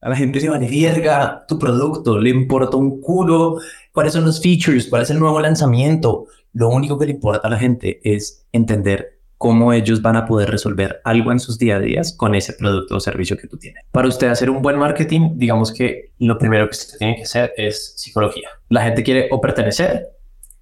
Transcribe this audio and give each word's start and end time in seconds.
A 0.00 0.10
la 0.10 0.16
gente 0.16 0.40
le 0.40 0.50
vale 0.50 0.68
verga 0.68 1.44
tu 1.48 1.58
producto, 1.58 2.18
le 2.18 2.30
importa 2.30 2.76
un 2.76 3.00
culo 3.00 3.58
cuáles 3.92 4.12
son 4.12 4.24
los 4.24 4.40
features, 4.42 4.88
cuál 4.88 5.02
es 5.02 5.10
el 5.10 5.18
nuevo 5.18 5.40
lanzamiento. 5.40 6.26
Lo 6.52 6.68
único 6.68 6.98
que 6.98 7.06
le 7.06 7.12
importa 7.12 7.48
a 7.48 7.50
la 7.50 7.58
gente 7.58 8.00
es 8.04 8.46
entender 8.52 9.18
cómo 9.38 9.72
ellos 9.72 10.02
van 10.02 10.16
a 10.16 10.26
poder 10.26 10.50
resolver 10.50 11.00
algo 11.04 11.32
en 11.32 11.40
sus 11.40 11.58
día 11.58 11.76
a 11.76 11.80
días 11.80 12.14
con 12.14 12.34
ese 12.34 12.52
producto 12.52 12.96
o 12.96 13.00
servicio 13.00 13.36
que 13.36 13.48
tú 13.48 13.58
tienes. 13.58 13.84
Para 13.90 14.08
usted 14.08 14.28
hacer 14.28 14.50
un 14.50 14.62
buen 14.62 14.78
marketing, 14.78 15.32
digamos 15.34 15.72
que 15.72 16.12
lo 16.18 16.38
primero 16.38 16.66
que 16.66 16.76
usted 16.76 16.98
tiene 16.98 17.16
que 17.16 17.22
hacer 17.22 17.52
es 17.56 17.94
psicología. 17.96 18.48
La 18.68 18.82
gente 18.82 19.02
quiere 19.02 19.28
o 19.30 19.40
pertenecer, 19.40 20.08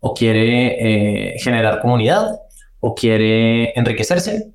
o 0.01 0.15
quiere 0.15 1.33
eh, 1.35 1.39
generar 1.39 1.81
comunidad, 1.81 2.41
o 2.81 2.95
quiere 2.95 3.73
enriquecerse, 3.79 4.53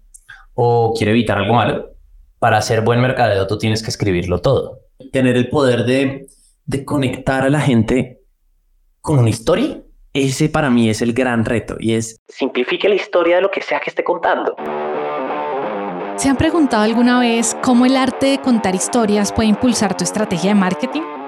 o 0.53 0.93
quiere 0.95 1.11
evitar 1.11 1.37
algo 1.37 1.53
malo. 1.53 1.98
Para 2.39 2.57
hacer 2.57 2.81
buen 2.81 3.01
mercadeo, 3.01 3.47
tú 3.47 3.57
tienes 3.57 3.83
que 3.83 3.89
escribirlo 3.89 4.41
todo. 4.41 4.79
Tener 5.11 5.35
el 5.35 5.49
poder 5.49 5.85
de, 5.85 6.27
de 6.65 6.85
conectar 6.85 7.43
a 7.43 7.49
la 7.49 7.61
gente 7.61 8.21
con 9.01 9.19
una 9.19 9.29
historia 9.29 9.81
ese 10.13 10.49
para 10.49 10.69
mí 10.69 10.89
es 10.89 11.01
el 11.01 11.13
gran 11.13 11.45
reto 11.45 11.75
y 11.79 11.93
es 11.93 12.17
simplifique 12.27 12.89
la 12.89 12.95
historia 12.95 13.35
de 13.35 13.41
lo 13.43 13.51
que 13.51 13.61
sea 13.61 13.79
que 13.79 13.89
esté 13.89 14.03
contando. 14.03 14.55
¿Se 16.15 16.27
han 16.27 16.35
preguntado 16.35 16.83
alguna 16.83 17.19
vez 17.19 17.55
cómo 17.61 17.85
el 17.85 17.95
arte 17.95 18.25
de 18.25 18.37
contar 18.39 18.75
historias 18.75 19.31
puede 19.31 19.49
impulsar 19.49 19.95
tu 19.95 20.03
estrategia 20.03 20.49
de 20.49 20.59
marketing? 20.59 21.18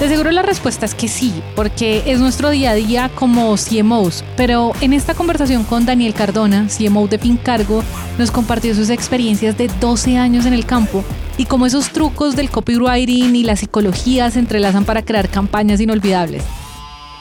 De 0.00 0.10
seguro 0.10 0.30
la 0.30 0.42
respuesta 0.42 0.84
es 0.84 0.94
que 0.94 1.08
sí, 1.08 1.42
porque 1.54 2.02
es 2.04 2.20
nuestro 2.20 2.50
día 2.50 2.72
a 2.72 2.74
día 2.74 3.10
como 3.14 3.56
CMOs, 3.56 4.24
pero 4.36 4.72
en 4.82 4.92
esta 4.92 5.14
conversación 5.14 5.64
con 5.64 5.86
Daniel 5.86 6.12
Cardona, 6.12 6.68
CMO 6.68 7.08
de 7.08 7.18
Pincargo, 7.18 7.82
nos 8.18 8.30
compartió 8.30 8.74
sus 8.74 8.90
experiencias 8.90 9.56
de 9.56 9.68
12 9.80 10.18
años 10.18 10.44
en 10.44 10.52
el 10.52 10.66
campo 10.66 11.02
y 11.38 11.46
cómo 11.46 11.64
esos 11.64 11.92
trucos 11.92 12.36
del 12.36 12.50
copywriting 12.50 13.34
y 13.36 13.42
la 13.42 13.56
psicología 13.56 14.30
se 14.30 14.38
entrelazan 14.38 14.84
para 14.84 15.00
crear 15.00 15.30
campañas 15.30 15.80
inolvidables. 15.80 16.44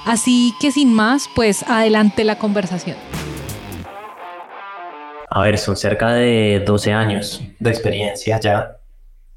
Así 0.06 0.54
que 0.60 0.74
sin 0.74 0.94
más, 0.94 1.30
pues 1.34 1.64
adelante 1.64 2.26
la 2.26 2.38
conversación. 2.38 2.98
A 5.30 5.42
ver, 5.44 5.58
son 5.58 5.78
cerca 5.78 6.12
de 6.12 6.62
12 6.66 6.92
años 6.92 7.42
de 7.58 7.70
experiencia 7.70 8.38
ya, 8.38 8.78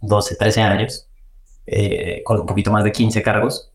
12, 0.01 0.35
13 0.35 0.61
años, 0.61 1.08
eh, 1.71 2.23
con 2.25 2.41
un 2.41 2.47
poquito 2.47 2.71
más 2.71 2.85
de 2.85 2.93
15 2.93 3.23
cargos. 3.23 3.73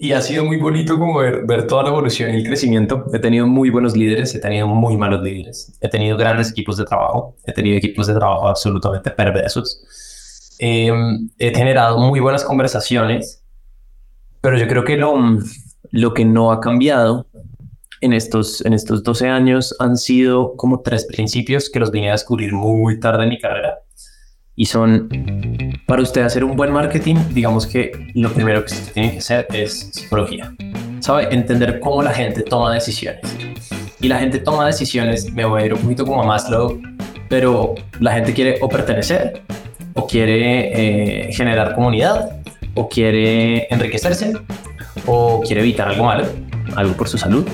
y 0.00 0.12
ha 0.12 0.20
sido 0.20 0.44
muy 0.44 0.56
bonito 0.56 0.98
como 0.98 1.18
ver, 1.18 1.44
ver, 1.46 1.66
toda 1.66 1.84
la 1.84 1.90
evolución 1.90 2.34
y 2.34 2.38
el 2.38 2.46
crecimiento. 2.46 3.04
He 3.12 3.18
tenido 3.18 3.46
muy 3.46 3.70
buenos 3.70 3.96
líderes, 3.96 4.34
he 4.34 4.40
tenido 4.40 4.66
muy 4.66 4.96
malos 4.96 5.22
líderes, 5.22 5.78
he 5.80 5.88
tenido 5.88 6.16
grandes 6.16 6.50
equipos 6.50 6.76
de 6.76 6.84
trabajo, 6.84 7.36
he 7.44 7.52
tenido 7.52 7.76
equipos 7.76 8.06
de 8.06 8.14
trabajo 8.14 8.48
absolutamente 8.48 9.10
perversos. 9.10 10.56
Em, 10.58 11.28
he 11.38 11.54
generado 11.54 11.98
muy 11.98 12.20
buenas 12.20 12.44
conversaciones, 12.44 13.44
pero 14.40 14.58
yo 14.58 14.66
creo 14.66 14.84
que 14.84 14.96
lo, 14.96 15.14
lo 15.90 16.14
que 16.14 16.24
no 16.24 16.52
ha 16.52 16.60
cambiado 16.60 17.26
en 18.00 18.12
estos, 18.12 18.64
en 18.64 18.72
estos 18.72 19.02
12 19.02 19.28
años 19.28 19.74
han 19.78 19.96
sido 19.96 20.56
como 20.56 20.80
tres 20.80 21.06
principios 21.06 21.70
que 21.70 21.80
los 21.80 21.90
vine 21.90 22.10
a 22.10 22.12
descubrir 22.12 22.52
muy 22.52 23.00
tarde 23.00 23.24
en 23.24 23.30
mi 23.30 23.38
carrera. 23.38 23.83
Y 24.56 24.66
son, 24.66 25.08
para 25.86 26.02
usted 26.02 26.22
hacer 26.22 26.44
un 26.44 26.56
buen 26.56 26.70
marketing, 26.72 27.16
digamos 27.30 27.66
que 27.66 27.90
lo 28.14 28.32
primero 28.32 28.64
que 28.64 28.72
usted 28.72 28.92
tiene 28.92 29.12
que 29.12 29.18
hacer 29.18 29.46
es 29.52 29.90
psicología. 29.92 30.54
¿Sabe? 31.00 31.34
Entender 31.34 31.80
cómo 31.80 32.02
la 32.02 32.12
gente 32.12 32.42
toma 32.42 32.72
decisiones. 32.72 33.20
Y 34.00 34.08
la 34.08 34.18
gente 34.18 34.38
toma 34.38 34.66
decisiones, 34.66 35.32
me 35.32 35.44
voy 35.44 35.62
a 35.62 35.66
ir 35.66 35.74
un 35.74 35.80
poquito 35.80 36.04
como 36.04 36.22
a 36.22 36.26
Maslow, 36.26 36.80
pero 37.28 37.74
la 38.00 38.12
gente 38.12 38.32
quiere 38.32 38.58
o 38.60 38.68
pertenecer, 38.68 39.42
o 39.94 40.06
quiere 40.06 41.28
eh, 41.28 41.32
generar 41.32 41.74
comunidad, 41.74 42.36
o 42.74 42.88
quiere 42.88 43.66
enriquecerse, 43.72 44.34
o 45.06 45.40
quiere 45.44 45.62
evitar 45.62 45.88
algo 45.88 46.04
malo, 46.04 46.26
algo 46.76 46.94
por 46.94 47.08
su 47.08 47.18
salud. 47.18 47.46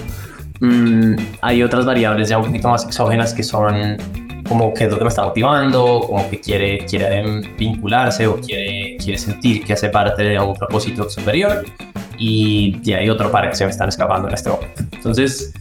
Mm, 0.60 1.14
hay 1.40 1.62
otras 1.62 1.86
variables 1.86 2.28
ya 2.28 2.36
un 2.36 2.46
poquito 2.46 2.68
más 2.68 2.84
exógenas 2.84 3.32
que 3.32 3.42
son 3.42 3.96
como 4.50 4.74
que 4.74 4.86
es 4.86 4.90
lo 4.90 4.98
que 4.98 5.04
me 5.04 5.10
está 5.10 5.22
motivando, 5.22 6.00
como 6.00 6.28
que 6.28 6.40
quiere, 6.40 6.84
quiere 6.84 7.40
vincularse 7.56 8.26
o 8.26 8.40
quiere, 8.40 8.96
quiere 8.96 9.16
sentir 9.16 9.64
que 9.64 9.74
hace 9.74 9.90
parte 9.90 10.24
de 10.24 10.40
un 10.40 10.56
propósito 10.56 11.08
superior. 11.08 11.64
Y, 12.18 12.80
y 12.82 12.92
hay 12.92 13.08
otro 13.08 13.30
par 13.30 13.48
que 13.48 13.54
se 13.54 13.64
me 13.64 13.70
están 13.70 13.88
escapando 13.88 14.26
en 14.26 14.34
este 14.34 14.50
momento. 14.50 14.82
Entonces, 14.90 15.54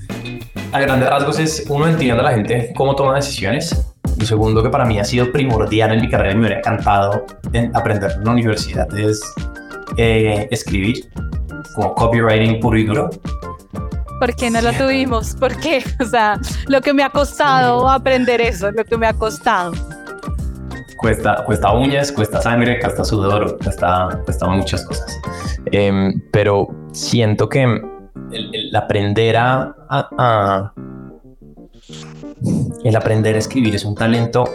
a 0.72 0.80
grandes 0.80 1.08
rasgos 1.08 1.38
es 1.38 1.66
uno 1.70 1.88
entiende 1.88 2.20
a 2.20 2.24
la 2.24 2.32
gente 2.32 2.74
cómo 2.76 2.96
toma 2.96 3.18
decisiones. 3.18 3.94
Lo 4.18 4.26
segundo 4.26 4.64
que 4.64 4.70
para 4.70 4.86
mí 4.86 4.98
ha 4.98 5.06
sido 5.06 5.32
primordial 5.32 5.94
en 5.94 6.02
mi 6.02 6.10
carrera 6.10 6.32
y 6.32 6.36
me 6.38 6.42
hubiera 6.48 6.58
encantado 6.58 7.28
aprender 7.76 8.14
en 8.18 8.24
la 8.24 8.32
universidad 8.32 8.88
es 8.98 9.22
eh, 9.98 10.48
escribir 10.50 11.12
como 11.76 11.94
copywriting 11.94 12.60
puro 12.60 12.76
y 12.76 12.86
duro. 12.86 13.12
¿Por 14.20 14.36
qué 14.36 14.50
no 14.50 14.62
lo 14.62 14.74
tuvimos? 14.74 15.34
¿Por 15.36 15.58
qué? 15.60 15.84
O 16.02 16.06
sea, 16.06 16.40
lo 16.68 16.82
que 16.82 16.94
me 16.94 17.04
ha 17.04 17.10
costado 17.10 17.90
aprender 17.90 18.42
eso, 18.42 18.72
lo 18.72 18.84
que 18.84 18.98
me 18.98 19.08
ha 19.08 19.14
costado. 19.14 19.72
Cuesta, 20.98 21.44
cuesta 21.46 21.72
uñas, 21.72 22.12
cuesta 22.12 22.42
sangre, 22.42 22.80
cuesta 22.80 23.06
sudor, 23.06 23.58
cuesta, 23.64 24.22
cuesta 24.26 24.48
muchas 24.48 24.84
cosas. 24.84 25.20
Em, 25.72 26.22
pero 26.32 26.68
siento 26.92 27.48
que 27.48 27.64
el, 28.32 28.76
aprender 28.76 29.38
a, 29.38 29.76
a, 29.90 30.74
el 32.84 32.96
aprender 32.96 33.36
a 33.36 33.40
escribir 33.40 33.76
es 33.76 33.86
un 33.86 33.96
talento 33.96 34.50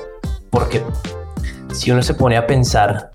porque 0.50 0.82
si 1.72 1.90
uno 1.90 2.02
se 2.02 2.14
pone 2.14 2.36
a 2.36 2.46
pensar 2.46 3.10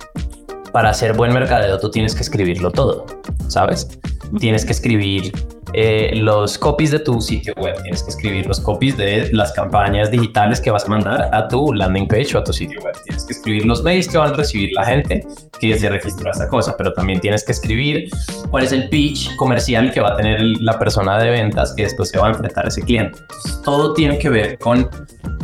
para 0.72 0.90
hacer 0.90 1.13
buen 1.13 1.34
mercadeo 1.34 1.80
tú 1.80 1.90
tienes 1.90 2.16
que 2.16 2.22
escribirlo 2.22 2.72
todo, 2.72 3.06
¿sabes? 3.47 4.00
Tienes 4.40 4.63
que 4.63 4.72
escribir 4.72 5.31
eh, 5.74 6.12
los 6.16 6.57
copies 6.57 6.91
de 6.91 7.00
tu 7.00 7.22
sitio 7.22 7.53
web, 7.57 7.75
tienes 7.84 8.02
que 8.03 8.09
escribir 8.09 8.46
los 8.47 8.59
copies 8.59 8.97
de 8.97 9.30
las 9.34 9.52
campañas 9.52 10.09
digitales 10.09 10.59
que 10.59 10.72
vas 10.72 10.85
a 10.85 10.88
mandar 10.88 11.30
a 11.31 11.47
tu 11.47 11.74
landing 11.74 12.07
page 12.07 12.35
o 12.35 12.40
a 12.40 12.44
tu 12.44 12.52
sitio 12.53 12.80
web, 12.81 12.96
tienes 13.03 13.24
que 13.25 13.34
escribir 13.34 13.66
los 13.66 13.84
mails 13.84 14.07
que 14.07 14.18
van 14.18 14.34
a 14.34 14.35
recibir 14.35 14.72
la 14.74 14.85
gente 14.85 15.25
que 15.59 15.78
se 15.78 15.90
registró 15.90 16.31
esta 16.31 16.47
cosa, 16.47 16.75
pero 16.75 16.94
también 16.94 17.19
tienes 17.19 17.44
que 17.44 17.51
escribir 17.51 18.09
cuál 18.50 18.63
es 18.63 18.72
el 18.72 18.90
pitch 18.90 19.36
comercial 19.36 19.91
que 19.91 20.00
va 20.00 20.13
a 20.13 20.18
tener 20.18 20.41
la 20.41 20.78
persona 20.80 21.19
de 21.19 21.30
ventas 21.30 21.74
que 21.74 21.84
después 21.84 22.09
se 22.09 22.18
va 22.18 22.28
a 22.28 22.30
enfrentar 22.31 22.66
a 22.66 22.69
ese 22.69 22.81
cliente. 22.81 23.19
todo 23.63 23.94
tiene 23.94 24.18
que 24.18 24.30
ver 24.30 24.57
con 24.57 24.90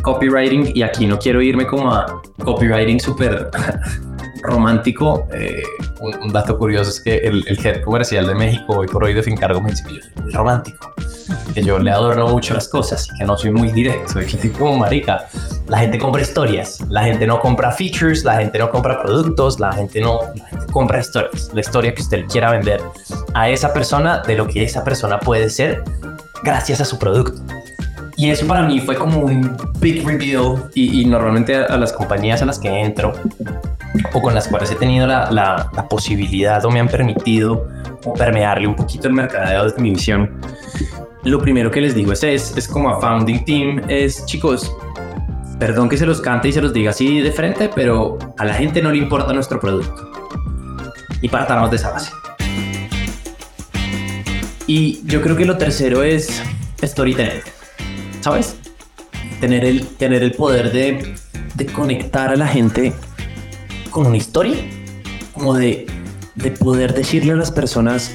copywriting 0.02 0.72
y 0.74 0.82
aquí 0.82 1.06
no 1.06 1.18
quiero 1.18 1.40
irme 1.40 1.66
como 1.66 1.92
a 1.92 2.22
copywriting 2.44 2.98
súper 2.98 3.48
romántico. 4.46 5.28
Eh, 5.32 5.62
un, 6.00 6.32
dato 6.32 6.56
curioso 6.58 6.90
es 6.90 7.00
que 7.00 7.18
el, 7.18 7.44
el, 7.46 7.64
head 7.64 7.82
comercial 7.82 8.26
de 8.26 8.34
México 8.34 8.78
hoy 8.78 8.86
por 8.86 9.04
hoy 9.04 9.14
de 9.14 9.22
Fincargo 9.22 9.60
me 9.60 9.70
dice 9.70 9.84
que 9.84 9.94
yo 9.94 10.00
soy 10.02 10.22
muy 10.22 10.32
romántico, 10.32 10.94
que 11.54 11.62
yo 11.62 11.78
le 11.78 11.90
adorno 11.90 12.28
mucho 12.28 12.54
las 12.54 12.68
cosas 12.68 13.08
y 13.12 13.18
que 13.18 13.24
no 13.24 13.36
soy 13.36 13.50
muy 13.50 13.70
directo, 13.72 14.12
soy 14.12 14.50
como 14.58 14.76
marica. 14.76 15.26
La 15.68 15.78
gente 15.78 15.98
compra 15.98 16.22
historias, 16.22 16.80
la 16.88 17.02
gente 17.04 17.26
no 17.26 17.40
compra 17.40 17.72
features, 17.72 18.24
la 18.24 18.36
gente 18.36 18.58
no 18.58 18.70
compra 18.70 19.02
productos, 19.02 19.58
la 19.58 19.72
gente 19.72 20.00
no 20.00 20.20
compra 20.70 21.00
historias. 21.00 21.50
La 21.52 21.60
historia 21.60 21.92
que 21.92 22.02
usted 22.02 22.24
quiera 22.26 22.52
vender 22.52 22.80
a 23.34 23.48
esa 23.48 23.72
persona 23.72 24.22
de 24.26 24.36
lo 24.36 24.46
que 24.46 24.62
esa 24.62 24.84
persona 24.84 25.18
puede 25.18 25.50
ser 25.50 25.82
gracias 26.44 26.80
a 26.80 26.84
su 26.84 26.98
producto. 26.98 27.42
Y 28.16 28.30
eso 28.30 28.46
para 28.46 28.62
mí 28.62 28.80
fue 28.80 28.96
como 28.96 29.20
un 29.20 29.56
big 29.78 30.06
reveal 30.06 30.70
y, 30.74 31.02
y 31.02 31.04
normalmente 31.04 31.54
a, 31.54 31.76
las 31.76 31.92
compañías 31.92 32.40
a 32.40 32.46
las 32.46 32.58
que 32.58 32.68
entro 32.68 33.12
o 34.12 34.22
con 34.22 34.34
las 34.34 34.48
cuales 34.48 34.70
he 34.70 34.76
tenido 34.76 35.06
la, 35.06 35.30
la, 35.30 35.88
posibilidad 35.88 36.64
o 36.64 36.70
me 36.70 36.80
han 36.80 36.88
permitido 36.88 37.68
permearle 38.16 38.66
un 38.66 38.74
poquito 38.74 39.08
el 39.08 39.14
mercadeo 39.14 39.64
desde 39.64 39.80
mi 39.80 39.90
visión, 39.90 40.40
lo 41.24 41.40
primero 41.40 41.70
que 41.70 41.80
les 41.80 41.94
digo 41.94 42.12
es, 42.12 42.22
es, 42.22 42.56
es 42.56 42.68
como 42.68 42.90
a 42.90 43.00
founding 43.00 43.44
team, 43.44 43.82
es 43.88 44.24
chicos, 44.26 44.72
perdón 45.58 45.88
que 45.88 45.96
se 45.96 46.06
los 46.06 46.20
cante 46.20 46.48
y 46.48 46.52
se 46.52 46.60
los 46.60 46.72
diga 46.72 46.90
así 46.90 47.20
de 47.20 47.32
frente, 47.32 47.70
pero 47.74 48.18
a 48.38 48.44
la 48.44 48.54
gente 48.54 48.82
no 48.82 48.90
le 48.90 48.98
importa 48.98 49.32
nuestro 49.32 49.58
producto. 49.58 50.10
Y 51.22 51.28
partamos 51.28 51.70
de 51.70 51.76
esa 51.76 51.90
base. 51.90 52.12
Y 54.66 55.00
yo 55.06 55.22
creo 55.22 55.36
que 55.36 55.44
lo 55.44 55.56
tercero 55.56 56.02
es 56.02 56.42
storytelling, 56.82 57.42
¿sabes? 58.20 58.56
Tener 59.40 59.64
el, 59.64 59.86
tener 59.86 60.22
el 60.22 60.32
poder 60.32 60.72
de, 60.72 61.14
de 61.54 61.66
conectar 61.66 62.30
a 62.30 62.36
la 62.36 62.46
gente 62.46 62.92
con 63.96 64.08
una 64.08 64.18
historia, 64.18 64.56
como 65.32 65.54
de, 65.54 65.86
de 66.34 66.50
poder 66.50 66.92
decirle 66.92 67.32
a 67.32 67.36
las 67.36 67.50
personas, 67.50 68.14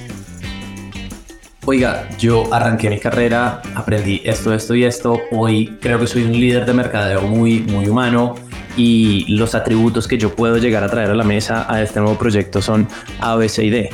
oiga, 1.65 2.07
yo 2.19 2.53
arranqué 2.53 2.87
mi 2.87 2.99
carrera, 2.99 3.63
aprendí 3.73 4.21
esto, 4.23 4.53
esto 4.53 4.75
y 4.75 4.83
esto, 4.83 5.19
hoy 5.31 5.79
creo 5.81 5.97
que 5.97 6.05
soy 6.05 6.21
un 6.21 6.33
líder 6.33 6.67
de 6.67 6.73
mercadeo 6.75 7.23
muy, 7.23 7.61
muy 7.61 7.87
humano 7.87 8.35
y 8.77 9.25
los 9.29 9.55
atributos 9.55 10.07
que 10.07 10.19
yo 10.19 10.35
puedo 10.35 10.57
llegar 10.57 10.83
a 10.83 10.87
traer 10.87 11.09
a 11.09 11.15
la 11.15 11.23
mesa 11.23 11.65
a 11.67 11.81
este 11.81 11.99
nuevo 11.99 12.15
proyecto 12.15 12.61
son 12.61 12.87
A, 13.19 13.35
B, 13.35 13.49
C 13.49 13.63
y 13.63 13.69
D. 13.71 13.89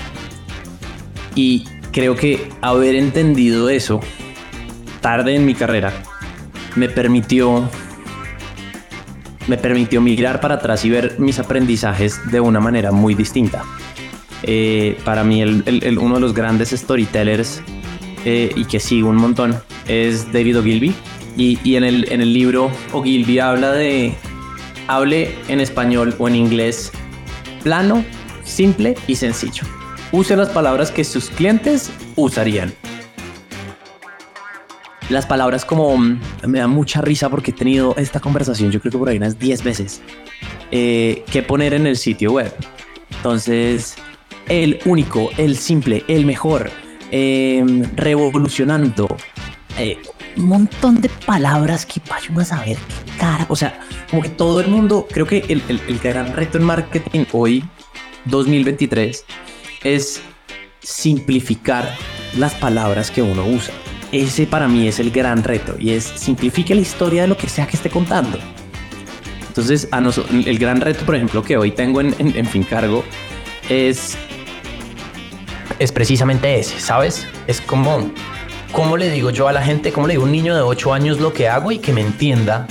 Y 1.35 1.63
creo 1.93 2.17
que 2.17 2.49
haber 2.59 2.95
entendido 2.95 3.69
eso 3.69 4.01
tarde 4.99 5.35
en 5.35 5.45
mi 5.45 5.55
carrera 5.55 5.93
me 6.75 6.89
permitió 6.89 7.69
me 9.47 9.57
permitió 9.57 10.01
mirar 10.01 10.39
para 10.41 10.55
atrás 10.55 10.83
y 10.85 10.89
ver 10.89 11.15
mis 11.17 11.39
aprendizajes 11.39 12.19
de 12.31 12.39
una 12.39 12.59
manera 12.59 12.91
muy 12.91 13.15
distinta. 13.15 13.63
Eh, 14.43 14.97
para 15.03 15.23
mí 15.23 15.43
uno 15.43 16.15
de 16.15 16.21
los 16.21 16.33
grandes 16.33 16.69
storytellers 16.69 17.61
eh, 18.25 18.51
y 18.55 18.65
que 18.65 18.79
sigo 18.79 19.09
un 19.09 19.15
montón 19.15 19.55
es 19.87 20.31
David 20.31 20.59
Ogilvy. 20.59 20.93
Y, 21.37 21.59
y 21.63 21.75
en, 21.75 21.83
el, 21.83 22.11
en 22.11 22.21
el 22.21 22.33
libro 22.33 22.71
Ogilvy 22.93 23.39
habla 23.39 23.71
de, 23.71 24.15
hable 24.87 25.35
en 25.47 25.59
español 25.59 26.15
o 26.17 26.27
en 26.27 26.35
inglés, 26.35 26.91
plano, 27.63 28.03
simple 28.43 28.95
y 29.05 29.15
sencillo. 29.15 29.63
Use 30.11 30.35
las 30.35 30.49
palabras 30.49 30.89
que 30.89 31.03
sus 31.03 31.29
clientes 31.29 31.91
usarían. 32.15 32.73
Las 35.09 35.25
palabras 35.25 35.63
como 35.63 35.97
mm, 35.97 36.19
me 36.47 36.59
da 36.59 36.67
mucha 36.67 37.01
risa 37.01 37.29
porque 37.29 37.51
he 37.51 37.53
tenido 37.53 37.95
esta 37.97 38.19
conversación 38.19 38.71
yo 38.71 38.79
creo 38.79 38.91
que 38.91 38.97
por 38.97 39.09
ahí 39.09 39.17
unas 39.17 39.39
10 39.39 39.63
veces 39.63 40.01
eh, 40.71 41.23
que 41.31 41.43
poner 41.43 41.73
en 41.73 41.87
el 41.87 41.97
sitio 41.97 42.33
web. 42.33 42.53
Entonces, 43.09 43.95
el 44.47 44.79
único, 44.85 45.29
el 45.37 45.57
simple, 45.57 46.03
el 46.07 46.25
mejor, 46.25 46.69
em, 47.11 47.83
revolucionando. 47.95 49.07
Eh, 49.77 49.97
un 50.35 50.45
montón 50.45 51.01
de 51.01 51.09
palabras 51.09 51.85
que 51.85 52.01
vayan 52.09 52.39
a 52.39 52.45
saber 52.45 52.77
qué 52.77 53.17
cara. 53.17 53.45
O 53.49 53.55
sea, 53.55 53.79
como 54.09 54.21
que 54.21 54.29
todo 54.29 54.59
el 54.59 54.67
mundo, 54.67 55.07
creo 55.09 55.25
que 55.25 55.39
el, 55.47 55.63
el, 55.67 55.81
el 55.87 55.99
gran 55.99 56.35
reto 56.35 56.57
en 56.57 56.63
marketing 56.65 57.25
hoy, 57.31 57.63
2023, 58.25 59.25
es 59.83 60.21
simplificar 60.81 61.95
las 62.37 62.53
palabras 62.55 63.09
que 63.09 63.21
uno 63.21 63.45
usa. 63.45 63.73
Ese 64.11 64.47
para 64.47 64.67
mí 64.67 64.87
es 64.87 64.99
el 64.99 65.11
gran 65.11 65.43
reto 65.43 65.75
y 65.77 65.91
es 65.91 66.03
simplifique 66.03 66.73
la 66.73 66.81
historia 66.81 67.23
de 67.23 67.27
lo 67.27 67.37
que 67.37 67.49
sea 67.49 67.67
que 67.67 67.75
esté 67.75 67.89
contando. 67.89 68.39
Entonces, 69.47 69.89
el 70.45 70.59
gran 70.59 70.81
reto, 70.81 71.05
por 71.05 71.15
ejemplo, 71.15 71.43
que 71.43 71.57
hoy 71.57 71.71
tengo 71.71 71.99
en, 71.99 72.15
en, 72.19 72.35
en 72.37 72.45
Fincargo 72.45 73.03
es 73.69 74.17
es 75.79 75.91
precisamente 75.91 76.59
ese, 76.59 76.79
¿sabes? 76.79 77.27
Es 77.45 77.61
como, 77.61 78.11
¿cómo 78.71 78.97
le 78.97 79.09
digo 79.09 79.29
yo 79.29 79.47
a 79.47 79.53
la 79.53 79.61
gente, 79.61 79.91
cómo 79.91 80.07
le 80.07 80.13
digo 80.13 80.23
a 80.23 80.25
un 80.25 80.31
niño 80.31 80.55
de 80.55 80.61
8 80.61 80.93
años 80.93 81.19
lo 81.19 81.33
que 81.33 81.47
hago 81.47 81.71
y 81.71 81.79
que 81.79 81.93
me 81.93 82.01
entienda? 82.01 82.67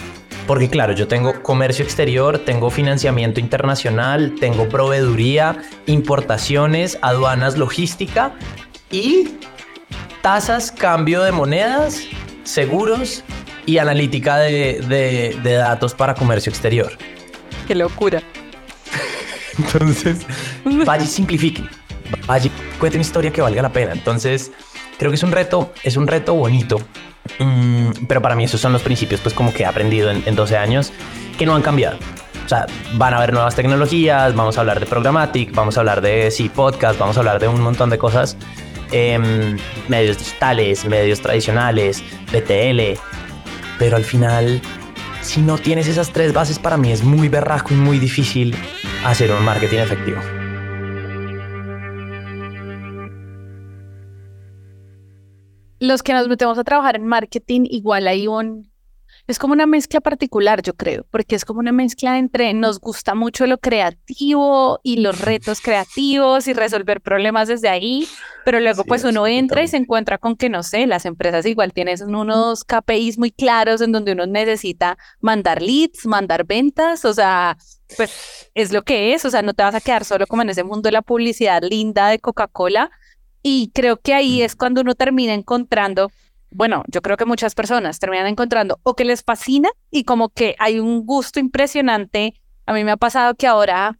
Porque 0.46 0.68
claro, 0.68 0.92
yo 0.92 1.08
tengo 1.08 1.42
comercio 1.42 1.84
exterior, 1.84 2.38
tengo 2.38 2.70
financiamiento 2.70 3.40
internacional, 3.40 4.34
tengo 4.38 4.68
proveeduría, 4.68 5.58
importaciones, 5.86 6.98
aduanas, 7.02 7.58
logística 7.58 8.32
y 8.90 9.28
tasas, 10.26 10.72
cambio 10.72 11.22
de 11.22 11.30
monedas, 11.30 12.00
seguros 12.42 13.22
y 13.64 13.78
analítica 13.78 14.38
de, 14.38 14.80
de 15.40 15.52
datos 15.52 15.94
para 15.94 16.14
comercio 16.14 16.50
exterior. 16.50 16.98
Qué 17.68 17.76
locura. 17.76 18.20
Entonces, 19.58 20.26
vaya 20.84 21.04
y 21.04 21.06
simplifique. 21.06 21.62
Vaya, 22.26 22.50
cuente 22.80 22.98
una 22.98 23.02
historia 23.02 23.32
que 23.32 23.40
valga 23.40 23.62
la 23.62 23.72
pena. 23.72 23.92
Entonces, 23.92 24.50
creo 24.98 25.12
que 25.12 25.14
es 25.14 25.22
un 25.22 25.30
reto, 25.30 25.72
es 25.84 25.96
un 25.96 26.08
reto 26.08 26.34
bonito. 26.34 26.80
Mm, 27.38 27.90
pero 28.08 28.20
para 28.20 28.34
mí 28.34 28.42
esos 28.42 28.60
son 28.60 28.72
los 28.72 28.82
principios, 28.82 29.20
pues 29.20 29.32
como 29.32 29.54
que 29.54 29.62
he 29.62 29.66
aprendido 29.66 30.10
en, 30.10 30.24
en 30.26 30.34
12 30.34 30.56
años, 30.56 30.92
que 31.38 31.46
no 31.46 31.54
han 31.54 31.62
cambiado. 31.62 31.98
O 32.44 32.48
sea, 32.48 32.66
van 32.94 33.14
a 33.14 33.18
haber 33.18 33.32
nuevas 33.32 33.54
tecnologías, 33.54 34.34
vamos 34.34 34.58
a 34.58 34.60
hablar 34.62 34.80
de 34.80 34.86
programmatic, 34.86 35.54
vamos 35.54 35.76
a 35.76 35.80
hablar 35.82 36.00
de, 36.00 36.32
sí, 36.32 36.48
podcast, 36.48 36.98
vamos 36.98 37.16
a 37.16 37.20
hablar 37.20 37.38
de 37.38 37.46
un 37.46 37.60
montón 37.60 37.90
de 37.90 37.98
cosas. 37.98 38.36
Eh, 38.92 39.56
medios 39.88 40.18
digitales, 40.18 40.84
medios 40.84 41.20
tradicionales, 41.20 42.02
BTL. 42.32 42.98
Pero 43.78 43.96
al 43.96 44.04
final, 44.04 44.60
si 45.22 45.40
no 45.40 45.58
tienes 45.58 45.88
esas 45.88 46.12
tres 46.12 46.32
bases, 46.32 46.58
para 46.58 46.76
mí 46.76 46.92
es 46.92 47.02
muy 47.02 47.28
berraco 47.28 47.74
y 47.74 47.76
muy 47.76 47.98
difícil 47.98 48.54
hacer 49.04 49.30
un 49.32 49.44
marketing 49.44 49.78
efectivo. 49.78 50.20
los 55.78 56.02
que 56.02 56.12
nos 56.12 56.28
metemos 56.28 56.58
a 56.58 56.64
trabajar 56.64 56.96
en 56.96 57.06
marketing, 57.06 57.62
igual 57.68 58.08
hay 58.08 58.26
un, 58.26 58.70
es 59.26 59.38
como 59.38 59.52
una 59.52 59.66
mezcla 59.66 60.00
particular, 60.00 60.62
yo 60.62 60.74
creo, 60.74 61.04
porque 61.10 61.34
es 61.34 61.44
como 61.44 61.60
una 61.60 61.72
mezcla 61.72 62.18
entre 62.18 62.54
nos 62.54 62.78
gusta 62.80 63.14
mucho 63.14 63.46
lo 63.46 63.58
creativo 63.58 64.80
y 64.82 64.98
los 64.98 65.20
retos 65.20 65.60
creativos 65.60 66.46
y 66.46 66.52
resolver 66.52 67.00
problemas 67.00 67.48
desde 67.48 67.68
ahí, 67.68 68.06
pero 68.44 68.60
luego 68.60 68.84
pues 68.84 69.04
uno 69.04 69.26
entra 69.26 69.62
y 69.62 69.68
se 69.68 69.76
encuentra 69.76 70.18
con 70.18 70.36
que, 70.36 70.48
no 70.48 70.62
sé, 70.62 70.86
las 70.86 71.06
empresas 71.06 71.44
igual 71.46 71.72
tienen 71.72 71.96
unos 72.14 72.64
KPIs 72.64 73.18
muy 73.18 73.32
claros 73.32 73.80
en 73.80 73.92
donde 73.92 74.12
uno 74.12 74.26
necesita 74.26 74.96
mandar 75.20 75.60
leads, 75.60 76.06
mandar 76.06 76.44
ventas, 76.46 77.04
o 77.04 77.12
sea, 77.12 77.56
pues 77.96 78.50
es 78.54 78.72
lo 78.72 78.82
que 78.82 79.14
es, 79.14 79.24
o 79.24 79.30
sea, 79.30 79.42
no 79.42 79.54
te 79.54 79.62
vas 79.62 79.74
a 79.74 79.80
quedar 79.80 80.04
solo 80.04 80.26
como 80.26 80.42
en 80.42 80.50
ese 80.50 80.64
mundo 80.64 80.88
de 80.88 80.92
la 80.92 81.02
publicidad 81.02 81.62
linda 81.62 82.08
de 82.08 82.18
Coca-Cola, 82.18 82.90
y 83.42 83.70
creo 83.72 83.96
que 83.96 84.12
ahí 84.12 84.42
es 84.42 84.56
cuando 84.56 84.80
uno 84.80 84.94
termina 84.96 85.32
encontrando, 85.32 86.10
bueno, 86.50 86.84
yo 86.88 87.02
creo 87.02 87.16
que 87.16 87.24
muchas 87.24 87.54
personas 87.54 87.98
terminan 87.98 88.26
encontrando 88.26 88.80
o 88.82 88.94
que 88.94 89.04
les 89.04 89.22
fascina 89.22 89.68
y 89.90 90.04
como 90.04 90.28
que 90.28 90.56
hay 90.58 90.80
un 90.80 91.04
gusto 91.04 91.40
impresionante. 91.40 92.34
A 92.66 92.72
mí 92.72 92.84
me 92.84 92.92
ha 92.92 92.96
pasado 92.96 93.34
que 93.34 93.46
ahora 93.46 93.96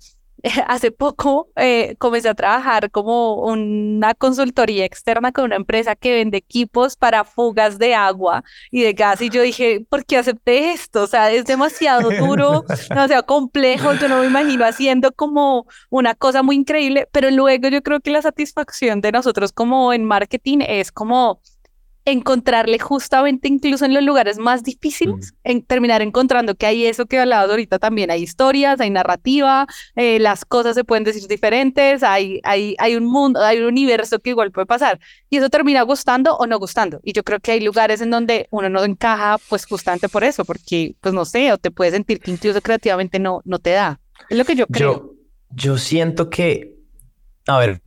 hace 0.67 0.91
poco 0.91 1.49
eh, 1.57 1.97
comencé 1.99 2.29
a 2.29 2.35
trabajar 2.35 2.91
como 2.91 3.35
una 3.35 4.15
consultoría 4.15 4.85
externa 4.85 5.33
con 5.33 5.45
una 5.45 5.57
empresa 5.57 5.97
que 5.97 6.15
vende 6.15 6.39
equipos 6.39 6.97
para 6.97 7.25
fugas 7.25 7.79
de 7.79 7.95
agua 7.95 8.45
y 8.71 8.83
de 8.83 8.93
gas. 8.93 9.21
Y 9.21 9.31
yo 9.31 9.43
dije, 9.43 9.85
¿por 9.89 10.05
qué 10.05 10.19
acepté 10.19 10.73
esto? 10.73 11.03
O 11.03 11.07
sea, 11.07 11.31
es 11.31 11.45
demasiado 11.45 12.11
duro, 12.11 12.65
demasiado 12.89 13.27
complejo. 13.27 13.95
Yo 13.95 14.09
no 14.09 14.21
me 14.21 14.27
imagino 14.27 14.65
haciendo 14.65 15.13
como 15.13 15.67
una 15.91 16.15
cosa 16.15 16.43
muy 16.43 16.57
increíble, 16.57 17.09
pero 17.13 17.31
luego 17.31 17.69
yo 17.69 17.83
creo 17.83 18.01
que 18.01 18.11
la 18.11 18.23
satisfacción 18.23 19.01
de 19.01 19.13
nosotros 19.13 19.53
como 19.53 19.93
en 19.93 20.05
marketing 20.05 20.59
es 20.67 20.93
como 20.93 21.41
encontrarle 22.07 22.79
justamente 22.79 23.49
incluso 23.49 23.85
en 23.85 23.93
los 23.93 24.03
lugares 24.03 24.39
más 24.39 24.63
difíciles, 24.63 25.35
en 25.43 25.63
terminar 25.63 26.03
encontrando 26.03 26.55
que 26.55 26.65
hay 26.65 26.87
eso 26.87 27.07
que 27.07 27.19
hablabas 27.19 27.51
ahorita 27.51 27.81
también, 27.81 28.13
hay 28.13 28.23
historias, 28.23 28.81
hay 28.81 28.91
narrativa, 28.91 29.67
eh, 29.97 30.21
las 30.21 30.45
cosas 30.45 30.77
se 30.77 30.85
pueden 30.85 31.03
decir 31.03 31.27
diferentes, 31.27 32.05
hay, 32.05 32.41
hay, 32.45 32.77
hay 32.79 32.95
un 32.95 33.05
mundo, 33.05 33.43
hay 33.43 33.59
un 33.59 33.67
universo 33.67 34.21
que 34.21 34.31
igual 34.31 34.53
puede 34.53 34.67
pasar 34.67 35.01
y 35.29 35.39
eso 35.39 35.51
termina 35.51 35.83
gustando 35.83 36.37
o 36.37 36.47
no 36.47 36.59
gustando. 36.61 37.01
Y 37.03 37.13
yo 37.13 37.25
creo 37.25 37.41
que 37.41 37.53
hay 37.53 37.61
lugares 37.61 38.01
en 38.01 38.11
donde 38.11 38.47
uno 38.51 38.69
no 38.71 38.85
encaja 38.85 39.39
pues 39.49 39.67
justamente 39.67 40.09
por 40.09 40.23
eso, 40.23 40.45
porque 40.45 40.95
pues 41.01 41.13
no 41.13 41.25
sé, 41.25 41.53
o 41.53 41.59
te 41.59 41.73
puedes 41.73 41.93
sentir 41.93 42.21
que 42.21 42.31
incluso 42.31 42.63
creativamente 42.63 43.19
no, 43.19 43.43
no 43.45 43.59
te 43.59 43.71
da. 43.71 43.99
Es 44.31 44.39
lo 44.39 44.45
que 44.45 44.55
yo 44.55 44.69
creo. 44.69 44.93
Yo, 44.93 45.15
yo 45.51 45.79
siento 45.79 46.31
que, 46.31 46.76
a 47.47 47.59
ver, 47.59 47.81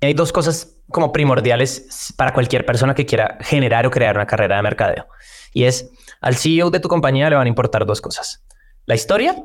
hay 0.00 0.14
dos 0.14 0.32
cosas 0.32 0.76
como 0.88 1.12
primordiales 1.12 2.12
para 2.16 2.32
cualquier 2.32 2.64
persona 2.64 2.94
que 2.94 3.06
quiera 3.06 3.38
generar 3.40 3.86
o 3.86 3.90
crear 3.90 4.16
una 4.16 4.26
carrera 4.26 4.56
de 4.56 4.62
mercadeo. 4.62 5.06
Y 5.52 5.64
es, 5.64 5.90
al 6.20 6.36
CEO 6.36 6.70
de 6.70 6.80
tu 6.80 6.88
compañía 6.88 7.28
le 7.30 7.36
van 7.36 7.46
a 7.46 7.48
importar 7.48 7.86
dos 7.86 8.00
cosas. 8.00 8.44
La 8.86 8.94
historia, 8.94 9.36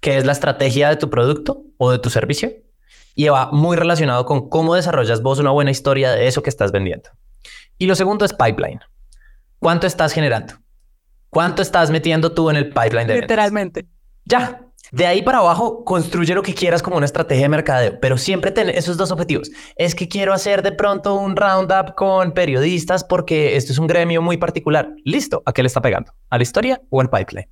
que 0.00 0.18
es 0.18 0.24
la 0.24 0.32
estrategia 0.32 0.88
de 0.88 0.96
tu 0.96 1.08
producto 1.10 1.64
o 1.78 1.90
de 1.90 1.98
tu 1.98 2.10
servicio, 2.10 2.52
y 3.14 3.28
va 3.28 3.50
muy 3.52 3.76
relacionado 3.76 4.24
con 4.24 4.48
cómo 4.48 4.74
desarrollas 4.74 5.22
vos 5.22 5.38
una 5.38 5.50
buena 5.50 5.70
historia 5.70 6.12
de 6.12 6.26
eso 6.26 6.42
que 6.42 6.50
estás 6.50 6.72
vendiendo. 6.72 7.10
Y 7.78 7.86
lo 7.86 7.94
segundo 7.94 8.24
es 8.24 8.32
pipeline. 8.32 8.80
¿Cuánto 9.58 9.86
estás 9.86 10.12
generando? 10.12 10.54
¿Cuánto 11.28 11.62
estás 11.62 11.90
metiendo 11.90 12.32
tú 12.32 12.50
en 12.50 12.56
el 12.56 12.68
pipeline 12.68 13.06
de 13.06 13.20
Literalmente. 13.20 13.86
Ya, 14.24 14.66
de 14.92 15.06
ahí 15.06 15.22
para 15.22 15.38
abajo, 15.38 15.84
construye 15.84 16.34
lo 16.34 16.42
que 16.42 16.52
quieras 16.52 16.82
como 16.82 16.98
una 16.98 17.06
estrategia 17.06 17.44
de 17.44 17.48
mercadeo, 17.48 17.98
pero 17.98 18.18
siempre 18.18 18.50
ten 18.50 18.68
esos 18.68 18.98
dos 18.98 19.10
objetivos. 19.10 19.50
Es 19.74 19.94
que 19.94 20.06
quiero 20.06 20.34
hacer 20.34 20.62
de 20.62 20.70
pronto 20.70 21.14
un 21.14 21.34
roundup 21.34 21.94
con 21.96 22.32
periodistas 22.32 23.02
porque 23.02 23.56
esto 23.56 23.72
es 23.72 23.78
un 23.78 23.86
gremio 23.86 24.20
muy 24.20 24.36
particular. 24.36 24.90
Listo, 25.02 25.42
¿a 25.46 25.54
qué 25.54 25.62
le 25.62 25.68
está 25.68 25.80
pegando? 25.80 26.12
¿A 26.28 26.36
la 26.36 26.42
historia 26.42 26.82
o 26.90 27.00
al 27.00 27.08
pipeline? 27.08 27.48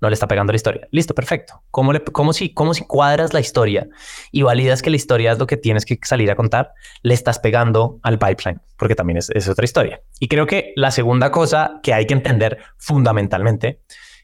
No 0.00 0.08
le 0.08 0.14
está 0.14 0.28
pegando 0.28 0.52
la 0.52 0.56
historia. 0.56 0.86
Listo, 0.92 1.12
perfecto. 1.12 1.60
¿Cómo, 1.72 1.92
le, 1.92 2.04
cómo, 2.04 2.32
si, 2.32 2.54
cómo 2.54 2.72
si 2.72 2.84
cuadras 2.84 3.34
la 3.34 3.40
historia 3.40 3.88
y 4.30 4.42
validas 4.42 4.80
que 4.80 4.90
la 4.90 4.96
historia 4.96 5.32
es 5.32 5.40
lo 5.40 5.48
que 5.48 5.56
tienes 5.56 5.86
que 5.86 5.98
salir 6.04 6.30
a 6.30 6.36
contar? 6.36 6.70
Le 7.02 7.14
estás 7.14 7.40
pegando 7.40 7.98
al 8.04 8.20
pipeline, 8.20 8.60
porque 8.78 8.94
también 8.94 9.16
es, 9.16 9.28
es 9.30 9.48
otra 9.48 9.64
historia. 9.64 10.02
Y 10.20 10.28
creo 10.28 10.46
que 10.46 10.72
la 10.76 10.92
segunda 10.92 11.32
cosa 11.32 11.80
que 11.82 11.92
hay 11.92 12.06
que 12.06 12.14
entender 12.14 12.58
fundamentalmente 12.78 13.80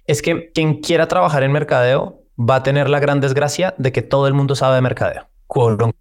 es 0.07 0.23
que 0.23 0.53
quien 0.53 0.81
quiera 0.81 1.09
trabajar 1.09 1.43
en 1.43 1.51
mercadeo 1.51 2.22
va 2.49 2.57
a 2.57 2.63
tener 2.63 2.89
la 2.89 3.01
gran 3.01 3.21
desgracia 3.21 3.75
de 3.79 3.93
que 3.93 4.03
todo 4.03 4.27
el 4.27 4.35
mundo 4.35 4.55
sabe 4.55 4.77
de 4.77 4.83
mercadeo. 4.83 5.29
Quote 5.47 5.93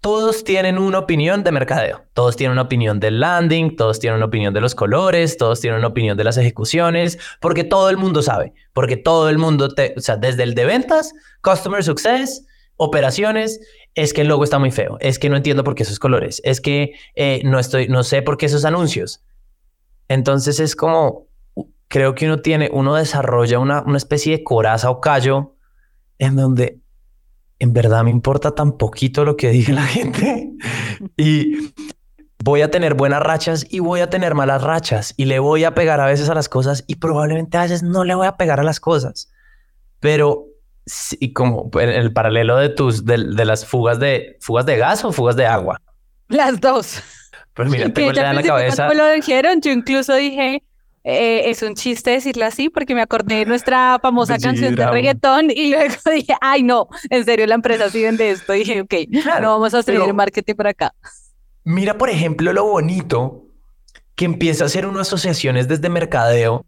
Todos 0.00 0.44
tienen 0.44 0.78
una 0.78 1.00
opinión 1.00 1.44
de 1.44 1.52
mercadeo. 1.52 2.04
Todos 2.14 2.36
tienen 2.36 2.52
una 2.52 2.62
opinión 2.62 3.00
del 3.00 3.20
landing, 3.20 3.76
todos 3.76 3.98
tienen 3.98 4.16
una 4.16 4.26
opinión 4.26 4.54
de 4.54 4.60
los 4.60 4.74
colores, 4.74 5.36
todos 5.36 5.60
tienen 5.60 5.78
una 5.78 5.88
opinión 5.88 6.16
de 6.16 6.24
las 6.24 6.36
ejecuciones, 6.36 7.18
porque 7.40 7.64
todo 7.64 7.90
el 7.90 7.96
mundo 7.96 8.22
sabe, 8.22 8.54
porque 8.72 8.96
todo 8.96 9.28
el 9.28 9.38
mundo, 9.38 9.68
o 9.96 10.00
sea, 10.00 10.16
desde 10.16 10.44
el 10.44 10.54
de 10.54 10.64
ventas, 10.64 11.12
customer 11.42 11.82
success, 11.82 12.46
operaciones, 12.76 13.60
es 13.94 14.12
que 14.12 14.20
el 14.20 14.28
logo 14.28 14.44
está 14.44 14.58
muy 14.58 14.70
feo, 14.70 14.98
es 15.00 15.18
que 15.18 15.28
no 15.28 15.36
entiendo 15.36 15.64
por 15.64 15.74
qué 15.74 15.82
esos 15.82 15.98
colores, 15.98 16.40
es 16.44 16.60
que 16.60 16.92
eh, 17.14 17.40
no 17.44 17.58
estoy, 17.58 17.88
no 17.88 18.04
sé 18.04 18.22
por 18.22 18.36
qué 18.36 18.46
esos 18.46 18.64
anuncios. 18.64 19.24
Entonces 20.08 20.60
es 20.60 20.76
como 20.76 21.26
creo 21.88 22.14
que 22.14 22.26
uno 22.26 22.40
tiene, 22.40 22.68
uno 22.72 22.94
desarrolla 22.94 23.58
una, 23.58 23.82
una 23.82 23.96
especie 23.96 24.36
de 24.36 24.44
coraza 24.44 24.90
o 24.90 25.00
callo 25.00 25.55
en 26.18 26.36
donde 26.36 26.80
en 27.58 27.72
verdad 27.72 28.04
me 28.04 28.10
importa 28.10 28.54
tan 28.54 28.76
poquito 28.76 29.24
lo 29.24 29.36
que 29.36 29.50
diga 29.50 29.74
la 29.74 29.86
gente 29.86 30.50
y 31.16 31.72
voy 32.42 32.60
a 32.62 32.70
tener 32.70 32.94
buenas 32.94 33.22
rachas 33.22 33.66
y 33.68 33.80
voy 33.80 34.00
a 34.00 34.10
tener 34.10 34.34
malas 34.34 34.62
rachas 34.62 35.14
y 35.16 35.24
le 35.24 35.38
voy 35.38 35.64
a 35.64 35.74
pegar 35.74 36.00
a 36.00 36.06
veces 36.06 36.28
a 36.28 36.34
las 36.34 36.48
cosas 36.48 36.84
y 36.86 36.96
probablemente 36.96 37.56
a 37.58 37.62
veces 37.62 37.82
no 37.82 38.04
le 38.04 38.14
voy 38.14 38.26
a 38.26 38.36
pegar 38.36 38.60
a 38.60 38.62
las 38.62 38.78
cosas. 38.78 39.30
Pero 40.00 40.46
y 41.18 41.32
como 41.32 41.70
en 41.74 41.88
el 41.88 42.12
paralelo 42.12 42.56
de 42.56 42.68
tus 42.68 43.04
de, 43.04 43.18
las 43.18 43.66
fugas 43.66 43.98
de 43.98 44.36
fugas 44.40 44.66
de 44.66 44.76
gas 44.76 45.04
o 45.04 45.12
fugas 45.12 45.36
de 45.36 45.46
agua. 45.46 45.80
Las 46.28 46.60
dos. 46.60 47.02
Pues 47.54 47.68
mira, 47.68 47.88
tengo 47.92 48.10
en 48.10 48.36
la 48.36 48.42
cabeza. 48.42 48.92
lo 48.94 49.10
dijeron, 49.10 49.60
yo 49.60 49.72
incluso 49.72 50.14
dije, 50.14 50.62
eh, 51.08 51.50
es 51.50 51.62
un 51.62 51.76
chiste 51.76 52.10
decirlo 52.10 52.44
así 52.44 52.68
porque 52.68 52.92
me 52.92 53.00
acordé 53.00 53.36
de 53.36 53.46
nuestra 53.46 54.00
famosa 54.02 54.38
canción 54.38 54.74
de 54.74 54.86
reggaetón 54.88 55.52
y 55.52 55.70
luego 55.70 55.94
dije, 56.12 56.34
ay 56.40 56.64
no, 56.64 56.88
en 57.10 57.24
serio 57.24 57.46
la 57.46 57.54
empresa 57.54 57.88
sí 57.90 58.02
vende 58.02 58.28
esto. 58.30 58.52
Y 58.56 58.58
dije, 58.64 58.80
ok, 58.80 58.94
no 59.40 59.50
vamos 59.52 59.72
a 59.72 59.78
hacer 59.78 59.94
el 59.94 60.14
marketing 60.14 60.54
por 60.56 60.66
acá. 60.66 60.92
Mira, 61.62 61.96
por 61.96 62.10
ejemplo, 62.10 62.52
lo 62.52 62.64
bonito 62.64 63.44
que 64.16 64.24
empieza 64.24 64.64
a 64.64 64.66
hacer 64.66 64.84
unas 64.84 65.06
asociaciones 65.06 65.68
desde 65.68 65.88
mercadeo 65.88 66.66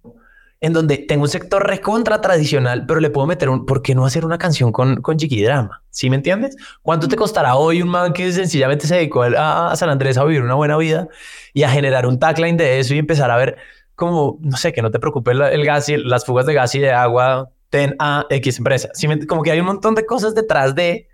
en 0.60 0.72
donde 0.72 0.98
tengo 0.98 1.22
un 1.22 1.28
sector 1.28 1.66
recontra 1.66 2.20
tradicional, 2.20 2.84
pero 2.86 3.00
le 3.00 3.10
puedo 3.10 3.26
meter 3.26 3.48
un, 3.48 3.66
¿por 3.66 3.82
qué 3.82 3.96
no 3.96 4.04
hacer 4.04 4.24
una 4.24 4.38
canción 4.38 4.70
con, 4.70 5.02
con 5.02 5.16
Drama? 5.16 5.82
¿Sí 5.90 6.10
me 6.10 6.16
entiendes? 6.16 6.56
¿Cuánto 6.82 7.08
te 7.08 7.16
costará 7.16 7.56
hoy 7.56 7.82
un 7.82 7.88
man 7.88 8.12
que 8.12 8.30
sencillamente 8.32 8.86
se 8.86 8.96
dedicó 8.96 9.22
a, 9.22 9.74
San 9.76 9.88
Andrés 9.88 10.16
a 10.16 10.24
vivir 10.24 10.42
una 10.42 10.54
buena 10.54 10.76
vida 10.76 11.08
y 11.54 11.62
a 11.64 11.70
generar 11.70 12.06
un 12.06 12.18
tagline 12.18 12.56
de 12.56 12.80
eso 12.80 12.94
y 12.94 12.98
empezar 12.98 13.30
a 13.30 13.36
ver 13.36 13.56
como, 13.98 14.38
no 14.40 14.56
sé, 14.56 14.72
que 14.72 14.80
no 14.80 14.90
te 14.90 15.00
preocupes 15.00 15.36
el 15.36 15.64
gas 15.64 15.88
y 15.88 15.96
las 15.96 16.24
fugas 16.24 16.46
de 16.46 16.54
gas 16.54 16.74
y 16.76 16.78
de 16.78 16.92
agua, 16.92 17.50
ten 17.68 17.96
a 17.98 18.24
X 18.30 18.58
empresa. 18.58 18.88
¿Sí 18.94 19.08
como 19.26 19.42
que 19.42 19.50
hay 19.50 19.60
un 19.60 19.66
montón 19.66 19.94
de 19.94 20.06
cosas 20.06 20.34
detrás 20.34 20.74
de, 20.74 21.08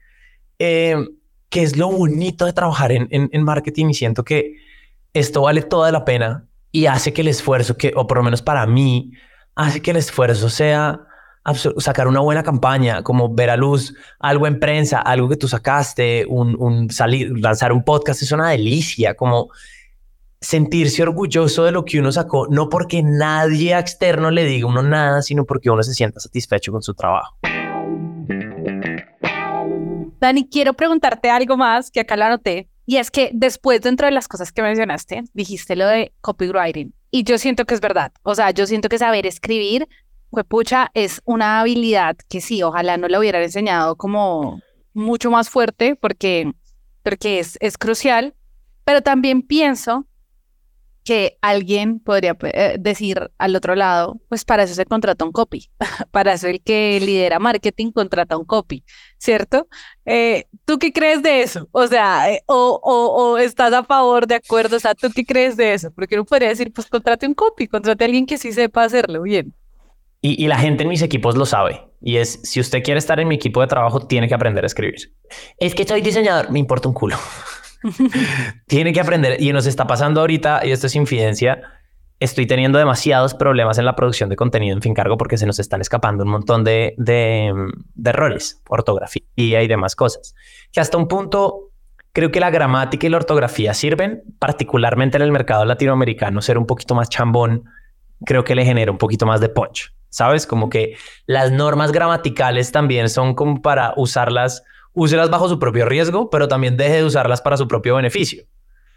eh, 0.59 0.97
que 1.49 1.62
es 1.62 1.76
lo 1.76 1.91
bonito 1.91 2.45
de 2.45 2.53
trabajar 2.53 2.93
en, 2.93 3.09
en, 3.11 3.31
en 3.33 3.43
marketing 3.43 3.87
y 3.87 3.95
siento 3.95 4.23
que 4.23 4.57
esto 5.14 5.43
vale 5.43 5.62
toda 5.62 5.91
la 5.91 6.05
pena 6.05 6.47
y 6.71 6.87
hace 6.87 7.12
que 7.14 7.23
el 7.23 7.29
esfuerzo 7.29 7.76
que, 7.76 7.93
o 7.97 8.07
por 8.07 8.19
lo 8.19 8.25
menos 8.25 8.43
para 8.43 8.67
mí, 8.67 9.12
hace 9.55 9.81
que 9.81 9.93
el 9.93 9.97
esfuerzo 9.97 10.50
sea 10.50 11.00
sacar 11.79 12.09
una 12.09 12.21
buena 12.21 12.43
campaña, 12.43 13.03
como 13.03 13.35
ver 13.35 13.50
a 13.50 13.57
luz 13.57 13.95
algo 14.19 14.47
en 14.47 14.59
prensa, 14.59 15.00
algo 15.00 15.29
que 15.29 15.37
tú 15.37 15.47
sacaste, 15.47 16.26
un, 16.26 16.91
salir, 16.91 17.38
lanzar 17.38 17.73
un 17.73 17.85
podcast, 17.85 18.23
es 18.23 18.33
una 18.33 18.50
delicia, 18.50 19.14
como 19.14 19.50
sentirse 20.44 21.02
orgulloso 21.02 21.64
de 21.64 21.72
lo 21.72 21.84
que 21.84 21.98
uno 21.98 22.12
sacó, 22.12 22.46
no 22.48 22.68
porque 22.68 23.02
nadie 23.02 23.76
externo 23.76 24.30
le 24.30 24.44
diga 24.44 24.66
uno 24.66 24.82
nada, 24.82 25.22
sino 25.22 25.44
porque 25.44 25.70
uno 25.70 25.82
se 25.82 25.94
sienta 25.94 26.20
satisfecho 26.20 26.70
con 26.70 26.82
su 26.82 26.94
trabajo. 26.94 27.36
Dani, 30.20 30.48
quiero 30.48 30.74
preguntarte 30.74 31.30
algo 31.30 31.56
más 31.56 31.90
que 31.90 32.00
acá 32.00 32.16
lo 32.16 32.24
anoté, 32.24 32.68
y 32.86 32.96
es 32.98 33.10
que 33.10 33.30
después 33.32 33.80
dentro 33.80 34.06
de 34.06 34.12
las 34.12 34.28
cosas 34.28 34.52
que 34.52 34.62
mencionaste, 34.62 35.24
dijiste 35.32 35.76
lo 35.76 35.86
de 35.86 36.12
copywriting. 36.20 36.94
Y 37.10 37.24
yo 37.24 37.38
siento 37.38 37.64
que 37.64 37.74
es 37.74 37.80
verdad. 37.80 38.12
O 38.22 38.34
sea, 38.34 38.50
yo 38.50 38.66
siento 38.66 38.88
que 38.88 38.98
saber 38.98 39.26
escribir, 39.26 39.88
pucha, 40.48 40.90
es 40.94 41.22
una 41.24 41.60
habilidad 41.60 42.16
que 42.28 42.40
sí, 42.40 42.62
ojalá 42.62 42.96
no 42.96 43.08
la 43.08 43.18
hubieran 43.18 43.42
enseñado 43.42 43.96
como 43.96 44.60
mucho 44.92 45.30
más 45.30 45.48
fuerte 45.48 45.96
porque, 45.96 46.52
porque 47.02 47.38
es, 47.38 47.56
es 47.60 47.78
crucial. 47.78 48.34
Pero 48.84 49.00
también 49.00 49.40
pienso 49.40 50.06
que 51.04 51.37
alguien 51.42 52.00
podría 52.00 52.37
eh, 52.42 52.76
decir 52.78 53.30
al 53.38 53.54
otro 53.54 53.75
lado, 53.76 54.18
pues 54.28 54.44
para 54.44 54.62
eso 54.62 54.75
se 54.75 54.87
contrata 54.87 55.25
un 55.25 55.32
copy, 55.32 55.70
para 56.11 56.32
eso 56.32 56.49
el 56.49 56.62
que 56.62 56.99
lidera 57.00 57.38
marketing 57.38 57.92
contrata 57.92 58.37
un 58.37 58.44
copy, 58.44 58.84
¿cierto? 59.18 59.68
Eh, 60.06 60.46
¿Tú 60.64 60.78
qué 60.78 60.92
crees 60.92 61.23
de 61.23 61.42
eso? 61.42 61.68
O 61.73 61.87
sea, 61.87 62.32
eh, 62.32 62.42
o, 62.46 62.80
o, 62.82 63.38
estás 63.38 63.73
a 63.73 63.84
favor, 63.84 64.26
de 64.26 64.37
acuerdo, 64.37 64.76
o 64.76 64.80
sea, 64.80 64.94
¿tú 64.94 65.08
qué 65.14 65.25
crees 65.25 65.56
de 65.56 65.75
eso? 65.75 65.90
Porque 65.92 66.14
uno 66.14 66.25
podría 66.25 66.49
decir, 66.49 66.73
pues 66.73 66.87
contrate 66.88 67.26
un 67.26 67.34
copy, 67.34 67.68
contrate 67.68 68.02
a 68.02 68.06
alguien 68.06 68.26
que 68.26 68.38
sí 68.38 68.52
sepa 68.52 68.84
hacerlo 68.84 69.23
bien. 69.23 69.54
Y, 70.23 70.42
y, 70.42 70.49
la 70.49 70.58
gente 70.58 70.84
en 70.84 70.88
mis 70.88 71.02
equipos 71.02 71.37
lo 71.37 71.44
sabe. 71.44 71.82
Y 72.00 72.16
es, 72.16 72.40
si 72.44 72.58
usted 72.58 72.82
quiere 72.82 72.96
estar 72.99 73.20
en 73.20 73.28
mi 73.28 73.34
equipo 73.34 73.61
de 73.61 73.66
trabajo, 73.66 74.06
tiene 74.06 74.26
que 74.26 74.34
aprender 74.34 74.64
a 74.64 74.66
escribir. 74.66 75.12
Es 75.58 75.75
que 75.75 75.84
soy 75.84 76.00
diseñador, 76.00 76.50
me 76.50 76.58
importa 76.58 76.88
un 76.88 76.94
culo. 76.94 77.16
Tiene 78.67 78.93
que 78.93 79.00
aprender 79.00 79.41
y 79.41 79.53
nos 79.53 79.67
está 79.67 79.87
pasando 79.87 80.21
ahorita, 80.21 80.62
y 80.64 80.73
esto 80.73 80.87
es 80.87 80.97
infidencia, 80.97 81.62
estoy 82.21 82.47
teniendo 82.47 82.79
demasiados 82.79 83.35
problemas 83.35 83.79
en 83.79 83.85
la 83.85 83.97
producción 83.97 84.29
de 84.29 84.37
contenido 84.37 84.75
en 84.75 84.83
Fincargo 84.83 85.17
porque 85.17 85.37
se 85.37 85.47
nos 85.47 85.59
están 85.59 85.81
escapando 85.81 86.25
un 86.25 86.31
montón 86.31 86.64
de, 86.64 86.95
errores, 88.05 88.62
ortografía 88.69 89.23
y 89.37 89.69
demás 89.69 89.97
cosas. 89.97 90.35
Que 90.73 90.81
hasta 90.81 90.97
un 90.97 91.09
punto 91.09 91.71
creo 92.12 92.31
que 92.31 92.41
la 92.41 92.50
gramática 92.50 93.07
y 93.07 93.11
la 93.11 93.17
ortografía 93.19 93.75
sirven, 93.75 94.23
particularmente 94.38 95.17
en 95.17 95.23
el 95.23 95.33
mercado 95.33 95.64
latinoamericano, 95.64 96.41
ser 96.41 96.59
un 96.59 96.67
poquito 96.67 96.95
más 96.95 97.09
chambón, 97.09 97.64
creo 98.25 98.45
que 98.45 98.55
le 98.55 98.64
genera 98.64 98.91
un 98.91 98.99
poquito 98.99 99.26
más 99.26 99.41
de 99.41 99.49
punch. 99.49 99.93
¿Sabes? 100.09 100.47
Como 100.47 100.71
que 100.71 100.97
las 101.26 101.50
normas 101.50 101.91
gramaticales 101.91 102.71
también 102.71 103.09
son 103.09 103.35
como 103.35 103.61
para 103.61 103.95
usarlas 103.97 104.62
úselas 104.94 105.30
bajo 105.30 105.48
su 105.48 105.58
propio 105.58 105.84
riesgo, 105.86 106.30
pero 106.30 106.48
también 106.48 106.76
deje 106.76 106.96
de 106.96 107.04
usarlas 107.04 107.42
para 107.42 107.56
su 107.56 107.68
propio 107.68 107.96
beneficio. 107.96 108.44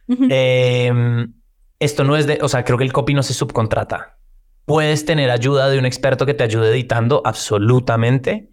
Em, 0.08 1.34
esto 1.80 2.04
no 2.04 2.16
es 2.16 2.28
de, 2.28 2.40
o 2.42 2.48
sea, 2.48 2.64
creo 2.64 2.78
que 2.78 2.86
el 2.86 2.94
copy 2.94 3.14
no 3.14 3.24
se 3.24 3.34
subcontrata. 3.34 4.18
Puedes 4.66 5.06
tener 5.06 5.30
ayuda 5.32 5.70
de 5.70 5.80
un 5.80 5.86
experto 5.86 6.26
que 6.26 6.34
te 6.34 6.44
ayude 6.44 6.70
editando, 6.70 7.22
absolutamente, 7.26 8.50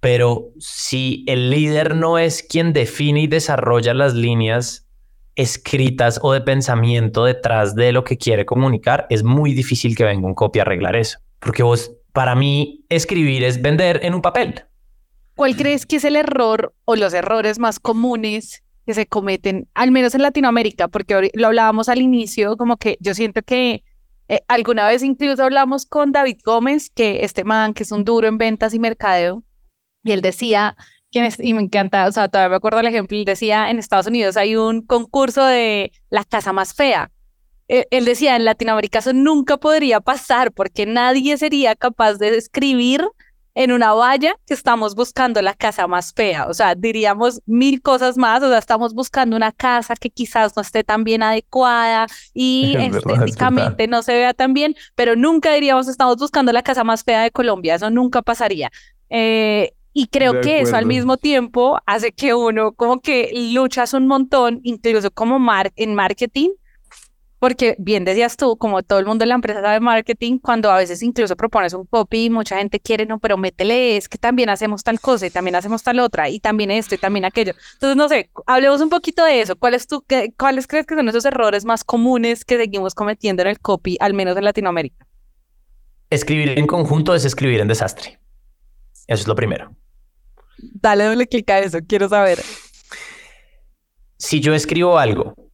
pero 0.00 0.50
si 0.58 1.24
el 1.26 1.50
líder 1.50 1.96
no 1.96 2.18
es 2.18 2.42
quien 2.42 2.72
define 2.72 3.22
y 3.22 3.26
desarrolla 3.26 3.94
las 3.94 4.14
líneas 4.14 4.86
escritas 5.34 6.18
o 6.22 6.32
de 6.32 6.40
pensamiento 6.40 7.24
detrás 7.24 7.74
de 7.74 7.92
lo 7.92 8.04
que 8.04 8.16
quiere 8.16 8.44
comunicar, 8.44 9.06
es 9.10 9.22
muy 9.22 9.54
difícil 9.54 9.96
que 9.96 10.04
venga 10.04 10.26
un 10.26 10.34
copy 10.34 10.58
a 10.58 10.62
arreglar 10.62 10.96
eso. 10.96 11.18
Porque 11.38 11.62
vos, 11.62 11.92
para 12.12 12.34
mí, 12.34 12.84
escribir 12.88 13.44
es 13.44 13.62
vender 13.62 14.00
en 14.02 14.14
un 14.14 14.22
papel. 14.22 14.67
¿Cuál 15.38 15.54
crees 15.54 15.86
que 15.86 15.96
es 15.96 16.04
el 16.04 16.16
error 16.16 16.74
o 16.84 16.96
los 16.96 17.14
errores 17.14 17.60
más 17.60 17.78
comunes 17.78 18.64
que 18.84 18.92
se 18.92 19.06
cometen, 19.06 19.68
al 19.72 19.92
menos 19.92 20.16
en 20.16 20.22
Latinoamérica? 20.22 20.88
Porque 20.88 21.30
lo 21.32 21.46
hablábamos 21.46 21.88
al 21.88 22.02
inicio, 22.02 22.56
como 22.56 22.76
que 22.76 22.98
yo 22.98 23.14
siento 23.14 23.42
que 23.42 23.84
eh, 24.26 24.40
alguna 24.48 24.88
vez 24.88 25.04
incluso 25.04 25.44
hablamos 25.44 25.86
con 25.86 26.10
David 26.10 26.38
Gómez, 26.44 26.90
que 26.90 27.24
este 27.24 27.44
man, 27.44 27.72
que 27.72 27.84
es 27.84 27.92
un 27.92 28.04
duro 28.04 28.26
en 28.26 28.36
ventas 28.36 28.74
y 28.74 28.80
mercadeo, 28.80 29.44
y 30.02 30.10
él 30.10 30.22
decía, 30.22 30.76
y 31.12 31.54
me 31.54 31.62
encanta, 31.62 32.08
o 32.08 32.10
sea, 32.10 32.26
todavía 32.26 32.50
me 32.50 32.56
acuerdo 32.56 32.80
el 32.80 32.86
ejemplo, 32.86 33.16
él 33.16 33.24
decía, 33.24 33.70
en 33.70 33.78
Estados 33.78 34.08
Unidos 34.08 34.36
hay 34.36 34.56
un 34.56 34.84
concurso 34.84 35.44
de 35.44 35.92
la 36.10 36.24
casa 36.24 36.52
más 36.52 36.74
fea. 36.74 37.12
Él, 37.68 37.86
él 37.92 38.06
decía, 38.06 38.34
en 38.34 38.44
Latinoamérica 38.44 38.98
eso 38.98 39.12
nunca 39.12 39.56
podría 39.56 40.00
pasar 40.00 40.50
porque 40.50 40.84
nadie 40.84 41.36
sería 41.36 41.76
capaz 41.76 42.14
de 42.14 42.36
escribir 42.36 43.06
en 43.58 43.72
una 43.72 43.92
valla 43.92 44.36
que 44.46 44.54
estamos 44.54 44.94
buscando 44.94 45.42
la 45.42 45.52
casa 45.52 45.88
más 45.88 46.14
fea. 46.14 46.46
O 46.46 46.54
sea, 46.54 46.76
diríamos 46.76 47.42
mil 47.44 47.82
cosas 47.82 48.16
más. 48.16 48.40
O 48.44 48.48
sea, 48.48 48.58
estamos 48.58 48.94
buscando 48.94 49.34
una 49.34 49.50
casa 49.50 49.96
que 49.96 50.10
quizás 50.10 50.54
no 50.54 50.62
esté 50.62 50.84
tan 50.84 51.02
bien 51.02 51.24
adecuada 51.24 52.06
y 52.32 52.76
estéticamente 52.78 53.88
no 53.88 54.02
se 54.02 54.12
vea 54.12 54.32
tan 54.32 54.54
bien, 54.54 54.76
pero 54.94 55.16
nunca 55.16 55.52
diríamos 55.52 55.88
estamos 55.88 56.18
buscando 56.18 56.52
la 56.52 56.62
casa 56.62 56.84
más 56.84 57.02
fea 57.02 57.24
de 57.24 57.32
Colombia. 57.32 57.74
Eso 57.74 57.90
nunca 57.90 58.22
pasaría. 58.22 58.70
Eh, 59.10 59.72
y 59.92 60.06
creo 60.06 60.40
que 60.40 60.60
eso 60.60 60.76
al 60.76 60.86
mismo 60.86 61.16
tiempo 61.16 61.80
hace 61.84 62.12
que 62.12 62.34
uno 62.34 62.70
como 62.70 63.00
que 63.00 63.32
luchas 63.52 63.92
un 63.92 64.06
montón, 64.06 64.60
incluso 64.62 65.10
como 65.10 65.40
mar 65.40 65.72
en 65.74 65.96
marketing, 65.96 66.50
porque 67.38 67.76
bien 67.78 68.04
decías 68.04 68.36
tú, 68.36 68.56
como 68.56 68.82
todo 68.82 68.98
el 68.98 69.06
mundo 69.06 69.24
en 69.24 69.28
la 69.28 69.36
empresa 69.36 69.62
sabe 69.62 69.80
marketing, 69.80 70.38
cuando 70.38 70.70
a 70.70 70.76
veces 70.76 71.02
incluso 71.02 71.36
propones 71.36 71.72
un 71.72 71.86
copy, 71.86 72.30
mucha 72.30 72.58
gente 72.58 72.80
quiere, 72.80 73.06
no, 73.06 73.18
pero 73.20 73.36
métele, 73.36 73.96
es 73.96 74.08
que 74.08 74.18
también 74.18 74.48
hacemos 74.50 74.82
tal 74.82 75.00
cosa 75.00 75.26
y 75.26 75.30
también 75.30 75.54
hacemos 75.54 75.82
tal 75.82 76.00
otra 76.00 76.28
y 76.28 76.40
también 76.40 76.70
esto 76.70 76.96
y 76.96 76.98
también 76.98 77.24
aquello. 77.24 77.52
Entonces, 77.74 77.96
no 77.96 78.08
sé, 78.08 78.30
hablemos 78.46 78.80
un 78.80 78.88
poquito 78.88 79.24
de 79.24 79.40
eso. 79.40 79.56
¿Cuáles, 79.56 79.86
tú, 79.86 80.02
qué, 80.06 80.32
¿Cuáles 80.36 80.66
crees 80.66 80.86
que 80.86 80.96
son 80.96 81.08
esos 81.08 81.24
errores 81.24 81.64
más 81.64 81.84
comunes 81.84 82.44
que 82.44 82.56
seguimos 82.56 82.94
cometiendo 82.94 83.42
en 83.42 83.48
el 83.48 83.60
copy, 83.60 83.96
al 84.00 84.14
menos 84.14 84.36
en 84.36 84.44
Latinoamérica? 84.44 85.06
Escribir 86.10 86.58
en 86.58 86.66
conjunto 86.66 87.14
es 87.14 87.24
escribir 87.24 87.60
en 87.60 87.68
desastre. 87.68 88.18
Eso 89.06 89.22
es 89.22 89.28
lo 89.28 89.36
primero. 89.36 89.74
Dale 90.58 91.04
doble 91.04 91.28
clic 91.28 91.48
a 91.50 91.60
eso, 91.60 91.78
quiero 91.86 92.08
saber. 92.08 92.40
Si 94.16 94.40
yo 94.40 94.54
escribo 94.54 94.98
algo 94.98 95.47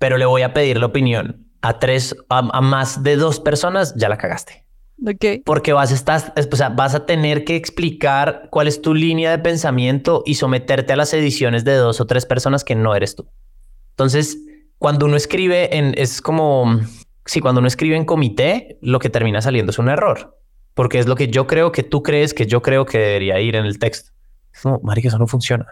pero 0.00 0.16
le 0.16 0.24
voy 0.24 0.40
a 0.42 0.54
pedir 0.54 0.78
la 0.78 0.86
opinión 0.86 1.46
a 1.60 1.78
tres, 1.78 2.16
a, 2.30 2.42
más 2.62 3.02
de 3.02 3.16
dos 3.16 3.38
personas, 3.38 3.94
ya 3.96 4.08
la 4.08 4.16
cagaste. 4.16 4.64
Ok. 5.06 5.42
Porque 5.44 5.74
vas 5.74 5.92
a, 5.92 5.94
estar, 5.94 6.32
o 6.50 6.56
sea, 6.56 6.70
vas 6.70 6.94
a 6.94 7.04
tener 7.04 7.44
que 7.44 7.54
explicar 7.54 8.48
cuál 8.50 8.66
es 8.66 8.80
tu 8.80 8.94
línea 8.94 9.30
de 9.30 9.38
pensamiento 9.38 10.22
y 10.24 10.36
someterte 10.36 10.94
a 10.94 10.96
las 10.96 11.12
ediciones 11.12 11.64
de 11.64 11.74
dos 11.74 12.00
o 12.00 12.06
tres 12.06 12.24
personas 12.24 12.64
que 12.64 12.74
no 12.74 12.94
eres 12.94 13.14
tú. 13.14 13.28
Entonces, 13.90 14.38
cuando 14.78 15.04
uno 15.04 15.16
escribe 15.16 15.76
en, 15.76 15.92
es 15.98 16.22
como, 16.22 16.80
si 17.26 17.40
cuando 17.40 17.58
uno 17.58 17.68
escribe 17.68 17.96
en 17.96 18.06
comité, 18.06 18.78
lo 18.80 19.00
que 19.00 19.10
termina 19.10 19.42
saliendo 19.42 19.70
es 19.70 19.78
un 19.78 19.90
error, 19.90 20.38
porque 20.72 20.98
es 20.98 21.06
lo 21.06 21.14
que 21.14 21.28
yo 21.28 21.46
creo 21.46 21.72
que 21.72 21.82
tú 21.82 22.02
crees 22.02 22.32
que 22.32 22.46
yo 22.46 22.62
creo 22.62 22.86
que 22.86 22.96
debería 22.96 23.38
ir 23.40 23.54
en 23.54 23.66
el 23.66 23.78
texto. 23.78 24.12
Es 24.50 24.62
como, 24.62 24.80
marica, 24.80 25.08
eso 25.08 25.18
no 25.18 25.26
funciona. 25.26 25.66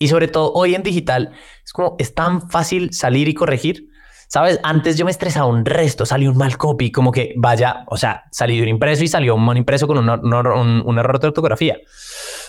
Y 0.00 0.08
sobre 0.08 0.28
todo 0.28 0.50
hoy 0.54 0.74
en 0.74 0.82
digital, 0.82 1.32
es 1.62 1.72
como, 1.74 1.94
es 1.98 2.14
tan 2.14 2.48
fácil 2.48 2.92
salir 2.94 3.28
y 3.28 3.34
corregir. 3.34 3.86
Sabes, 4.28 4.58
antes 4.62 4.96
yo 4.96 5.04
me 5.04 5.10
estresaba 5.10 5.46
un 5.46 5.66
resto, 5.66 6.06
salió 6.06 6.30
un 6.30 6.38
mal 6.38 6.56
copy, 6.56 6.90
como 6.90 7.12
que 7.12 7.34
vaya, 7.36 7.84
o 7.86 7.98
sea, 7.98 8.24
salió 8.32 8.62
un 8.62 8.68
impreso 8.70 9.04
y 9.04 9.08
salió 9.08 9.34
un 9.34 9.44
mal 9.44 9.58
impreso 9.58 9.86
con 9.86 9.98
un, 9.98 10.08
un 10.08 10.98
error 10.98 11.20
de 11.20 11.26
ortografía. 11.26 11.76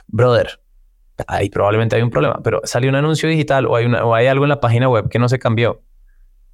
Brother, 0.08 0.62
ahí 1.28 1.50
probablemente 1.50 1.98
hay 1.98 2.04
un 2.04 2.10
problema, 2.10 2.40
pero 2.42 2.62
salió 2.64 2.90
un 2.90 2.96
anuncio 2.96 3.28
digital 3.28 3.66
o 3.66 3.76
hay, 3.76 3.86
una, 3.86 4.06
o 4.06 4.16
hay 4.16 4.28
algo 4.28 4.46
en 4.46 4.50
la 4.50 4.62
página 4.62 4.88
web 4.88 5.10
que 5.10 5.20
no 5.20 5.28
se 5.28 5.38
cambió. 5.38 5.82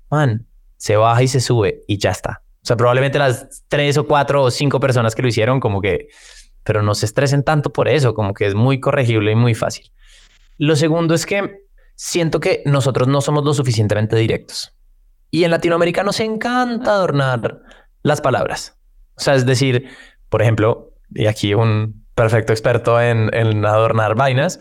Man, 0.10 0.48
se 0.78 0.96
baja 0.96 1.22
y 1.22 1.28
se 1.28 1.42
sube 1.42 1.82
y 1.88 2.00
ya 2.00 2.10
está. 2.10 2.42
O 2.64 2.66
sea, 2.66 2.76
probablemente 2.76 3.20
las 3.20 3.66
tres 3.68 4.00
o 4.00 4.08
cuatro 4.08 4.42
o 4.42 4.50
cinco 4.50 4.80
personas 4.80 5.14
que 5.14 5.22
lo 5.22 5.28
hicieron, 5.28 5.60
como 5.60 5.80
que, 5.80 6.08
pero 6.64 6.82
no 6.82 6.96
se 6.96 7.06
estresen 7.06 7.44
tanto 7.44 7.72
por 7.72 7.88
eso, 7.88 8.16
como 8.16 8.34
que 8.34 8.48
es 8.48 8.56
muy 8.56 8.80
corregible 8.80 9.32
y 9.32 9.36
muy 9.36 9.54
fácil. 9.54 9.92
Lo 10.58 10.76
segundo 10.76 11.14
es 11.14 11.26
que 11.26 11.68
siento 11.96 12.40
que 12.40 12.64
nosotros 12.66 13.08
no 13.08 13.22
somos 13.22 13.44
lo 13.44 13.54
suficientemente 13.54 14.16
directos. 14.16 14.74
Y 15.30 15.44
en 15.44 15.52
Latinoamérica 15.52 16.04
nos 16.04 16.20
encanta 16.20 16.92
adornar 16.92 17.62
las 18.04 18.22
palabras. 18.22 18.78
O 19.16 19.22
sea, 19.22 19.36
es 19.36 19.46
decir, 19.46 19.90
por 20.30 20.42
ejemplo, 20.42 20.94
y 21.14 21.26
aquí 21.26 21.54
un 21.54 22.06
perfecto 22.16 22.54
experto 22.54 23.00
en, 23.02 23.66
adornar 23.66 24.16
vainas, 24.16 24.60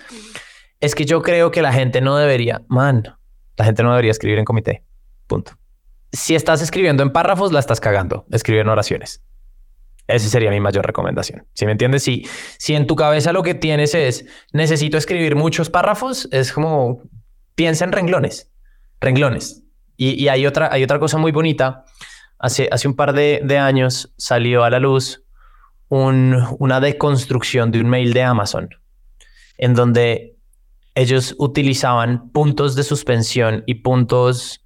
es 0.80 0.94
que 0.94 1.04
yo 1.04 1.22
creo 1.22 1.50
que 1.50 1.62
la 1.62 1.72
gente 1.72 2.00
no 2.00 2.16
debería, 2.16 2.62
man, 2.68 3.16
la 3.56 3.64
gente 3.64 3.82
no 3.82 3.90
debería 3.90 4.10
escribir 4.10 4.38
en 4.38 4.44
comité. 4.44 4.84
Punto. 5.26 5.52
Si 6.12 6.34
estás 6.34 6.62
escribiendo 6.62 7.02
en 7.02 7.10
párrafos, 7.10 7.52
la 7.52 7.60
estás 7.60 7.80
cagando. 7.80 8.26
Escribe 8.30 8.60
en 8.60 8.68
oraciones. 8.68 9.22
Esa 10.06 10.28
sería 10.28 10.50
mi 10.50 10.60
mayor 10.60 10.86
recomendación. 10.86 11.46
Si 11.54 11.66
me 11.66 11.72
entiendes, 11.72 12.02
si, 12.04 12.26
si 12.58 12.74
en 12.74 12.86
tu 12.86 12.94
cabeza 12.94 13.32
lo 13.32 13.42
que 13.42 13.54
tienes 13.54 13.94
es 13.94 14.24
necesito 14.52 14.98
escribir 14.98 15.34
muchos 15.34 15.68
párrafos, 15.68 16.28
es 16.30 16.52
como 16.52 17.02
piensa 17.54 17.84
en 17.84 17.92
renglones, 17.92 18.50
renglones. 19.00 19.62
Y, 19.98 20.28
hay, 20.28 20.46
otra, 20.46 20.68
hay 20.70 20.84
otra 20.84 20.98
cosa 20.98 21.16
muy 21.16 21.32
bonita. 21.32 21.84
Hace, 22.38 22.68
hace 22.70 22.86
un 22.86 22.94
par 22.94 23.14
de, 23.14 23.58
años 23.58 24.12
salió 24.18 24.62
a 24.62 24.70
la 24.70 24.78
luz 24.78 25.24
un, 25.88 26.36
una 26.58 26.80
deconstrucción 26.80 27.70
de 27.70 27.80
un 27.80 27.88
mail 27.88 28.12
de 28.12 28.22
Amazon 28.22 28.68
en 29.58 29.74
donde 29.74 30.36
ellos 30.94 31.34
utilizaban 31.38 32.30
puntos 32.30 32.74
de 32.74 32.82
suspensión 32.82 33.64
y 33.66 33.76
puntos, 33.76 34.64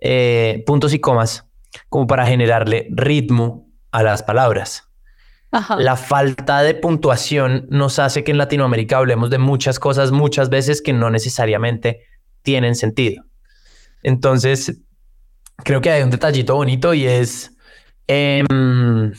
eh, 0.00 0.62
puntos 0.66 0.92
y 0.94 1.00
comas 1.00 1.46
como 1.88 2.06
para 2.06 2.26
generarle 2.26 2.88
ritmo 2.90 3.67
a 3.90 4.02
las 4.02 4.22
palabras. 4.22 4.84
La 5.78 5.96
falta 5.96 6.62
de 6.62 6.74
puntuación 6.74 7.66
nos 7.70 7.98
hace 7.98 8.22
que 8.22 8.32
en 8.32 8.38
Latinoamérica 8.38 8.98
hablemos 8.98 9.30
de 9.30 9.38
muchas 9.38 9.78
cosas 9.78 10.10
muchas 10.10 10.50
veces 10.50 10.82
que 10.82 10.92
no 10.92 11.08
necesariamente 11.10 12.04
tienen 12.42 12.74
sentido. 12.74 13.24
Entonces, 14.02 14.82
creo 15.56 15.80
que 15.80 15.90
hay 15.90 16.02
un 16.02 16.10
detallito 16.10 16.54
bonito 16.54 16.92
y 16.92 17.06
es 17.06 17.56
em, 18.06 19.12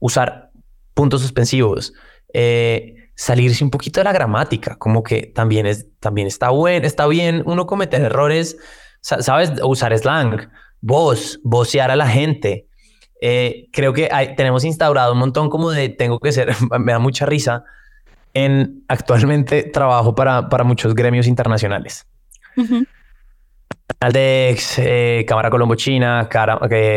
usar 0.00 0.50
puntos 0.94 1.22
suspensivos, 1.22 1.92
eh, 2.34 3.10
salirse 3.14 3.62
un 3.62 3.70
poquito 3.70 4.00
de 4.00 4.04
la 4.04 4.12
gramática, 4.12 4.76
como 4.76 5.02
que 5.02 5.32
también 5.34 5.66
es, 5.66 5.86
también 6.00 6.26
está 6.26 6.50
bueno, 6.50 6.86
está 6.86 7.06
bien 7.06 7.42
uno 7.46 7.66
cometer 7.66 8.02
errores, 8.02 8.56
sabes, 9.00 9.52
usar 9.62 9.96
slang, 9.96 10.50
voz, 10.80 11.40
vocear 11.44 11.90
a 11.90 11.96
la 11.96 12.08
gente. 12.08 12.67
Eh, 13.20 13.68
creo 13.72 13.92
que 13.92 14.08
tenemos 14.36 14.64
instaurado 14.64 15.12
un 15.12 15.18
montón 15.18 15.50
como 15.50 15.70
de 15.70 15.88
tengo 15.88 16.20
que 16.20 16.32
ser, 16.32 16.54
me 16.78 16.92
da 16.92 16.98
mucha 16.98 17.26
risa. 17.26 17.64
En 18.34 18.84
actualmente 18.88 19.64
trabajo 19.64 20.14
para, 20.14 20.48
para 20.48 20.62
muchos 20.62 20.94
gremios 20.94 21.26
internacionales. 21.26 22.06
Aldex, 24.00 24.78
eh, 24.78 25.24
Cámara 25.26 25.50
Colombo 25.50 25.74
China, 25.74 26.28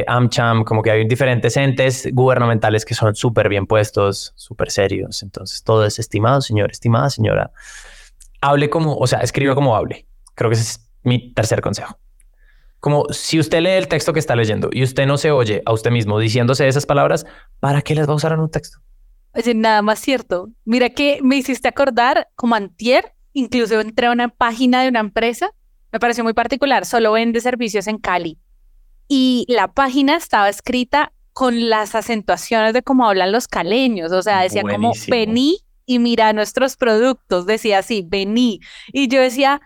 AmCham, 0.07 0.63
como 0.63 0.83
que 0.83 0.91
hay 0.91 1.07
diferentes 1.07 1.57
entes 1.57 2.07
gubernamentales 2.11 2.85
que 2.85 2.93
son 2.93 3.15
súper 3.15 3.49
bien 3.49 3.65
puestos, 3.65 4.33
súper 4.35 4.69
serios. 4.69 5.23
Entonces, 5.23 5.63
todo 5.63 5.85
es 5.85 5.97
estimado, 5.97 6.41
señor, 6.41 6.69
estimada 6.69 7.09
señora. 7.09 7.51
Hable 8.41 8.69
como, 8.69 8.95
o 8.95 9.07
sea, 9.07 9.19
escriba 9.19 9.55
como 9.55 9.75
hable. 9.75 10.05
Creo 10.35 10.49
que 10.49 10.55
ese 10.55 10.63
es 10.63 10.91
mi 11.03 11.33
tercer 11.33 11.61
consejo. 11.61 11.97
Como 12.81 13.05
si 13.11 13.39
usted 13.39 13.61
lee 13.61 13.69
el 13.69 13.87
texto 13.87 14.11
que 14.11 14.19
está 14.19 14.35
leyendo 14.35 14.69
y 14.73 14.83
usted 14.83 15.07
no 15.07 15.17
se 15.17 15.31
oye 15.31 15.61
a 15.65 15.71
usted 15.71 15.91
mismo 15.91 16.19
diciéndose 16.19 16.67
esas 16.67 16.85
palabras, 16.85 17.25
¿para 17.61 17.81
qué 17.81 17.95
las 17.95 18.09
va 18.09 18.13
a 18.13 18.17
usar 18.17 18.33
en 18.33 18.41
un 18.41 18.51
texto? 18.51 18.79
Oye, 19.33 19.53
nada 19.53 19.81
más 19.81 19.99
cierto. 19.99 20.49
Mira 20.65 20.89
que 20.89 21.19
me 21.23 21.37
hiciste 21.37 21.69
acordar 21.69 22.27
como 22.35 22.55
antier, 22.55 23.13
incluso 23.31 23.79
entré 23.79 24.07
a 24.07 24.11
una 24.11 24.27
página 24.27 24.81
de 24.81 24.89
una 24.89 24.99
empresa 24.99 25.53
me 25.91 25.99
pareció 25.99 26.23
muy 26.23 26.33
particular, 26.33 26.85
solo 26.85 27.11
vende 27.11 27.41
servicios 27.41 27.87
en 27.87 27.97
Cali. 27.97 28.37
Y 29.07 29.45
la 29.49 29.73
página 29.73 30.15
estaba 30.15 30.47
escrita 30.47 31.11
con 31.33 31.69
las 31.69 31.95
acentuaciones 31.95 32.73
de 32.73 32.81
cómo 32.81 33.07
hablan 33.07 33.31
los 33.31 33.47
caleños, 33.47 34.11
o 34.11 34.21
sea, 34.21 34.41
decía 34.41 34.63
como 34.63 34.93
vení 35.07 35.59
y 35.85 35.99
mira 35.99 36.31
nuestros 36.31 36.77
productos, 36.77 37.45
decía 37.45 37.79
así, 37.79 38.05
vení. 38.07 38.61
Y 38.93 39.09
yo 39.09 39.19
decía, 39.19 39.61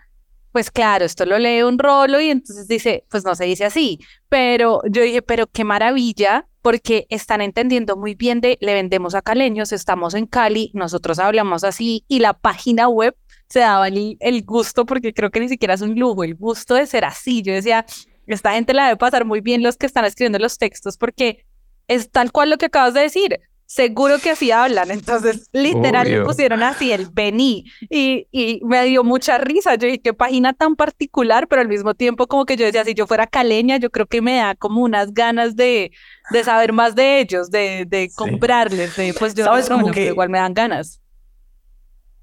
pues 0.56 0.70
claro, 0.70 1.04
esto 1.04 1.26
lo 1.26 1.38
lee 1.38 1.64
un 1.64 1.78
rolo 1.78 2.18
y 2.18 2.30
entonces 2.30 2.66
dice, 2.66 3.04
pues 3.10 3.26
no 3.26 3.34
se 3.34 3.44
dice 3.44 3.66
así, 3.66 4.00
pero 4.30 4.80
yo 4.88 5.02
dije, 5.02 5.20
pero 5.20 5.46
qué 5.46 5.64
maravilla, 5.64 6.48
porque 6.62 7.06
están 7.10 7.42
entendiendo 7.42 7.94
muy 7.94 8.14
bien 8.14 8.40
de, 8.40 8.56
le 8.62 8.72
vendemos 8.72 9.14
a 9.14 9.20
caleños, 9.20 9.72
estamos 9.72 10.14
en 10.14 10.24
Cali, 10.24 10.70
nosotros 10.72 11.18
hablamos 11.18 11.62
así 11.62 12.06
y 12.08 12.20
la 12.20 12.32
página 12.32 12.88
web 12.88 13.14
se 13.50 13.60
daba 13.60 13.88
el, 13.88 14.44
gusto, 14.46 14.86
porque 14.86 15.12
creo 15.12 15.30
que 15.30 15.40
ni 15.40 15.50
siquiera 15.50 15.74
es 15.74 15.82
un 15.82 15.94
lujo, 15.94 16.24
el 16.24 16.36
gusto 16.36 16.74
de 16.74 16.86
ser 16.86 17.04
así. 17.04 17.42
Yo 17.42 17.52
decía, 17.52 17.84
esta 18.26 18.54
gente 18.54 18.72
la 18.72 18.84
debe 18.84 18.96
pasar 18.96 19.26
muy 19.26 19.42
bien 19.42 19.62
los 19.62 19.76
que 19.76 19.84
están 19.84 20.06
escribiendo 20.06 20.38
los 20.38 20.56
textos, 20.56 20.96
porque 20.96 21.44
es 21.86 22.10
tal 22.10 22.32
cual 22.32 22.48
lo 22.48 22.56
que 22.56 22.64
acabas 22.64 22.94
de 22.94 23.02
decir. 23.02 23.40
Seguro 23.66 24.18
que 24.18 24.30
así 24.30 24.50
hablan. 24.52 24.90
Entonces, 24.90 25.48
literal, 25.52 26.08
me 26.08 26.22
pusieron 26.22 26.62
así 26.62 26.92
el 26.92 27.08
vení 27.12 27.64
y, 27.90 28.26
y 28.30 28.60
me 28.64 28.84
dio 28.84 29.04
mucha 29.04 29.38
risa. 29.38 29.74
Yo 29.74 29.86
dije, 29.86 30.00
qué 30.00 30.14
página 30.14 30.52
tan 30.52 30.76
particular, 30.76 31.48
pero 31.48 31.62
al 31.62 31.68
mismo 31.68 31.94
tiempo, 31.94 32.26
como 32.26 32.46
que 32.46 32.56
yo 32.56 32.64
decía, 32.64 32.84
si 32.84 32.94
yo 32.94 33.06
fuera 33.06 33.26
caleña, 33.26 33.76
yo 33.76 33.90
creo 33.90 34.06
que 34.06 34.22
me 34.22 34.36
da 34.36 34.54
como 34.54 34.82
unas 34.82 35.12
ganas 35.12 35.56
de, 35.56 35.90
de 36.30 36.44
saber 36.44 36.72
más 36.72 36.94
de 36.94 37.20
ellos, 37.20 37.50
de, 37.50 37.84
de 37.86 38.10
comprarles, 38.14 38.96
de 38.96 39.12
pues 39.14 39.34
yo, 39.34 39.44
¿Sabes? 39.44 39.68
Como 39.68 39.90
que 39.90 40.06
igual 40.06 40.30
me 40.30 40.38
dan 40.38 40.54
ganas 40.54 41.00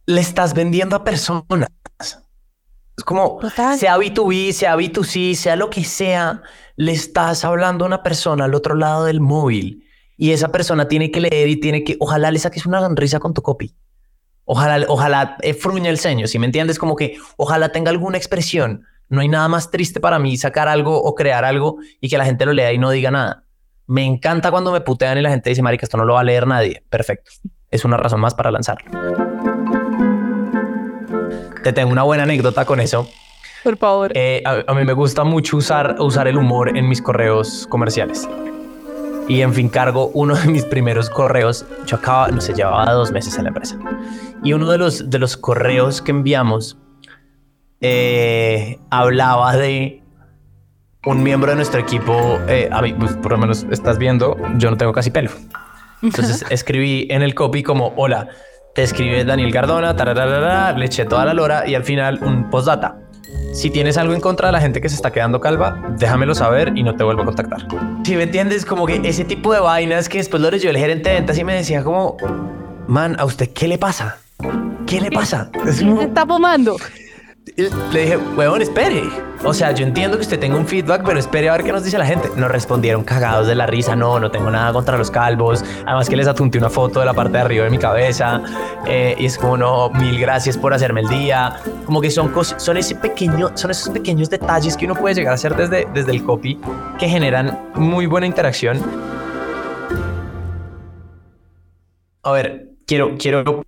le 0.05 0.21
estás 0.21 0.53
vendiendo 0.53 0.95
a 0.95 1.03
personas. 1.03 1.69
Es 1.99 3.03
como, 3.03 3.39
sea 3.55 3.97
B2B, 3.97 4.51
sea 4.51 4.75
B2C, 4.75 5.35
sea 5.35 5.55
lo 5.55 5.69
que 5.69 5.83
sea, 5.83 6.43
le 6.75 6.91
estás 6.91 7.43
hablando 7.43 7.85
a 7.85 7.87
una 7.87 8.03
persona 8.03 8.45
al 8.45 8.53
otro 8.53 8.75
lado 8.75 9.05
del 9.05 9.19
móvil 9.19 9.83
y 10.17 10.31
esa 10.31 10.51
persona 10.51 10.87
tiene 10.87 11.11
que 11.11 11.21
leer 11.21 11.49
y 11.49 11.59
tiene 11.59 11.83
que, 11.83 11.97
ojalá 11.99 12.31
le 12.31 12.39
saques 12.39 12.65
una 12.65 12.79
sonrisa 12.79 13.19
con 13.19 13.33
tu 13.33 13.41
copy. 13.41 13.75
Ojalá, 14.45 14.85
ojalá 14.89 15.37
eh, 15.41 15.53
fruña 15.53 15.89
el 15.89 15.97
ceño, 15.97 16.27
si 16.27 16.37
me 16.39 16.45
entiendes, 16.45 16.77
como 16.77 16.95
que 16.95 17.17
ojalá 17.37 17.69
tenga 17.69 17.91
alguna 17.91 18.17
expresión. 18.17 18.85
No 19.09 19.21
hay 19.21 19.27
nada 19.27 19.47
más 19.47 19.71
triste 19.71 19.99
para 19.99 20.19
mí 20.19 20.37
sacar 20.37 20.67
algo 20.67 21.01
o 21.01 21.15
crear 21.15 21.45
algo 21.45 21.77
y 22.01 22.09
que 22.09 22.17
la 22.17 22.25
gente 22.25 22.45
lo 22.45 22.53
lea 22.53 22.73
y 22.73 22.77
no 22.77 22.89
diga 22.89 23.11
nada. 23.11 23.43
Me 23.85 24.03
encanta 24.05 24.49
cuando 24.49 24.71
me 24.71 24.81
putean 24.81 25.17
y 25.17 25.21
la 25.21 25.29
gente 25.29 25.49
dice, 25.49 25.61
marica, 25.61 25.85
esto 25.85 25.97
no 25.97 26.05
lo 26.05 26.15
va 26.15 26.21
a 26.21 26.23
leer 26.23 26.47
nadie. 26.47 26.83
Perfecto. 26.89 27.31
Es 27.69 27.85
una 27.85 27.97
razón 27.97 28.21
más 28.21 28.33
para 28.33 28.51
lanzarlo. 28.51 28.89
Te 31.63 31.73
tengo 31.73 31.91
una 31.91 32.03
buena 32.03 32.23
anécdota 32.23 32.65
con 32.65 32.79
eso. 32.79 33.07
Por 33.63 33.77
favor. 33.77 34.11
Eh, 34.15 34.43
a, 34.45 34.73
mí 34.73 34.83
me 34.83 34.93
gusta 34.93 35.23
mucho 35.23 35.57
usar, 35.57 35.95
usar 35.99 36.27
el 36.27 36.37
humor 36.37 36.77
en 36.77 36.89
mis 36.89 37.01
correos 37.01 37.65
comerciales. 37.69 38.27
Y 39.27 39.41
en 39.41 39.53
fin, 39.53 39.69
cargo 39.69 40.11
uno 40.13 40.35
de 40.35 40.47
mis 40.47 40.65
primeros 40.65 41.09
correos. 41.09 41.65
Yo 41.85 41.97
acaba, 41.97 42.27
no 42.29 42.41
sé, 42.41 42.53
llevaba 42.53 42.91
dos 42.91 43.11
meses 43.11 43.37
en 43.37 43.43
la 43.43 43.49
empresa. 43.49 43.77
Y 44.43 44.53
uno 44.53 44.69
de 44.69 44.77
los, 44.77 45.09
de 45.09 45.19
los 45.19 45.37
correos 45.37 46.01
que 46.01 46.11
enviamos 46.11 46.77
eh, 47.81 48.79
hablaba 48.89 49.55
de 49.55 50.03
un 51.05 51.23
miembro 51.23 51.51
de 51.51 51.55
nuestro 51.57 51.79
equipo. 51.79 52.39
Eh, 52.47 52.69
a 52.71 52.81
mí, 52.81 52.93
pues, 52.93 53.13
por 53.13 53.31
lo 53.31 53.37
menos 53.37 53.65
estás 53.71 53.97
viendo, 53.97 54.37
yo 54.57 54.69
no 54.69 54.77
tengo 54.77 54.93
casi 54.93 55.11
pelo. 55.11 55.31
Entonces 56.01 56.45
escribí 56.49 57.07
en 57.09 57.21
el 57.21 57.35
copy 57.35 57.63
como, 57.63 57.93
hola, 57.95 58.27
te 58.75 58.83
escribe 58.83 59.23
Daniel 59.23 59.51
Cardona, 59.51 60.73
le 60.73 60.85
eché 60.85 61.05
toda 61.05 61.25
la 61.25 61.33
lora 61.33 61.67
y 61.67 61.75
al 61.75 61.83
final 61.83 62.19
un 62.23 62.49
postdata. 62.49 63.02
Si 63.53 63.69
tienes 63.69 63.97
algo 63.97 64.13
en 64.13 64.19
contra 64.19 64.47
de 64.47 64.51
la 64.51 64.59
gente 64.59 64.81
que 64.81 64.89
se 64.89 64.95
está 64.95 65.11
quedando 65.11 65.39
calva, 65.39 65.79
déjamelo 65.97 66.33
saber 66.33 66.73
y 66.75 66.81
no 66.81 66.95
te 66.95 67.03
vuelvo 67.03 67.21
a 67.21 67.25
contactar. 67.25 67.67
Si 68.03 68.15
me 68.15 68.23
entiendes, 68.23 68.65
como 68.65 68.87
que 68.87 68.99
ese 69.03 69.25
tipo 69.25 69.53
de 69.53 69.59
vainas 69.59 70.09
que 70.09 70.17
después 70.17 70.41
lo 70.41 70.49
leyó 70.49 70.71
el 70.71 70.77
gerente 70.77 71.09
de 71.09 71.15
ventas 71.15 71.37
y 71.37 71.43
me 71.43 71.53
decía 71.53 71.83
como, 71.83 72.17
man, 72.87 73.15
¿a 73.19 73.25
usted 73.25 73.49
qué 73.53 73.67
le 73.67 73.77
pasa? 73.77 74.17
¿Qué 74.87 74.99
le 74.99 75.11
pasa? 75.11 75.51
¿Qué 75.53 75.69
está 76.03 76.25
fumando? 76.25 76.77
Le 77.45 78.01
dije, 78.01 78.17
weón, 78.17 78.61
espere. 78.61 79.03
O 79.43 79.53
sea, 79.53 79.71
yo 79.73 79.85
entiendo 79.85 80.17
que 80.17 80.21
usted 80.21 80.39
tenga 80.39 80.55
un 80.55 80.65
feedback, 80.65 81.03
pero 81.05 81.19
espere 81.19 81.49
a 81.49 81.53
ver 81.53 81.63
qué 81.63 81.71
nos 81.71 81.83
dice 81.83 81.97
la 81.97 82.05
gente. 82.05 82.29
Nos 82.37 82.49
respondieron 82.49 83.03
cagados 83.03 83.47
de 83.47 83.55
la 83.55 83.65
risa. 83.65 83.95
No, 83.95 84.19
no 84.19 84.31
tengo 84.31 84.49
nada 84.49 84.71
contra 84.71 84.97
los 84.97 85.11
calvos. 85.11 85.63
Además 85.85 86.09
que 86.09 86.15
les 86.15 86.27
atunté 86.27 86.57
una 86.57 86.69
foto 86.69 87.01
de 87.01 87.05
la 87.05 87.13
parte 87.13 87.33
de 87.33 87.39
arriba 87.39 87.65
de 87.65 87.69
mi 87.69 87.77
cabeza. 87.77 88.41
Eh, 88.87 89.15
y 89.19 89.25
es 89.25 89.37
como, 89.37 89.57
no, 89.57 89.89
mil 89.89 90.19
gracias 90.19 90.57
por 90.57 90.73
hacerme 90.73 91.01
el 91.01 91.09
día. 91.09 91.57
Como 91.85 91.99
que 91.99 92.09
son 92.09 92.31
son 92.57 92.77
ese 92.77 92.95
pequeño, 92.95 93.51
son 93.55 93.71
esos 93.71 93.89
pequeños 93.89 94.29
detalles 94.29 94.77
que 94.77 94.85
uno 94.85 94.95
puede 94.95 95.15
llegar 95.15 95.33
a 95.33 95.35
hacer 95.35 95.55
desde, 95.55 95.85
desde 95.93 96.11
el 96.11 96.23
copy 96.23 96.59
que 96.97 97.09
generan 97.09 97.71
muy 97.75 98.05
buena 98.05 98.25
interacción. 98.25 98.81
A 102.23 102.31
ver, 102.31 102.69
quiero, 102.87 103.17
quiero, 103.17 103.63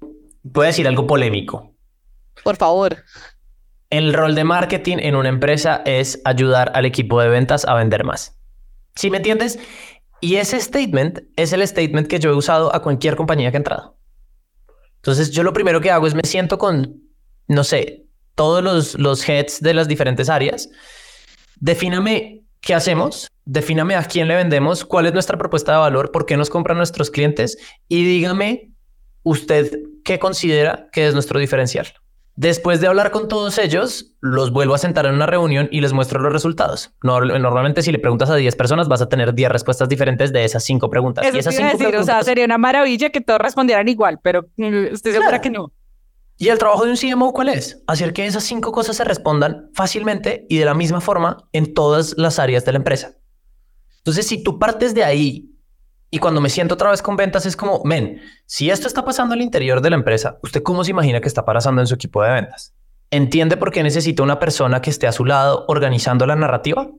puedo 0.53 0.65
decir 0.65 0.87
algo 0.87 1.05
polémico. 1.05 1.73
Por 2.41 2.55
favor. 2.55 2.95
El 3.95 4.13
rol 4.13 4.35
de 4.35 4.43
marketing 4.43 4.97
en 4.99 5.15
una 5.15 5.29
empresa 5.29 5.81
es 5.85 6.19
ayudar 6.25 6.69
al 6.75 6.83
equipo 6.83 7.21
de 7.21 7.29
ventas 7.29 7.63
a 7.63 7.75
vender 7.75 8.03
más. 8.03 8.37
¿Sí 8.93 9.09
me 9.09 9.15
entiendes? 9.15 9.57
Y 10.19 10.35
ese 10.35 10.59
statement 10.59 11.21
es 11.37 11.53
el 11.53 11.65
statement 11.65 12.09
que 12.09 12.19
yo 12.19 12.29
he 12.29 12.33
usado 12.33 12.75
a 12.75 12.81
cualquier 12.81 13.15
compañía 13.15 13.51
que 13.51 13.55
he 13.55 13.59
entrado. 13.59 13.97
Entonces, 14.97 15.31
yo 15.31 15.43
lo 15.43 15.53
primero 15.53 15.79
que 15.79 15.91
hago 15.91 16.07
es 16.07 16.13
me 16.13 16.23
siento 16.25 16.57
con, 16.57 17.03
no 17.47 17.63
sé, 17.63 18.03
todos 18.35 18.61
los, 18.61 18.99
los 18.99 19.29
heads 19.29 19.61
de 19.61 19.73
las 19.73 19.87
diferentes 19.87 20.27
áreas. 20.27 20.67
Defíname 21.55 22.43
qué 22.59 22.73
hacemos, 22.73 23.29
defíname 23.45 23.95
a 23.95 24.03
quién 24.03 24.27
le 24.27 24.35
vendemos, 24.35 24.83
cuál 24.83 25.05
es 25.05 25.13
nuestra 25.13 25.37
propuesta 25.37 25.71
de 25.71 25.77
valor, 25.77 26.11
por 26.11 26.25
qué 26.25 26.35
nos 26.35 26.49
compran 26.49 26.77
nuestros 26.77 27.11
clientes 27.11 27.57
y 27.87 28.03
dígame 28.03 28.73
usted 29.23 29.71
qué 30.03 30.19
considera 30.19 30.89
que 30.91 31.07
es 31.07 31.13
nuestro 31.13 31.39
diferencial. 31.39 31.87
Después 32.37 32.81
de 32.81 32.87
hablar 32.87 33.11
con 33.11 33.29
todos 33.29 33.57
ellos, 33.57 34.13
los 34.19 34.51
vuelvo 34.51 34.73
a 34.73 34.77
sentar 34.77 35.05
en 35.05 35.13
una 35.15 35.25
reunión 35.25 35.69
y 35.71 35.79
les 35.79 35.93
muestro 35.93 36.19
los 36.19 36.33
resultados. 36.33 36.93
Normalmente 37.01 37.81
si 37.81 37.93
le 37.93 37.99
preguntas 37.99 38.29
a 38.29 38.35
10 38.35 38.55
personas 38.57 38.89
vas 38.89 39.01
a 39.01 39.07
tener 39.07 39.33
10 39.33 39.49
respuestas 39.49 39.87
diferentes 39.87 40.33
de 40.33 40.43
esas 40.43 40.63
5 40.65 40.89
preguntas. 40.89 41.25
y 41.33 41.37
esas 41.37 41.55
o 41.55 42.03
sea, 42.03 42.23
sería 42.23 42.43
una 42.43 42.57
maravilla 42.57 43.09
que 43.09 43.21
todos 43.21 43.39
respondieran 43.39 43.87
igual, 43.87 44.19
pero 44.21 44.47
mm, 44.57 44.93
estoy 44.93 45.13
segura 45.13 45.39
que 45.39 45.49
no. 45.49 45.71
¿Y 46.37 46.49
el 46.49 46.57
trabajo 46.57 46.83
de 46.83 46.91
un 46.91 46.97
CMO 46.97 47.31
cuál 47.31 47.47
es? 47.47 47.81
Hacer 47.87 48.11
que 48.11 48.25
esas 48.25 48.43
cinco 48.43 48.73
cosas 48.73 48.97
se 48.97 49.05
respondan 49.05 49.69
fácilmente 49.73 50.45
y 50.49 50.57
de 50.57 50.65
la 50.65 50.73
misma 50.73 50.99
forma 50.99 51.37
en 51.53 51.73
todas 51.73 52.17
las 52.17 52.39
áreas 52.39 52.65
de 52.65 52.73
la 52.73 52.79
empresa. 52.79 53.13
Entonces, 53.99 54.27
si 54.27 54.43
tú 54.43 54.59
partes 54.59 54.93
de 54.93 55.05
ahí 55.05 55.54
y 56.11 56.19
cuando 56.19 56.41
me 56.41 56.49
siento 56.49 56.75
otra 56.75 56.91
vez 56.91 57.01
con 57.01 57.15
ventas 57.15 57.45
es 57.45 57.55
como, 57.55 57.81
men, 57.83 58.21
si 58.45 58.69
esto 58.69 58.87
está 58.87 59.03
pasando 59.03 59.33
al 59.33 59.41
interior 59.41 59.81
de 59.81 59.89
la 59.89 59.95
empresa, 59.95 60.37
¿usted 60.43 60.63
cómo 60.63 60.83
se 60.83 60.91
imagina 60.91 61.19
que 61.19 61.27
está 61.27 61.43
pasando 61.45 61.81
en 61.81 61.87
su 61.87 61.95
equipo 61.95 62.23
de 62.23 62.31
ventas? 62.31 62.73
¿Entiende 63.11 63.57
por 63.57 63.71
qué 63.71 63.83
necesita 63.83 64.23
una 64.23 64.39
persona 64.39 64.81
que 64.81 64.89
esté 64.89 65.07
a 65.07 65.11
su 65.11 65.25
lado 65.25 65.65
organizando 65.67 66.25
la 66.25 66.35
narrativa? 66.35 66.89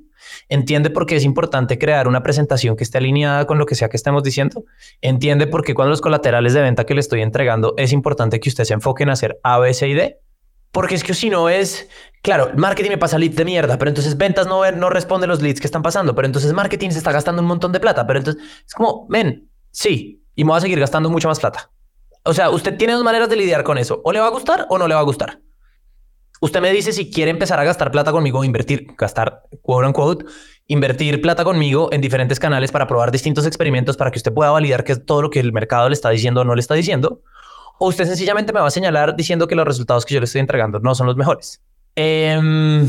¿Entiende 0.49 0.90
por 0.90 1.07
qué 1.07 1.16
es 1.16 1.25
importante 1.25 1.79
crear 1.79 2.09
una 2.09 2.23
presentación 2.23 2.77
que 2.77 2.85
esté 2.85 2.99
alineada 2.99 3.47
con 3.47 3.59
lo 3.59 3.66
que 3.66 3.75
sea 3.75 3.88
que 3.88 3.97
estemos 3.97 4.23
diciendo? 4.23 4.64
¿Entiende 5.01 5.47
por 5.47 5.62
qué 5.62 5.75
cuando 5.75 5.90
los 5.90 6.01
colaterales 6.01 6.55
de 6.55 6.62
venta 6.62 6.85
que 6.85 6.95
le 6.95 7.01
estoy 7.01 7.23
entregando 7.23 7.75
es 7.77 7.92
importante 7.92 8.40
que 8.40 8.49
usted 8.49 8.64
se 8.64 8.75
enfoque 8.75 9.03
en 9.03 9.11
hacer 9.11 9.38
A, 9.42 9.59
B, 9.59 9.73
C 9.75 9.88
y 9.88 9.95
D? 9.95 10.21
Porque 10.72 10.94
es 10.94 11.05
que 11.05 11.14
si 11.14 11.31
no 11.31 11.48
es, 11.48 11.88
claro, 12.22 12.50
marketing 12.57 12.90
me 12.90 12.98
pasa 12.98 13.18
leads 13.18 13.37
de 13.37 13.44
mierda, 13.44 13.79
pero 13.79 13.88
entonces 13.88 14.16
ventas 14.16 14.46
no, 14.46 14.70
no 14.72 14.90
responde 14.90 15.26
los 15.26 15.40
leads 15.40 15.61
que 15.61 15.66
están 15.66 15.83
pasando, 15.83 16.14
pero 16.14 16.26
entonces 16.26 16.52
marketing 16.52 16.90
se 16.90 16.98
está 16.98 17.12
gastando 17.12 17.42
un 17.42 17.48
montón 17.48 17.72
de 17.72 17.81
plata, 17.81 18.07
pero 18.07 18.18
entonces 18.18 18.42
es 18.66 18.74
como, 18.74 19.07
ven, 19.09 19.50
sí, 19.70 20.24
y 20.35 20.44
me 20.44 20.50
va 20.50 20.59
a 20.59 20.61
seguir 20.61 20.79
gastando 20.79 21.09
mucha 21.09 21.29
más 21.29 21.40
plata. 21.40 21.70
O 22.24 22.35
sea, 22.35 22.50
usted 22.50 22.76
tiene 22.76 22.94
dos 22.94 23.05
maneras 23.05 23.29
de 23.29 23.37
lidiar 23.37 23.62
con 23.64 23.79
eso, 23.79 24.00
o 24.05 24.12
le 24.12 24.20
va 24.20 24.26
a 24.26 24.31
gustar 24.31 24.66
o 24.68 24.79
no 24.79 24.88
le 24.88 24.94
va 24.94 25.00
a 25.00 25.05
gustar. 25.05 25.40
Usted 26.40 26.61
me 26.61 26.70
dice 26.70 26.92
si 26.92 27.11
quiere 27.11 27.31
empezar 27.31 27.59
a 27.59 27.64
gastar 27.64 27.90
plata 27.90 28.12
conmigo, 28.12 28.44
invertir, 28.44 28.88
gastar, 28.98 29.44
quote 29.62 29.87
unquote, 29.87 30.26
invertir 30.66 31.22
plata 31.22 31.44
conmigo 31.44 31.90
en 31.92 32.00
diferentes 32.02 32.38
canales 32.38 32.72
para 32.72 32.87
probar 32.87 33.11
distintos 33.11 33.46
experimentos 33.46 33.96
para 33.96 34.11
que 34.11 34.18
usted 34.18 34.35
pueda 34.35 34.50
validar 34.50 34.85
que 34.85 34.96
todo 34.96 35.22
lo 35.22 35.31
que 35.31 35.40
el 35.40 35.52
mercado 35.52 35.88
le 35.88 35.94
está 35.94 36.11
diciendo 36.11 36.42
o 36.42 36.44
no 36.44 36.55
le 36.55 36.61
está 36.61 36.74
diciendo 36.74 37.22
o 37.79 37.89
usted 37.89 38.07
sencillamente 38.07 38.53
me 38.53 38.61
va 38.61 38.67
a 38.67 38.71
señalar 38.71 39.17
diciendo 39.17 39.47
que 39.47 39.55
los 39.55 39.67
resultados 39.67 40.05
que 40.05 40.15
yo 40.15 40.21
le 40.21 40.25
estoy 40.25 40.41
entregando 40.41 40.81
no 40.81 40.95
son 40.95 41.07
los 41.07 41.17
mejores. 41.17 41.61
Em, 41.95 42.87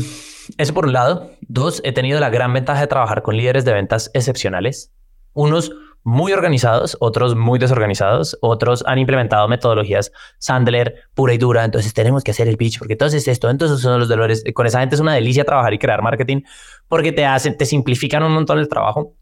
eso 0.56 0.74
por 0.74 0.86
un 0.86 0.92
lado. 0.92 1.30
Dos, 1.42 1.80
he 1.84 1.92
tenido 1.92 2.20
la 2.20 2.30
gran 2.30 2.52
ventaja 2.52 2.80
de 2.80 2.86
trabajar 2.86 3.22
con 3.22 3.36
líderes 3.36 3.64
de 3.64 3.72
ventas 3.72 4.10
excepcionales. 4.14 4.92
Unos 5.32 5.72
muy 6.04 6.32
organizados, 6.32 6.96
otros 7.00 7.36
muy 7.36 7.58
desorganizados, 7.58 8.38
otros 8.40 8.82
han 8.86 8.98
implementado 8.98 9.46
metodologías 9.48 10.10
Sandler 10.38 10.94
pura 11.14 11.34
y 11.34 11.38
dura, 11.38 11.64
entonces 11.64 11.92
tenemos 11.92 12.24
que 12.24 12.30
hacer 12.30 12.48
el 12.48 12.56
pitch 12.56 12.78
porque 12.78 12.94
entonces 12.94 13.28
esto, 13.28 13.50
entonces 13.50 13.80
son 13.80 13.98
los 13.98 14.08
dolores. 14.08 14.42
Con 14.54 14.66
esa 14.66 14.80
gente 14.80 14.94
es 14.94 15.00
una 15.00 15.14
delicia 15.14 15.44
trabajar 15.44 15.74
y 15.74 15.78
crear 15.78 16.00
marketing 16.02 16.42
porque 16.88 17.12
te 17.12 17.26
hacen, 17.26 17.56
te 17.56 17.66
simplifican 17.66 18.22
un 18.22 18.32
montón 18.32 18.58
el 18.58 18.68
trabajo. 18.68 19.14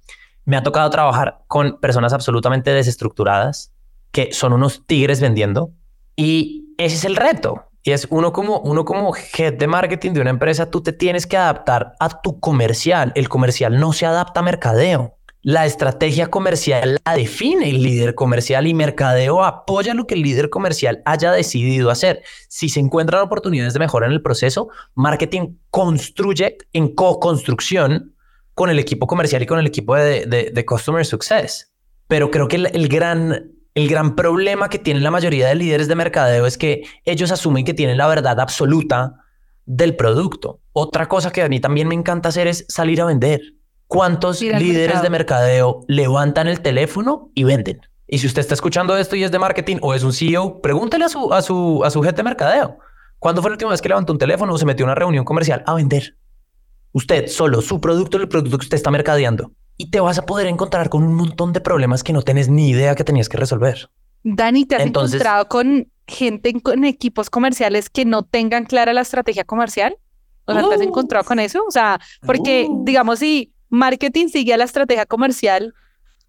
Me 0.45 0.57
ha 0.57 0.63
tocado 0.63 0.89
trabajar 0.91 1.41
con 1.49 1.81
personas 1.81 2.13
absolutamente 2.13 2.71
desestructuradas, 2.73 3.73
que 4.17 4.33
son 4.33 4.55
unos 4.55 4.87
tigres 4.87 5.21
vendiendo 5.21 5.73
y 6.17 6.73
ese 6.79 6.97
es 6.97 7.05
el 7.05 7.17
reto. 7.17 7.65
Y 7.83 7.91
es 7.91 8.09
uno 8.09 8.33
como, 8.33 8.61
uno 8.61 8.87
como 8.87 9.15
head 9.15 9.53
de 9.53 9.67
marketing 9.67 10.13
de 10.13 10.23
una 10.23 10.31
empresa, 10.31 10.71
tú 10.71 10.83
te 10.83 10.95
tienes 10.95 11.27
que 11.27 11.37
adaptar 11.37 11.93
a 12.01 12.23
tu 12.23 12.41
comercial. 12.41 13.13
El 13.15 13.29
comercial 13.29 13.79
no 13.79 13.93
se 13.93 14.07
adapta 14.07 14.41
a 14.41 14.43
mercadeo. 14.43 15.19
La 15.43 15.67
estrategia 15.67 16.29
comercial 16.29 16.99
la 17.05 17.15
define 17.15 17.69
el 17.69 17.83
líder 17.83 18.15
comercial 18.15 18.67
y 18.67 18.73
mercadeo 18.73 19.45
apoya 19.45 19.93
lo 19.93 20.07
que 20.07 20.15
el 20.15 20.23
líder 20.23 20.49
comercial 20.49 21.03
haya 21.05 21.31
decidido 21.31 21.91
hacer. 21.91 22.23
Si 22.49 22.71
se 22.71 22.81
encuentran 22.81 23.21
oportunidades 23.21 23.75
de 23.75 23.81
mejora 23.81 24.07
en 24.07 24.13
el 24.13 24.23
proceso, 24.23 24.71
marketing 24.95 25.59
construye 25.69 26.57
en 26.73 26.95
co-construcción 26.95 28.15
con 28.55 28.71
el 28.71 28.79
equipo 28.79 29.07
comercial 29.07 29.43
y 29.43 29.47
con 29.47 29.59
el 29.59 29.67
equipo 29.67 29.95
de, 29.95 30.25
de, 30.25 30.65
Customer 30.65 31.05
Success. 31.05 31.75
Pero 32.09 32.31
creo 32.31 32.49
que 32.49 32.57
el 32.57 32.89
gran 32.89 33.56
el 33.77 33.89
gran 33.89 34.17
problema 34.17 34.71
que 34.71 34.79
tienen 34.79 35.05
la 35.05 35.11
mayoría 35.11 35.49
de 35.49 35.55
líderes 35.55 35.87
de 35.87 35.95
mercadeo 35.95 36.47
es 36.47 36.57
que 36.57 36.85
ellos 37.05 37.31
asumen 37.31 37.63
que 37.63 37.75
tienen 37.75 37.99
la 37.99 38.09
verdad 38.09 38.41
absoluta 38.41 39.23
del 39.67 39.97
producto. 39.97 40.61
Otra 40.73 41.09
cosa 41.09 41.31
que 41.31 41.43
a 41.43 41.49
mí 41.51 41.61
también 41.61 41.87
me 41.87 41.95
encanta 41.95 42.31
hacer 42.31 42.47
es 42.47 42.65
salir 42.71 43.03
a 43.03 43.05
vender. 43.05 43.43
¿Cuántos 43.87 44.41
líderes 44.41 45.03
de 45.03 45.11
mercadeo 45.11 45.85
levantan 45.89 46.49
el 46.49 46.63
teléfono 46.63 47.31
y 47.35 47.45
venden? 47.45 47.83
Y 48.07 48.17
si 48.17 48.27
usted 48.27 48.41
está 48.41 48.55
escuchando 48.55 48.97
esto 48.97 49.15
y 49.15 49.25
es 49.25 49.31
de 49.31 49.39
marketing 49.39 49.77
o 49.83 49.93
es 49.93 50.05
un 50.05 50.15
CEO, 50.15 50.63
pregúntele 50.63 51.05
a 51.05 51.11
su, 51.11 51.35
a 51.35 51.43
su, 51.43 51.83
a 51.85 51.91
su 51.91 52.03
jefe 52.03 52.17
de 52.17 52.23
mercadeo. 52.23 52.79
¿Cuándo 53.19 53.43
fue 53.43 53.51
la 53.51 53.57
última 53.57 53.73
vez 53.73 53.83
que 53.83 53.91
levantó 53.91 54.11
un 54.11 54.19
teléfono 54.19 54.55
o 54.55 54.59
se 54.59 54.65
metió 54.65 54.87
a 54.87 54.89
una 54.89 54.95
reunión 54.95 55.27
comercial 55.27 55.63
a 55.67 55.75
vender? 55.75 56.17
Usted 56.93 57.27
solo, 57.27 57.61
su 57.61 57.79
producto, 57.79 58.17
el 58.17 58.27
producto 58.27 58.57
que 58.57 58.65
usted 58.65 58.77
está 58.77 58.91
mercadeando 58.91 59.53
y 59.77 59.91
te 59.91 60.01
vas 60.01 60.19
a 60.19 60.27
poder 60.27 60.47
encontrar 60.47 60.89
con 60.89 61.03
un 61.03 61.15
montón 61.15 61.53
de 61.53 61.61
problemas 61.61 62.03
que 62.03 62.13
no 62.13 62.23
tienes 62.23 62.49
ni 62.49 62.71
idea 62.71 62.95
que 62.95 63.05
tenías 63.05 63.29
que 63.29 63.37
resolver. 63.37 63.91
Dani, 64.23 64.65
¿te 64.65 64.77
has 64.77 64.87
encontrado 64.87 65.49
con 65.49 65.91
gente 66.07 66.53
en, 66.73 66.85
equipos 66.85 67.31
comerciales 67.31 67.91
que 67.91 68.05
no 68.05 68.23
tengan 68.23 68.65
clara 68.65 68.93
la 68.93 69.03
estrategia 69.03 69.45
comercial? 69.45 69.97
¿O 70.47 70.53
sea, 70.53 70.69
¿te 70.69 70.75
has 70.75 70.81
encontrado 70.81 71.25
con 71.25 71.39
eso? 71.41 71.65
O 71.67 71.71
sea, 71.71 72.01
porque, 72.25 72.67
uh. 72.69 72.85
digamos, 72.85 73.19
si 73.19 73.53
marketing 73.69 74.29
sigue 74.29 74.55
a 74.55 74.57
la 74.57 74.65
estrategia 74.65 75.07
comercial, 75.07 75.75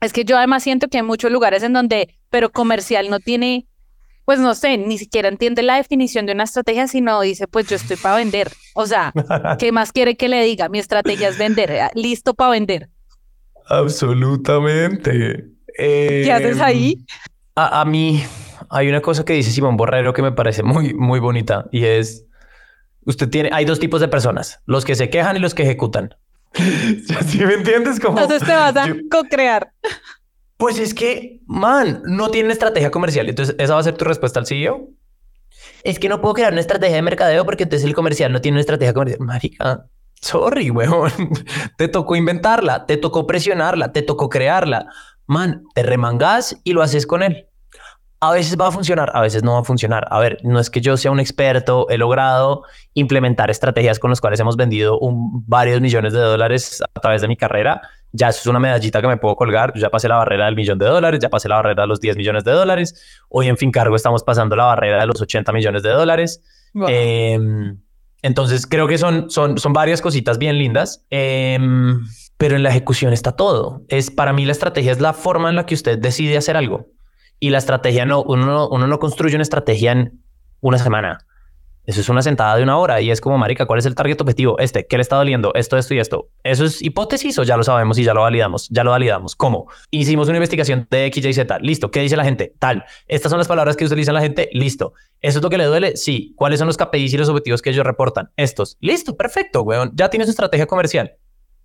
es 0.01 0.13
que 0.13 0.25
yo 0.25 0.37
además 0.37 0.63
siento 0.63 0.87
que 0.87 0.97
hay 0.97 1.03
muchos 1.03 1.31
lugares 1.31 1.63
en 1.63 1.73
donde, 1.73 2.15
pero 2.29 2.51
comercial 2.51 3.09
no 3.09 3.19
tiene, 3.19 3.67
pues 4.25 4.39
no 4.39 4.53
sé, 4.55 4.77
ni 4.77 4.97
siquiera 4.97 5.29
entiende 5.29 5.63
la 5.63 5.75
definición 5.75 6.25
de 6.25 6.33
una 6.33 6.43
estrategia, 6.43 6.87
sino 6.87 7.21
dice, 7.21 7.47
pues 7.47 7.67
yo 7.67 7.75
estoy 7.75 7.97
para 7.97 8.17
vender. 8.17 8.51
O 8.75 8.85
sea, 8.85 9.13
¿qué 9.59 9.71
más 9.71 9.91
quiere 9.91 10.17
que 10.17 10.27
le 10.27 10.43
diga? 10.43 10.69
Mi 10.69 10.79
estrategia 10.79 11.29
es 11.29 11.37
vender, 11.37 11.89
listo 11.95 12.33
para 12.33 12.51
vender. 12.51 12.89
Absolutamente. 13.69 15.47
¿Qué 15.77 16.31
haces 16.31 16.59
ahí? 16.59 16.93
Em, 16.93 17.05
a, 17.55 17.85
mí 17.85 18.23
hay 18.69 18.89
una 18.89 19.01
cosa 19.01 19.25
que 19.25 19.33
dice 19.33 19.51
Simón 19.51 19.77
Borrero 19.77 20.13
que 20.13 20.21
me 20.21 20.31
parece 20.31 20.63
muy, 20.63 20.93
muy 20.93 21.19
bonita 21.19 21.65
y 21.71 21.85
es, 21.85 22.25
usted 23.05 23.29
tiene, 23.29 23.49
hay 23.51 23.65
dos 23.65 23.79
tipos 23.79 24.01
de 24.01 24.07
personas, 24.07 24.59
los 24.65 24.85
que 24.85 24.95
se 24.95 25.09
quejan 25.09 25.35
y 25.37 25.39
los 25.39 25.53
que 25.53 25.63
ejecutan. 25.63 26.15
¿Sí 26.53 27.39
me 27.45 27.53
entiendes? 27.53 27.99
Como, 27.99 28.19
Entonces 28.19 28.47
te 28.47 28.53
vas 28.53 28.75
a 28.75 28.87
co-crear. 29.11 29.71
Pues 30.57 30.79
es 30.79 30.93
que, 30.93 31.39
man, 31.45 32.01
no 32.05 32.29
tienen 32.29 32.51
estrategia 32.51 32.89
comercial. 32.89 33.29
Entonces, 33.29 33.55
¿esa 33.59 33.75
va 33.75 33.79
a 33.79 33.83
ser 33.83 33.95
tu 33.95 34.05
respuesta 34.05 34.39
al 34.39 34.47
CEO? 34.47 34.89
Es 35.83 35.99
que 35.99 36.09
no 36.09 36.19
puedo 36.19 36.33
crear 36.33 36.51
una 36.51 36.61
estrategia 36.61 36.95
de 36.95 37.01
mercadeo 37.03 37.45
porque 37.45 37.63
entonces 37.63 37.87
el 37.87 37.93
comercial 37.93 38.31
no 38.31 38.41
tiene 38.41 38.55
una 38.55 38.61
estrategia 38.61 38.93
comercial. 38.93 39.19
Marica, 39.21 39.85
Sorry, 40.21 40.69
weón. 40.71 41.11
Te 41.77 41.87
tocó 41.87 42.15
inventarla, 42.15 42.85
te 42.85 42.97
tocó 42.97 43.27
presionarla, 43.27 43.91
te 43.91 44.01
tocó 44.01 44.29
crearla. 44.29 44.87
Man, 45.27 45.63
te 45.73 45.83
remangas 45.83 46.57
y 46.63 46.73
lo 46.73 46.81
haces 46.81 47.05
con 47.05 47.23
él. 47.23 47.47
A 48.19 48.31
veces 48.31 48.57
va 48.59 48.67
a 48.67 48.71
funcionar, 48.71 49.11
a 49.13 49.21
veces 49.21 49.43
no 49.43 49.53
va 49.53 49.59
a 49.59 49.63
funcionar. 49.63 50.07
A 50.09 50.19
ver, 50.19 50.39
no 50.43 50.59
es 50.59 50.71
que 50.71 50.81
yo 50.81 50.97
sea 50.97 51.11
un 51.11 51.19
experto, 51.19 51.87
he 51.89 51.99
logrado 51.99 52.63
implementar 52.95 53.51
estrategias 53.51 53.99
con 53.99 54.09
las 54.09 54.19
cuales 54.19 54.39
hemos 54.39 54.55
vendido 54.55 54.97
un, 54.97 55.45
varios 55.45 55.81
millones 55.81 56.13
de 56.13 56.19
dólares 56.19 56.81
a 56.81 56.99
través 56.99 57.21
de 57.21 57.27
mi 57.27 57.37
carrera. 57.37 57.79
Ya 58.11 58.29
eso 58.29 58.39
es 58.39 58.47
una 58.47 58.59
medallita 58.59 59.01
que 59.01 59.07
me 59.07 59.17
puedo 59.17 59.35
colgar. 59.35 59.71
Ya 59.75 59.91
pasé 59.91 60.07
la 60.07 60.15
barrera 60.15 60.45
del 60.45 60.55
millón 60.55 60.79
de 60.79 60.87
dólares, 60.87 61.19
ya 61.21 61.29
pasé 61.29 61.47
la 61.47 61.57
barrera 61.57 61.83
de 61.83 61.87
los 61.87 62.01
10 62.01 62.17
millones 62.17 62.43
de 62.43 62.53
dólares. 62.53 63.21
Hoy 63.29 63.49
en 63.49 63.57
Fincargo 63.57 63.95
estamos 63.95 64.23
pasando 64.23 64.55
la 64.55 64.65
barrera 64.65 65.01
de 65.01 65.05
los 65.05 65.21
80 65.21 65.51
millones 65.51 65.83
de 65.83 65.89
dólares. 65.89 66.41
Entonces 68.21 68.65
creo 68.65 68.87
que 68.87 68.97
son, 68.97 69.29
son, 69.29 69.57
son 69.57 69.73
varias 69.73 70.01
cositas 70.01 70.37
bien 70.37 70.57
lindas, 70.57 71.05
em, 71.09 72.01
pero 72.37 72.55
en 72.55 72.63
la 72.63 72.69
ejecución 72.69 73.13
está 73.13 73.33
todo. 73.33 73.83
Es 73.89 74.11
para 74.11 74.33
mí 74.33 74.45
la 74.45 74.51
estrategia 74.51 74.91
es 74.91 74.99
la 74.99 75.13
forma 75.13 75.49
en 75.49 75.55
la 75.55 75.65
que 75.65 75.75
usted 75.75 75.97
decide 75.99 76.37
hacer 76.37 76.57
algo 76.57 76.87
y 77.39 77.49
la 77.49 77.59
estrategia 77.59 78.05
no, 78.05 78.23
uno 78.23 78.45
no, 78.45 78.69
uno 78.69 78.87
no 78.87 78.99
construye 78.99 79.35
una 79.35 79.43
estrategia 79.43 79.91
en 79.91 80.21
una 80.61 80.79
semana. 80.79 81.19
Eso 81.87 82.01
es 82.01 82.09
una 82.09 82.21
sentada 82.21 82.57
de 82.57 82.63
una 82.63 82.77
hora 82.77 82.99
y 82.99 83.11
es 83.11 83.21
como, 83.21 83.37
marica, 83.37 83.65
¿cuál 83.65 83.79
es 83.79 83.85
el 83.85 83.95
target 83.95 84.19
objetivo? 84.19 84.59
Este, 84.59 84.85
¿qué 84.85 84.97
le 84.97 85.01
está 85.01 85.15
doliendo? 85.15 85.53
Esto, 85.55 85.77
esto 85.77 85.93
y 85.93 85.99
esto. 85.99 86.27
¿Eso 86.43 86.65
es 86.65 86.81
hipótesis 86.81 87.39
o 87.39 87.43
ya 87.43 87.55
lo 87.55 87.63
sabemos 87.63 87.97
y 87.97 88.03
ya 88.03 88.13
lo 88.13 88.23
validamos? 88.23 88.67
Ya 88.69 88.83
lo 88.83 88.91
validamos. 88.91 89.37
¿Cómo? 89.37 89.67
Hicimos 89.89 90.27
una 90.27 90.35
investigación 90.35 90.85
de 90.91 91.05
X, 91.05 91.23
Y, 91.25 91.33
Z. 91.33 91.59
Listo. 91.59 91.89
¿Qué 91.89 92.01
dice 92.01 92.17
la 92.17 92.25
gente? 92.25 92.53
Tal. 92.59 92.83
Estas 93.07 93.29
son 93.29 93.37
las 93.37 93.47
palabras 93.47 93.77
que 93.77 93.85
utiliza 93.85 94.11
la 94.11 94.19
gente. 94.19 94.49
Listo. 94.51 94.91
¿Eso 95.21 95.39
es 95.39 95.43
lo 95.43 95.49
que 95.49 95.57
le 95.57 95.63
duele? 95.63 95.95
Sí. 95.95 96.33
¿Cuáles 96.35 96.59
son 96.59 96.67
los 96.67 96.75
KPIs 96.75 97.13
y 97.13 97.17
los 97.19 97.29
objetivos 97.29 97.61
que 97.61 97.69
ellos 97.69 97.85
reportan? 97.85 98.31
Estos. 98.35 98.75
Listo. 98.81 99.15
Perfecto, 99.15 99.61
weón. 99.61 99.91
Ya 99.95 100.09
tienes 100.09 100.27
su 100.27 100.31
estrategia 100.31 100.67
comercial. 100.67 101.13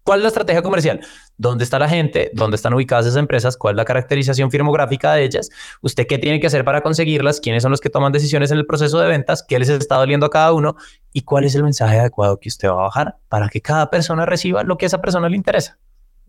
¿Cuál 0.05 0.19
es 0.19 0.23
la 0.23 0.29
estrategia 0.29 0.63
comercial? 0.63 1.01
¿Dónde 1.37 1.63
está 1.63 1.79
la 1.79 1.89
gente? 1.89 2.31
¿Dónde 2.35 2.57
están 2.57 2.75
ubicadas 2.75 3.07
esas 3.07 3.19
empresas? 3.19 3.57
¿Cuál 3.57 3.75
es 3.75 3.77
la 3.77 3.85
caracterización 3.85 4.51
firmográfica 4.51 5.15
de 5.15 5.25
ellas? 5.25 5.49
¿Usted 5.81 6.07
qué 6.07 6.19
tiene 6.19 6.41
que 6.41 6.49
hacer 6.49 6.65
para 6.65 6.81
conseguirlas? 6.81 7.41
¿Quiénes 7.41 7.63
son 7.63 7.71
los 7.71 7.81
que 7.81 7.89
toman 7.89 8.13
decisiones 8.13 8.51
en 8.51 8.59
el 8.59 8.67
proceso 8.67 8.99
de 8.99 9.09
ventas? 9.09 9.45
¿Qué 9.47 9.59
les 9.59 9.69
está 9.69 9.97
doliendo 9.97 10.27
a 10.27 10.31
cada 10.31 10.53
uno? 10.53 10.77
¿Y 11.13 11.23
cuál 11.23 11.45
es 11.45 11.55
el 11.55 11.63
mensaje 11.63 11.99
adecuado 11.99 12.41
que 12.41 12.49
usted 12.49 12.69
va 12.69 12.73
a 12.73 12.83
bajar 12.85 13.17
para 13.29 13.49
que 13.49 13.61
cada 13.61 13.91
persona 13.91 14.27
reciba 14.27 14.65
lo 14.65 14.77
que 14.77 14.87
a 14.87 14.89
esa 14.89 15.01
persona 15.01 15.29
le 15.29 15.37
interesa? 15.37 15.79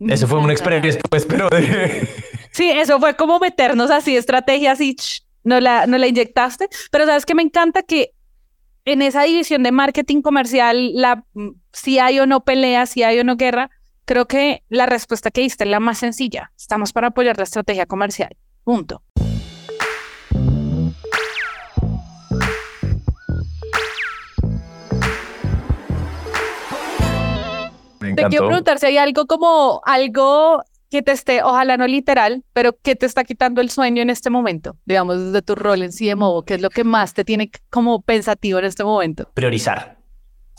Eso 0.00 0.26
fue 0.26 0.38
una 0.38 0.52
experiencia, 0.52 1.00
pues, 1.08 1.24
pero 1.24 1.48
de... 1.48 2.08
Sí, 2.50 2.70
eso 2.70 3.00
fue 3.00 3.16
como 3.16 3.40
meternos 3.40 3.90
así, 3.90 4.16
estrategias 4.16 4.80
y 4.80 4.96
no 5.42 5.58
la, 5.58 5.88
no 5.88 5.98
la 5.98 6.06
inyectaste. 6.06 6.68
Pero 6.92 7.06
sabes 7.06 7.26
que 7.26 7.34
me 7.34 7.42
encanta 7.42 7.82
que 7.82 8.12
en 8.84 9.02
esa 9.02 9.22
división 9.22 9.62
de 9.62 9.72
marketing 9.72 10.20
comercial, 10.22 10.92
la, 10.94 11.24
si 11.72 11.98
hay 11.98 12.20
o 12.20 12.26
no 12.26 12.44
pelea, 12.44 12.86
si 12.86 13.02
hay 13.02 13.18
o 13.18 13.24
no 13.24 13.36
guerra, 13.36 13.70
creo 14.04 14.26
que 14.26 14.62
la 14.68 14.86
respuesta 14.86 15.30
que 15.30 15.40
diste 15.40 15.64
es 15.64 15.70
la 15.70 15.80
más 15.80 15.98
sencilla. 15.98 16.52
Estamos 16.56 16.92
para 16.92 17.08
apoyar 17.08 17.38
la 17.38 17.44
estrategia 17.44 17.86
comercial. 17.86 18.36
Punto. 18.62 19.02
Te 28.00 28.26
quiero 28.26 28.46
preguntar 28.48 28.78
si 28.78 28.86
hay 28.86 28.98
algo 28.98 29.26
como 29.26 29.80
algo 29.86 30.62
que 30.94 31.02
te 31.02 31.10
esté, 31.10 31.42
ojalá 31.42 31.76
no 31.76 31.88
literal, 31.88 32.44
pero 32.52 32.78
que 32.80 32.94
te 32.94 33.04
está 33.04 33.24
quitando 33.24 33.60
el 33.60 33.68
sueño 33.68 34.00
en 34.00 34.10
este 34.10 34.30
momento, 34.30 34.76
digamos, 34.84 35.18
desde 35.18 35.42
tu 35.42 35.56
rol 35.56 35.82
en 35.82 35.90
CMO, 35.90 36.44
¿qué 36.44 36.54
es 36.54 36.62
lo 36.62 36.70
que 36.70 36.84
más 36.84 37.14
te 37.14 37.24
tiene 37.24 37.50
como 37.68 38.02
pensativo 38.02 38.60
en 38.60 38.66
este 38.66 38.84
momento? 38.84 39.28
Priorizar. 39.34 39.98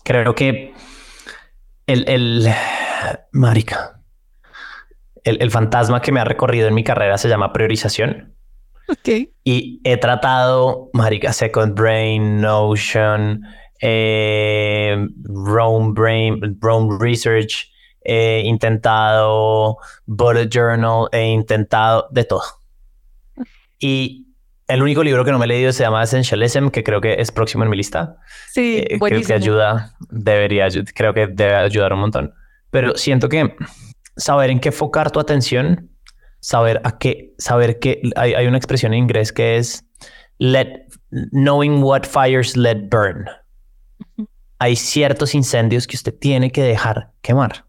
Creo 0.04 0.36
que 0.36 0.74
el, 1.88 2.10
el 2.10 2.50
marica, 3.32 4.02
el, 5.24 5.42
el 5.42 5.52
fantasma 5.52 6.02
que 6.02 6.12
me 6.12 6.20
ha 6.20 6.26
recorrido 6.26 6.68
en 6.68 6.74
mi 6.74 6.84
carrera 6.84 7.18
se 7.18 7.30
llama 7.30 7.54
priorización. 7.54 8.36
Ok. 8.90 9.30
Y 9.46 9.80
he 9.86 9.96
tratado, 9.96 10.90
marica, 10.92 11.32
Second 11.32 11.80
Brain, 11.80 12.42
Notion, 12.42 13.42
eh, 13.82 14.98
Rome 15.24 15.94
Brain, 15.94 16.58
Rome 16.60 16.98
Research, 17.00 17.72
he 18.06 18.42
intentado 18.46 19.78
bullet 20.06 20.48
journal, 20.50 21.08
he 21.12 21.26
intentado 21.26 22.08
de 22.12 22.24
todo. 22.24 22.44
Y 23.80 24.28
el 24.68 24.82
único 24.82 25.04
libro 25.04 25.24
que 25.24 25.32
no 25.32 25.38
me 25.38 25.46
he 25.46 25.48
leído 25.48 25.72
se 25.72 25.84
llama 25.84 26.04
Essentialism, 26.04 26.70
que 26.70 26.84
creo 26.84 27.02
que 27.02 27.16
es 27.20 27.32
próximo 27.32 27.64
en 27.64 27.70
mi 27.70 27.78
lista. 27.78 28.18
Sí, 28.52 28.78
Eh, 28.78 29.00
creo 29.00 29.22
que 29.22 29.34
ayuda, 29.34 29.96
debería, 30.10 30.68
creo 30.94 31.14
que 31.14 31.28
debe 31.28 31.56
ayudar 31.56 31.94
un 31.94 32.00
montón. 32.00 32.34
Pero 32.72 32.96
siento 32.96 33.30
que 33.30 33.56
saber 34.18 34.50
en 34.50 34.60
qué 34.60 34.70
enfocar 34.70 35.12
tu 35.12 35.20
atención, 35.20 35.90
saber 36.40 36.82
a 36.84 36.98
qué, 36.98 37.34
saber 37.38 37.80
que 37.80 38.02
hay, 38.16 38.34
hay 38.34 38.48
una 38.48 38.58
expresión 38.58 38.94
en 38.94 39.00
inglés 39.00 39.32
que 39.32 39.58
es 39.58 39.86
let, 40.40 40.88
knowing 41.32 41.84
what 41.84 42.04
fires 42.04 42.58
let 42.58 42.88
burn. 42.90 43.26
Hay 44.60 44.76
ciertos 44.76 45.36
incendios 45.36 45.86
que 45.86 45.96
usted 45.96 46.14
tiene 46.18 46.52
que 46.52 46.64
dejar 46.64 47.12
quemar. 47.22 47.66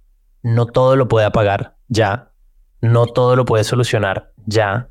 No 0.47 0.67
todo 0.67 0.95
lo 0.95 1.09
puede 1.09 1.27
apagar 1.27 1.75
ya. 1.89 2.31
No 2.81 3.07
todo 3.07 3.35
lo 3.35 3.45
puede 3.45 3.65
solucionar 3.65 4.31
ya. 4.45 4.91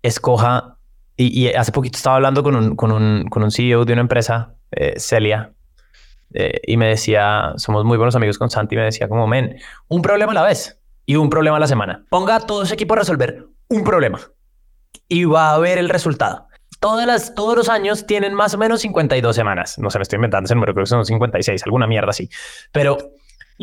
Escoja. 0.00 0.76
Y, 1.16 1.40
y 1.40 1.52
hace 1.52 1.72
poquito 1.72 1.96
estaba 1.96 2.14
hablando 2.14 2.44
con 2.44 2.54
un, 2.54 2.76
con 2.76 2.92
un, 2.92 3.26
con 3.28 3.42
un 3.42 3.50
CEO 3.50 3.84
de 3.84 3.94
una 3.94 4.02
empresa, 4.02 4.54
eh, 4.70 4.94
Celia, 5.00 5.54
eh, 6.34 6.60
y 6.64 6.76
me 6.76 6.86
decía, 6.86 7.52
somos 7.56 7.84
muy 7.84 7.96
buenos 7.98 8.14
amigos 8.14 8.38
con 8.38 8.48
Santi, 8.48 8.76
y 8.76 8.78
me 8.78 8.84
decía 8.84 9.08
como, 9.08 9.26
men, 9.26 9.56
un 9.88 10.02
problema 10.02 10.30
a 10.30 10.34
la 10.36 10.42
vez 10.44 10.80
y 11.04 11.16
un 11.16 11.28
problema 11.28 11.56
a 11.56 11.60
la 11.60 11.66
semana. 11.66 12.04
Ponga 12.08 12.36
a 12.36 12.40
todo 12.40 12.62
ese 12.62 12.74
equipo 12.74 12.94
a 12.94 12.98
resolver 12.98 13.44
un 13.68 13.82
problema 13.82 14.20
y 15.08 15.24
va 15.24 15.52
a 15.52 15.58
ver 15.58 15.78
el 15.78 15.88
resultado. 15.88 16.46
Todas 16.78 17.08
las, 17.08 17.34
todos 17.34 17.56
los 17.56 17.68
años 17.68 18.06
tienen 18.06 18.34
más 18.34 18.54
o 18.54 18.58
menos 18.58 18.80
52 18.82 19.34
semanas. 19.34 19.78
No 19.80 19.90
sé, 19.90 19.98
me 19.98 20.02
estoy 20.02 20.18
inventando 20.18 20.46
ese 20.46 20.54
número, 20.54 20.72
creo 20.74 20.84
que 20.84 20.90
son 20.90 21.04
56, 21.04 21.64
alguna 21.64 21.88
mierda 21.88 22.10
así. 22.10 22.30
Pero 22.70 22.98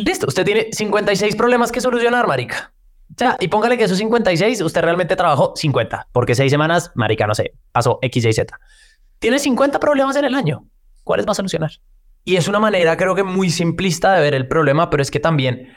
listo, 0.04 0.28
usted 0.28 0.46
tiene 0.46 0.68
56 0.72 1.36
problemas 1.36 1.72
que 1.72 1.82
solucionar, 1.82 2.28
marica. 2.28 2.74
O 3.12 3.16
sea, 3.18 3.38
y 3.40 3.48
póngale 3.48 3.78
que 3.78 3.86
esos 3.86 3.98
56, 3.98 4.62
usted 4.62 4.82
realmente 4.82 5.16
trabajó 5.16 5.54
50, 5.56 6.08
porque 6.12 6.36
seis 6.36 6.52
semanas, 6.52 6.92
marica, 6.96 7.26
no 7.28 7.36
sé, 7.36 7.54
pasó 7.72 8.00
X, 8.02 8.26
Y, 8.26 8.34
Z. 8.34 8.60
Tiene 9.20 9.40
50 9.40 9.80
problemas 9.80 10.16
en 10.16 10.26
el 10.26 10.36
año. 10.36 10.66
¿Cuáles 11.04 11.26
va 11.28 11.32
a 11.32 11.36
solucionar? 11.36 11.72
Y 12.24 12.36
es 12.36 12.48
una 12.48 12.60
manera, 12.60 12.96
creo 12.98 13.16
que 13.16 13.24
muy 13.24 13.50
simplista 13.50 14.14
de 14.14 14.22
ver 14.22 14.36
el 14.36 14.48
problema, 14.48 14.90
pero 14.90 15.02
es 15.02 15.10
que 15.10 15.20
también 15.20 15.74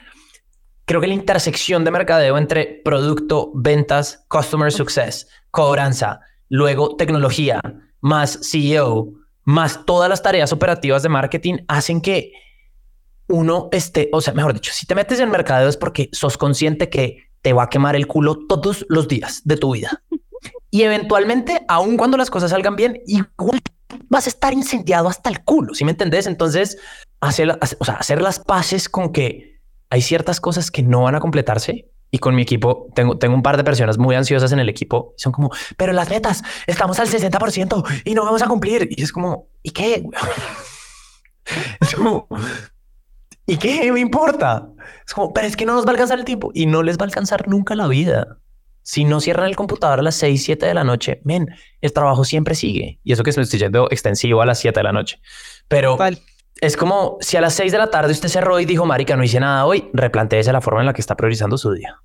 creo 0.85 1.01
que 1.01 1.07
la 1.07 1.15
intersección 1.15 1.85
de 1.85 1.91
mercadeo 1.91 2.37
entre 2.37 2.81
producto, 2.85 3.51
ventas, 3.55 4.25
customer 4.29 4.71
success, 4.71 5.29
cobranza, 5.51 6.21
luego 6.49 6.97
tecnología, 6.97 7.61
más 8.01 8.39
CEO, 8.43 9.13
más 9.45 9.87
todas 9.87 10.09
las 10.09 10.23
tareas 10.23 10.53
operativas 10.53 11.03
de 11.03 11.09
marketing 11.09 11.59
hacen 11.69 12.01
que 12.01 12.33
uno 13.29 13.69
esté, 13.73 14.09
o 14.13 14.21
sea, 14.21 14.35
mejor 14.35 14.55
dicho, 14.55 14.73
si 14.73 14.87
te 14.87 14.95
metes 14.95 15.21
en 15.21 15.31
mercadeo 15.31 15.69
es 15.69 15.77
porque 15.77 16.09
sos 16.13 16.37
consciente 16.37 16.89
que 16.89 17.31
te 17.41 17.53
va 17.53 17.65
a 17.65 17.71
quemar 17.71 17.97
el 17.97 18.07
culo 18.07 18.47
todos 18.47 18.87
los 18.89 19.09
días 19.09 19.43
de 19.45 19.57
tu 19.57 19.75
vida. 19.75 20.03
Y 20.71 20.83
eventualmente, 20.83 21.65
aun 21.69 21.97
cuando 21.97 22.17
las 22.17 22.31
cosas 22.31 22.51
salgan 22.51 22.77
bien, 22.77 23.01
igual 23.07 23.61
vas 24.09 24.27
a 24.27 24.31
estar 24.31 24.53
incendiado 24.53 25.09
hasta 25.09 25.29
el 25.29 25.45
culo, 25.45 25.75
¿sí 25.75 25.85
me 25.85 25.91
entendés? 25.91 26.27
Entonces, 26.27 26.79
hacer, 27.21 27.59
o 27.79 27.85
sea, 27.85 27.95
hacer 27.95 28.23
las 28.23 28.39
paces 28.39 28.89
con 28.89 29.13
que 29.13 29.61
hay 29.91 30.01
ciertas 30.01 30.41
cosas 30.41 30.71
que 30.71 30.83
no 30.83 31.03
van 31.03 31.15
a 31.15 31.21
completarse. 31.21 31.89
Y 32.15 32.19
con 32.19 32.35
mi 32.35 32.43
equipo, 32.43 32.89
tengo, 32.95 33.17
tengo 33.17 33.35
un 33.35 33.43
par 33.43 33.57
de 33.57 33.65
personas 33.65 33.97
muy 33.97 34.15
ansiosas 34.15 34.53
en 34.53 34.59
el 34.59 34.69
equipo. 34.69 35.15
Son 35.17 35.33
como, 35.33 35.51
pero 35.79 35.95
las 35.95 36.11
metas, 36.11 36.43
estamos 36.67 36.99
al 36.99 37.09
60% 37.09 38.03
y 38.05 38.15
no 38.15 38.25
vamos 38.25 38.43
a 38.43 38.49
cumplir. 38.49 38.87
Y 38.91 39.03
es 39.03 39.13
como, 39.13 39.49
¿y 39.63 39.71
qué? 39.71 40.05
Es 41.81 41.95
como, 41.97 42.29
¿y 43.53 43.59
qué 43.59 43.93
me 43.93 44.01
importa? 44.01 44.67
Es 45.07 45.13
como, 45.13 45.33
pero 45.35 45.47
es 45.47 45.57
que 45.57 45.67
no 45.67 45.75
nos 45.75 45.85
va 45.85 45.91
a 45.91 45.93
alcanzar 45.93 46.19
el 46.19 46.25
tiempo 46.25 46.51
y 46.55 46.65
no 46.65 46.83
les 46.83 46.97
va 46.97 47.03
a 47.03 47.05
alcanzar 47.05 47.49
nunca 47.49 47.75
la 47.75 47.87
vida. 47.87 48.39
Si 48.81 49.05
no 49.05 49.21
cierran 49.21 49.47
el 49.47 49.57
computador 49.57 50.01
a 50.01 50.03
las 50.03 50.15
6, 50.15 50.43
7 50.43 50.67
de 50.67 50.75
la 50.75 50.85
noche, 50.85 51.21
men, 51.25 51.49
el 51.83 51.93
trabajo 51.93 52.25
siempre 52.25 52.55
sigue. 52.55 52.99
Y 53.05 53.13
eso 53.13 53.23
que 53.23 53.33
me 53.37 53.43
estoy 53.43 53.59
yendo 53.59 53.89
extensivo 53.91 54.41
a 54.41 54.47
las 54.47 54.59
7 54.59 54.81
de 54.81 54.85
la 54.85 54.93
noche. 54.93 55.21
Pero 55.69 55.93
Total. 55.93 56.19
es 56.63 56.79
como 56.79 57.19
si 57.21 57.37
a 57.37 57.43
las 57.43 57.53
6 57.55 57.71
de 57.73 57.79
la 57.79 57.91
tarde 57.91 58.13
usted 58.13 58.29
cerró 58.29 58.59
y 58.59 58.65
dijo, 58.65 58.87
marica, 58.87 59.17
no 59.17 59.23
hice 59.23 59.39
nada 59.39 59.67
hoy, 59.67 59.91
replanteese 59.93 60.51
la 60.51 60.63
forma 60.63 60.81
en 60.81 60.87
la 60.87 60.95
que 60.95 61.03
está 61.03 61.15
priorizando 61.15 61.59
su 61.59 61.73
día. 61.73 62.01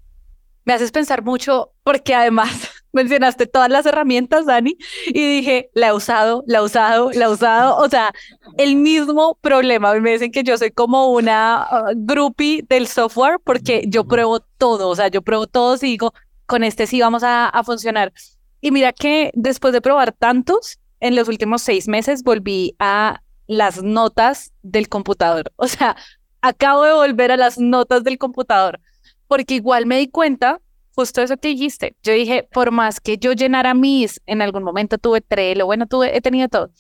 Me 0.66 0.74
haces 0.74 0.92
pensar 0.92 1.24
mucho 1.24 1.72
porque 1.84 2.14
además 2.14 2.70
mencionaste 2.98 3.48
todas 3.48 3.70
las 3.70 3.86
herramientas, 3.86 4.46
Dani, 4.46 4.76
y 5.06 5.38
dije, 5.38 5.70
la 5.74 5.88
he 5.88 5.94
usado, 5.94 6.44
la 6.48 6.58
he 6.58 6.62
usado, 6.62 7.12
la 7.14 7.26
he 7.26 7.30
usado. 7.30 7.78
O 7.78 7.90
sea, 7.90 8.12
el 8.58 8.76
mismo 8.76 9.38
problema. 9.42 9.94
Me 9.96 10.12
dicen 10.12 10.32
que 10.32 10.44
yo 10.44 10.58
soy 10.58 10.72
como 10.72 11.12
una 11.12 11.68
uh, 11.72 11.94
groupie 11.96 12.64
del 12.68 12.88
software 12.88 13.40
porque 13.44 13.86
yo 13.88 14.06
pruebo 14.06 14.40
todo. 14.40 14.90
O 14.90 14.96
sea, 14.96 15.08
yo 15.08 15.22
pruebo 15.22 15.48
todos 15.48 15.84
y 15.84 15.88
digo, 15.88 16.14
con 16.46 16.64
este 16.64 16.88
sí 16.88 17.00
vamos 17.00 17.24
a, 17.24 17.48
a 17.48 17.64
funcionar. 17.64 18.12
Y 18.60 18.72
mira 18.72 18.92
que 18.92 19.32
después 19.34 19.74
de 19.74 19.82
probar 19.82 20.12
tantos, 20.12 20.80
en 21.00 21.16
los 21.16 21.28
últimos 21.28 21.62
seis 21.62 21.88
meses 21.88 22.24
volví 22.24 22.76
a 22.80 23.22
las 23.46 23.84
notas 23.84 24.52
del 24.64 24.90
computador. 24.90 25.54
O 25.56 25.68
sea, 25.68 25.96
acabo 26.42 26.84
de 26.84 26.94
volver 26.94 27.32
a 27.32 27.38
las 27.38 27.58
notas 27.58 28.04
del 28.04 28.18
computador 28.18 28.80
porque 29.28 29.56
igual 29.56 29.86
me 29.86 29.98
di 29.98 30.08
cuenta, 30.08 30.62
justo 30.98 31.22
eso 31.22 31.38
que 31.38 31.50
dijiste, 31.50 31.96
yo 32.02 32.12
dije, 32.12 32.50
por 32.52 32.72
más 32.72 33.00
que 33.00 33.20
yo 33.20 33.34
llenara 33.34 33.76
mis, 33.76 34.20
en 34.26 34.42
algún 34.42 34.64
momento 34.64 34.98
tuve 34.98 35.22
Trello, 35.22 35.68
bueno, 35.68 35.86
tuve, 35.86 36.18
he 36.18 36.22
tenido 36.22 36.50
todo, 36.50 36.72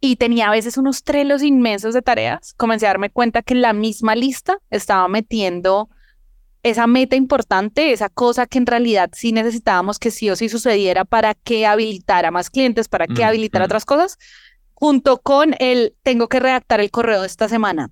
y 0.00 0.16
tenía 0.16 0.48
a 0.48 0.50
veces 0.50 0.78
unos 0.78 1.04
trelos 1.04 1.42
inmensos 1.42 1.92
de 1.92 2.00
tareas, 2.00 2.54
comencé 2.54 2.86
a 2.86 2.88
darme 2.88 3.10
cuenta 3.10 3.42
que 3.42 3.52
en 3.52 3.60
la 3.60 3.74
misma 3.74 4.14
lista 4.14 4.56
estaba 4.70 5.08
metiendo 5.08 5.90
esa 6.62 6.86
meta 6.86 7.16
importante, 7.16 7.92
esa 7.92 8.08
cosa 8.08 8.46
que 8.46 8.56
en 8.56 8.64
realidad 8.64 9.10
sí 9.12 9.30
necesitábamos 9.30 9.98
que 9.98 10.10
sí 10.10 10.30
o 10.30 10.36
sí 10.36 10.48
sucediera 10.48 11.04
para 11.04 11.34
que 11.34 11.66
habilitara 11.66 12.30
más 12.30 12.48
clientes, 12.48 12.88
para 12.88 13.06
que 13.06 13.22
Mm, 13.22 13.26
habilitara 13.26 13.66
mm. 13.66 13.66
otras 13.66 13.84
cosas, 13.84 14.16
junto 14.72 15.20
con 15.20 15.54
el 15.58 15.94
tengo 16.02 16.28
que 16.28 16.40
redactar 16.40 16.80
el 16.80 16.90
correo 16.90 17.20
de 17.20 17.26
esta 17.26 17.46
semana. 17.50 17.90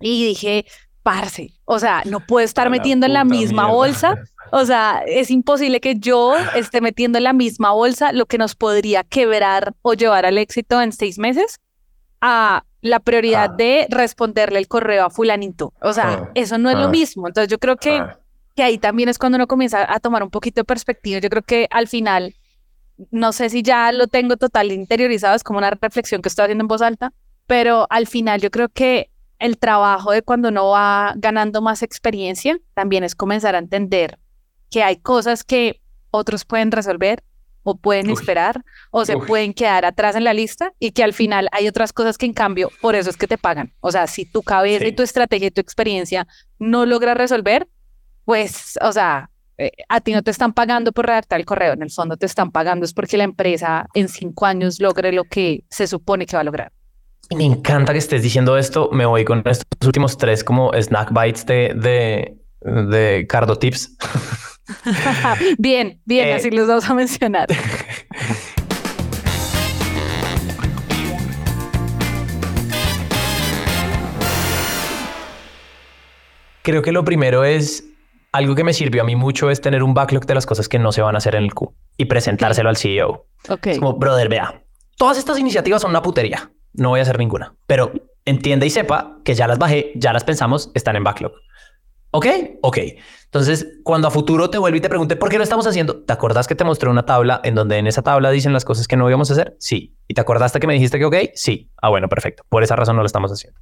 Y 0.00 0.26
dije, 0.26 0.66
parce, 1.06 1.52
o 1.66 1.78
sea, 1.78 2.02
no 2.04 2.18
puedo 2.18 2.44
estar 2.44 2.68
metiendo 2.68 3.06
en 3.06 3.12
la 3.12 3.22
misma 3.24 3.62
mierda. 3.62 3.76
bolsa. 3.76 4.14
O 4.50 4.64
sea, 4.64 5.02
es 5.06 5.30
imposible 5.30 5.80
que 5.80 5.94
yo 6.00 6.34
esté 6.56 6.80
metiendo 6.80 7.18
en 7.18 7.24
la 7.24 7.32
misma 7.32 7.70
bolsa 7.72 8.10
lo 8.12 8.26
que 8.26 8.38
nos 8.38 8.56
podría 8.56 9.04
quebrar 9.04 9.74
o 9.82 9.94
llevar 9.94 10.26
al 10.26 10.36
éxito 10.36 10.80
en 10.82 10.90
seis 10.90 11.18
meses 11.18 11.58
a 12.20 12.64
la 12.80 12.98
prioridad 12.98 13.50
Ah. 13.52 13.56
de 13.56 13.86
responderle 13.88 14.58
el 14.58 14.66
correo 14.66 15.04
a 15.06 15.10
fulanito. 15.10 15.72
O 15.80 15.92
sea, 15.92 16.08
Ah. 16.24 16.30
eso 16.34 16.58
no 16.58 16.70
es 16.70 16.76
lo 16.76 16.86
Ah. 16.86 16.88
mismo. 16.90 17.28
Entonces 17.28 17.48
yo 17.50 17.58
creo 17.58 17.76
que 17.76 17.98
Ah, 17.98 18.18
que 18.56 18.62
ahí 18.64 18.78
también 18.78 19.08
es 19.08 19.18
cuando 19.18 19.36
uno 19.36 19.46
comienza 19.46 19.86
a 19.92 20.00
tomar 20.00 20.22
un 20.24 20.30
poquito 20.30 20.60
de 20.60 20.64
perspectiva. 20.64 21.20
Yo 21.20 21.28
creo 21.28 21.42
que 21.42 21.68
al 21.70 21.86
final, 21.86 22.34
no 23.12 23.32
sé 23.32 23.48
si 23.50 23.62
ya 23.62 23.92
lo 23.92 24.06
tengo 24.08 24.36
total 24.36 24.72
interiorizado, 24.72 25.36
es 25.36 25.44
como 25.44 25.58
una 25.58 25.70
reflexión 25.70 26.20
que 26.22 26.28
estoy 26.30 26.44
haciendo 26.46 26.62
en 26.64 26.68
voz 26.68 26.82
alta, 26.82 27.12
pero 27.46 27.86
al 27.90 28.06
final 28.08 28.40
yo 28.40 28.50
creo 28.50 28.68
que 28.70 29.10
el 29.38 29.58
trabajo 29.58 30.12
de 30.12 30.22
cuando 30.22 30.48
uno 30.48 30.68
va 30.68 31.14
ganando 31.16 31.60
más 31.62 31.82
experiencia 31.82 32.58
también 32.74 33.04
es 33.04 33.14
comenzar 33.14 33.54
a 33.54 33.58
entender 33.58 34.18
que 34.70 34.82
hay 34.82 34.96
cosas 34.96 35.44
que 35.44 35.80
otros 36.10 36.44
pueden 36.44 36.72
resolver 36.72 37.22
o 37.62 37.76
pueden 37.76 38.06
Uy. 38.06 38.14
esperar 38.14 38.62
o 38.90 39.04
se 39.04 39.16
Uy. 39.16 39.26
pueden 39.26 39.52
quedar 39.52 39.84
atrás 39.84 40.14
en 40.16 40.24
la 40.24 40.32
lista 40.32 40.72
y 40.78 40.92
que 40.92 41.02
al 41.02 41.12
final 41.12 41.48
hay 41.52 41.66
otras 41.66 41.92
cosas 41.92 42.16
que 42.16 42.26
en 42.26 42.32
cambio 42.32 42.70
por 42.80 42.94
eso 42.94 43.10
es 43.10 43.16
que 43.16 43.26
te 43.26 43.38
pagan. 43.38 43.72
O 43.80 43.90
sea, 43.90 44.06
si 44.06 44.24
tu 44.24 44.42
cabeza 44.42 44.86
y 44.86 44.92
tu 44.92 45.02
estrategia 45.02 45.48
y 45.48 45.50
tu 45.50 45.60
experiencia 45.60 46.26
no 46.58 46.86
logra 46.86 47.14
resolver, 47.14 47.68
pues, 48.24 48.78
o 48.80 48.92
sea, 48.92 49.30
eh, 49.58 49.72
a 49.88 50.00
ti 50.00 50.12
no 50.12 50.22
te 50.22 50.30
están 50.30 50.52
pagando 50.52 50.92
por 50.92 51.06
redactar 51.06 51.40
el 51.40 51.46
correo, 51.46 51.72
en 51.72 51.82
el 51.82 51.90
fondo 51.90 52.16
te 52.16 52.26
están 52.26 52.50
pagando 52.52 52.84
es 52.84 52.92
porque 52.92 53.16
la 53.16 53.24
empresa 53.24 53.88
en 53.94 54.08
cinco 54.08 54.46
años 54.46 54.80
logre 54.80 55.12
lo 55.12 55.24
que 55.24 55.64
se 55.68 55.86
supone 55.86 56.26
que 56.26 56.36
va 56.36 56.42
a 56.42 56.44
lograr. 56.44 56.72
Me 57.34 57.44
encanta 57.44 57.92
que 57.92 57.98
estés 57.98 58.22
diciendo 58.22 58.56
esto. 58.56 58.90
Me 58.92 59.04
voy 59.06 59.24
con 59.24 59.42
estos 59.44 59.64
últimos 59.84 60.16
tres 60.16 60.44
como 60.44 60.72
snack 60.72 61.10
bites 61.12 61.44
de, 61.46 61.72
de, 61.74 62.36
de 62.62 63.26
Cardo 63.28 63.56
Tips. 63.56 63.96
bien, 65.58 66.00
bien, 66.04 66.28
Eh, 66.28 66.34
así 66.34 66.50
los 66.50 66.68
vamos 66.68 66.88
a 66.88 66.94
mencionar. 66.94 67.48
Creo 76.62 76.82
que 76.82 76.90
lo 76.92 77.04
primero 77.04 77.44
es 77.44 77.84
algo 78.32 78.54
que 78.54 78.64
me 78.64 78.72
sirvió 78.72 79.02
a 79.02 79.04
mí 79.04 79.14
mucho 79.16 79.50
es 79.50 79.60
tener 79.60 79.82
un 79.82 79.94
backlog 79.94 80.26
de 80.26 80.34
las 80.34 80.46
cosas 80.46 80.68
que 80.68 80.78
no 80.78 80.92
se 80.92 81.00
van 81.00 81.14
a 81.14 81.18
hacer 81.18 81.36
en 81.36 81.44
el 81.44 81.54
Q 81.54 81.72
y 81.96 82.06
presentárselo 82.06 82.68
al 82.68 82.76
CEO. 82.76 83.26
Ok. 83.48 83.66
Es 83.68 83.78
como, 83.78 83.94
brother, 83.94 84.28
vea, 84.28 84.62
todas 84.96 85.16
estas 85.16 85.38
iniciativas 85.38 85.80
son 85.82 85.90
una 85.90 86.02
putería. 86.02 86.50
No 86.76 86.90
voy 86.90 87.00
a 87.00 87.02
hacer 87.02 87.18
ninguna, 87.18 87.54
pero 87.66 87.92
entienda 88.24 88.66
y 88.66 88.70
sepa 88.70 89.18
que 89.24 89.34
ya 89.34 89.46
las 89.46 89.58
bajé, 89.58 89.92
ya 89.94 90.12
las 90.12 90.24
pensamos, 90.24 90.70
están 90.74 90.96
en 90.96 91.04
backlog. 91.04 91.32
¿Ok? 92.10 92.26
Ok. 92.62 92.78
Entonces, 93.24 93.66
cuando 93.82 94.08
a 94.08 94.10
futuro 94.10 94.48
te 94.48 94.58
vuelve 94.58 94.78
y 94.78 94.80
te 94.80 94.88
pregunte 94.88 95.16
por 95.16 95.28
qué 95.28 95.36
lo 95.36 95.44
estamos 95.44 95.66
haciendo, 95.66 96.02
¿te 96.02 96.12
acordás 96.12 96.46
que 96.46 96.54
te 96.54 96.64
mostré 96.64 96.88
una 96.88 97.04
tabla 97.04 97.40
en 97.44 97.54
donde 97.54 97.76
en 97.76 97.86
esa 97.86 98.02
tabla 98.02 98.30
dicen 98.30 98.52
las 98.52 98.64
cosas 98.64 98.88
que 98.88 98.96
no 98.96 99.08
íbamos 99.08 99.30
a 99.30 99.34
hacer? 99.34 99.56
Sí. 99.58 99.94
¿Y 100.08 100.14
te 100.14 100.20
acordaste 100.20 100.58
que 100.60 100.66
me 100.66 100.74
dijiste 100.74 100.98
que 100.98 101.04
ok? 101.04 101.16
Sí. 101.34 101.70
Ah, 101.82 101.90
bueno, 101.90 102.08
perfecto. 102.08 102.42
Por 102.48 102.62
esa 102.62 102.76
razón 102.76 102.96
no 102.96 103.02
lo 103.02 103.06
estamos 103.06 103.30
haciendo. 103.30 103.60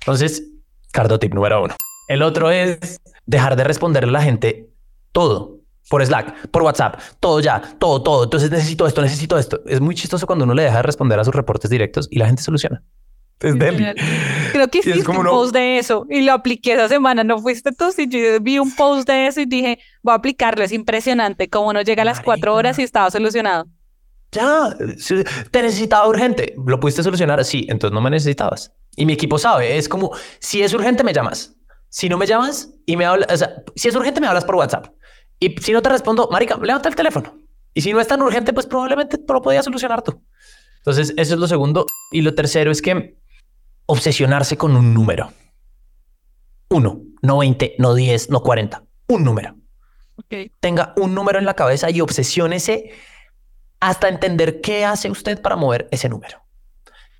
Entonces, 0.00 0.44
cardo 0.92 1.18
tip 1.18 1.34
número 1.34 1.62
uno. 1.62 1.74
El 2.08 2.22
otro 2.22 2.50
es 2.50 3.00
dejar 3.26 3.56
de 3.56 3.64
responderle 3.64 4.10
a 4.10 4.12
la 4.12 4.22
gente 4.22 4.70
todo 5.12 5.57
por 5.88 6.04
Slack, 6.04 6.48
por 6.48 6.62
WhatsApp, 6.62 7.00
todo 7.20 7.40
ya, 7.40 7.60
todo, 7.78 8.02
todo. 8.02 8.24
Entonces 8.24 8.50
necesito 8.50 8.86
esto, 8.86 9.00
necesito 9.02 9.38
esto. 9.38 9.60
Es 9.66 9.80
muy 9.80 9.94
chistoso 9.94 10.26
cuando 10.26 10.44
uno 10.44 10.54
le 10.54 10.64
deja 10.64 10.76
de 10.76 10.82
responder 10.82 11.18
a 11.18 11.24
sus 11.24 11.34
reportes 11.34 11.70
directos 11.70 12.08
y 12.10 12.18
la 12.18 12.26
gente 12.26 12.42
soluciona. 12.42 12.82
Es 13.40 13.56
deli. 13.56 13.86
Creo 14.52 14.66
que 14.68 14.78
hiciste 14.78 15.04
como 15.04 15.20
un 15.20 15.26
no- 15.26 15.30
post 15.30 15.54
de 15.54 15.78
eso 15.78 16.06
y 16.10 16.22
lo 16.22 16.32
apliqué 16.32 16.72
esa 16.72 16.88
semana. 16.88 17.22
No 17.22 17.38
fuiste 17.38 17.70
tú, 17.72 17.92
si 17.92 18.08
yo 18.08 18.40
vi 18.40 18.58
un 18.58 18.74
post 18.74 19.08
de 19.08 19.28
eso 19.28 19.40
y 19.40 19.46
dije, 19.46 19.78
voy 20.02 20.12
a 20.12 20.16
aplicarlo. 20.16 20.64
Es 20.64 20.72
impresionante 20.72 21.48
cómo 21.48 21.72
no 21.72 21.80
llega 21.82 22.02
a 22.02 22.04
las 22.04 22.20
cuatro 22.20 22.54
horas 22.54 22.78
y 22.80 22.82
estaba 22.82 23.10
solucionado. 23.12 23.66
Ya, 24.32 24.76
te 25.50 25.62
necesitaba 25.62 26.06
urgente. 26.08 26.54
¿Lo 26.66 26.80
pudiste 26.80 27.02
solucionar? 27.02 27.42
Sí, 27.44 27.66
entonces 27.70 27.94
no 27.94 28.00
me 28.00 28.10
necesitabas. 28.10 28.72
Y 28.96 29.06
mi 29.06 29.12
equipo 29.12 29.38
sabe, 29.38 29.78
es 29.78 29.88
como, 29.88 30.10
si 30.40 30.62
es 30.62 30.74
urgente 30.74 31.04
me 31.04 31.12
llamas. 31.12 31.54
Si 31.88 32.08
no 32.08 32.18
me 32.18 32.26
llamas 32.26 32.70
y 32.84 32.96
me 32.96 33.06
hablas, 33.06 33.32
o 33.32 33.36
sea, 33.36 33.62
si 33.76 33.88
es 33.88 33.94
urgente 33.94 34.20
me 34.20 34.26
hablas 34.26 34.44
por 34.44 34.56
WhatsApp. 34.56 34.88
Y 35.40 35.54
si 35.60 35.72
no 35.72 35.82
te 35.82 35.88
respondo, 35.88 36.28
marica, 36.30 36.56
levanta 36.56 36.88
el 36.88 36.96
teléfono. 36.96 37.36
Y 37.74 37.80
si 37.82 37.92
no 37.92 38.00
es 38.00 38.08
tan 38.08 38.20
urgente, 38.22 38.52
pues 38.52 38.66
probablemente 38.66 39.18
te 39.18 39.32
lo 39.32 39.40
podías 39.40 39.64
solucionar 39.64 40.02
tú. 40.02 40.22
Entonces, 40.78 41.12
eso 41.16 41.34
es 41.34 41.40
lo 41.40 41.46
segundo. 41.46 41.86
Y 42.10 42.22
lo 42.22 42.34
tercero 42.34 42.70
es 42.70 42.82
que 42.82 43.16
obsesionarse 43.86 44.56
con 44.56 44.74
un 44.76 44.94
número. 44.94 45.32
Uno, 46.70 47.02
no 47.22 47.38
20, 47.38 47.76
no 47.78 47.94
10, 47.94 48.30
no 48.30 48.42
40. 48.42 48.84
Un 49.08 49.24
número 49.24 49.54
Ok. 50.16 50.50
tenga 50.60 50.92
un 50.96 51.14
número 51.14 51.38
en 51.38 51.46
la 51.46 51.54
cabeza 51.54 51.90
y 51.90 52.00
obsesiónese 52.00 52.90
hasta 53.80 54.08
entender 54.08 54.60
qué 54.60 54.84
hace 54.84 55.10
usted 55.10 55.40
para 55.40 55.56
mover 55.56 55.88
ese 55.92 56.08
número. 56.08 56.42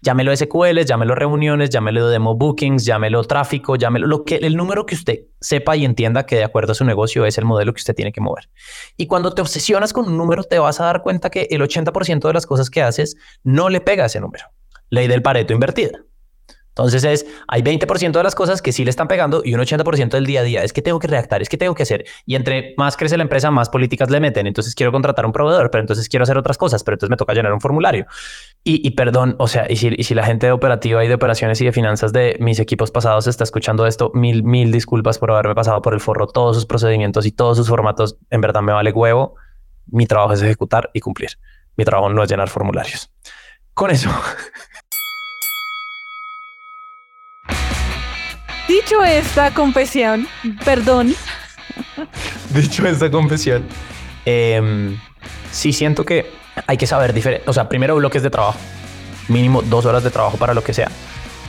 Llámelo 0.01 0.35
SQL, 0.35 0.85
llámelo 0.85 1.15
reuniones, 1.15 1.71
llámelo 1.71 2.09
demo 2.09 2.37
bookings, 2.37 2.85
llámelo 2.85 3.25
tráfico, 3.25 3.77
llámelo 3.77 4.07
lo 4.07 4.25
que 4.25 4.37
el 4.37 4.57
número 4.57 4.87
que 4.87 4.95
usted 4.95 5.21
sepa 5.41 5.77
y 5.77 5.85
entienda 5.85 6.27
que 6.27 6.37
de 6.37 6.45
acuerdo 6.45 6.73
a 6.73 6.75
su 6.75 6.85
negocio 6.85 7.27
es 7.27 7.39
el 7.39 7.45
modelo 7.45 7.73
que 7.73 7.81
usted 7.81 7.95
tiene 7.95 8.13
que 8.13 8.21
mover. 8.21 8.49
Y 8.97 9.07
cuando 9.07 9.33
te 9.33 9.43
obsesionas 9.43 9.93
con 9.93 10.07
un 10.07 10.17
número, 10.17 10.45
te 10.45 10.59
vas 10.59 10.81
a 10.81 10.85
dar 10.85 11.03
cuenta 11.03 11.31
que 11.31 11.49
el 11.51 11.61
80% 11.63 12.27
de 12.27 12.33
las 12.33 12.47
cosas 12.47 12.71
que 12.71 12.83
haces 12.83 13.17
no 13.43 13.69
le 13.69 13.81
pega 13.81 14.05
a 14.05 14.07
ese 14.07 14.21
número. 14.21 14.45
Ley 14.91 15.09
del 15.09 15.23
Pareto 15.23 15.53
invertida. 15.53 16.01
Entonces 16.79 17.03
es, 17.03 17.27
hay 17.49 17.63
20% 17.63 18.13
de 18.13 18.23
las 18.23 18.37
cosas 18.37 18.63
que 18.63 18.71
sí 18.73 18.85
le 18.85 18.91
están 18.91 19.09
pegando 19.09 19.43
y 19.45 19.53
un 19.55 19.61
80% 19.61 20.11
del 20.11 20.27
día 20.27 20.41
a 20.41 20.43
día 20.45 20.63
es 20.63 20.73
que 20.73 20.81
tengo 20.81 21.01
que 21.01 21.09
redactar, 21.09 21.43
es 21.43 21.49
que 21.49 21.57
tengo 21.57 21.75
que 21.75 21.83
hacer. 21.83 22.05
Y 22.25 22.37
entre 22.37 22.75
más 22.77 22.97
crece 22.97 23.17
la 23.17 23.25
empresa, 23.25 23.51
más 23.51 23.69
políticas 23.69 24.11
le 24.11 24.21
meten. 24.21 24.47
Entonces 24.47 24.77
quiero 24.77 24.93
contratar 24.93 25.27
un 25.27 25.33
proveedor, 25.33 25.73
pero 25.73 25.81
entonces 25.81 26.09
quiero 26.09 26.23
hacer 26.23 26.39
otras 26.39 26.57
cosas, 26.57 26.85
pero 26.85 26.95
entonces 26.95 27.11
me 27.11 27.17
toca 27.17 27.35
llenar 27.35 27.53
un 27.53 27.61
formulario. 27.61 28.07
Y, 28.63 28.87
y 28.87 28.93
perdón, 28.93 29.35
o 29.39 29.49
sea, 29.49 29.67
y 29.69 29.75
si, 29.75 29.93
y 29.97 30.05
si 30.05 30.15
la 30.15 30.25
gente 30.25 30.47
de 30.47 30.53
operativa 30.53 31.05
y 31.05 31.09
de 31.09 31.15
operaciones 31.15 31.61
y 31.61 31.65
de 31.65 31.73
finanzas 31.73 32.13
de 32.13 32.37
mis 32.39 32.61
equipos 32.61 32.93
pasados 32.93 33.27
está 33.27 33.43
escuchando 33.43 33.85
esto, 33.85 34.13
mil, 34.15 34.45
mil 34.45 34.71
disculpas 34.71 35.19
por 35.19 35.33
haberme 35.33 35.57
pasado 35.57 35.83
por 35.83 35.95
el 35.95 36.01
forro 36.01 36.29
todos 36.29 36.55
sus 36.55 36.67
procedimientos 36.67 37.27
y 37.27 37.33
todos 37.33 37.57
sus 37.57 37.69
formatos. 37.69 38.19
En 38.31 38.41
verdad 38.41 38.63
me 38.63 38.73
vale 38.73 38.93
huevo. 38.93 39.35
Mi 39.87 40.07
trabajo 40.07 40.33
es 40.33 40.43
ejecutar 40.43 40.91
y 40.93 41.01
cumplir. 41.01 41.31
Mi 41.77 41.85
trabajo 41.85 42.09
no 42.09 42.23
es 42.23 42.31
llenar 42.31 42.49
formularios. 42.49 43.11
Con 43.75 43.91
eso. 43.91 44.11
Dicho 48.69 49.03
esta 49.03 49.53
confesión, 49.55 50.29
perdón, 50.65 51.15
Dicho 52.51 52.87
esta 52.87 53.11
confesión, 53.11 53.65
em, 54.25 54.99
sí 55.51 55.73
siento 55.73 56.05
que 56.05 56.31
hay 56.67 56.77
que 56.77 56.87
saber 56.87 57.13
diferente. 57.13 57.49
O 57.49 57.53
sea, 57.53 57.69
primero 57.69 57.97
bloques 57.97 58.23
de 58.23 58.31
trabajo, 58.31 58.59
mínimo 59.29 59.63
dos 59.63 59.87
horas 59.87 60.05
de 60.05 60.11
trabajo 60.11 60.37
para 60.37 60.55
lo 60.55 60.63
que 60.63 60.75
sea, 60.75 60.91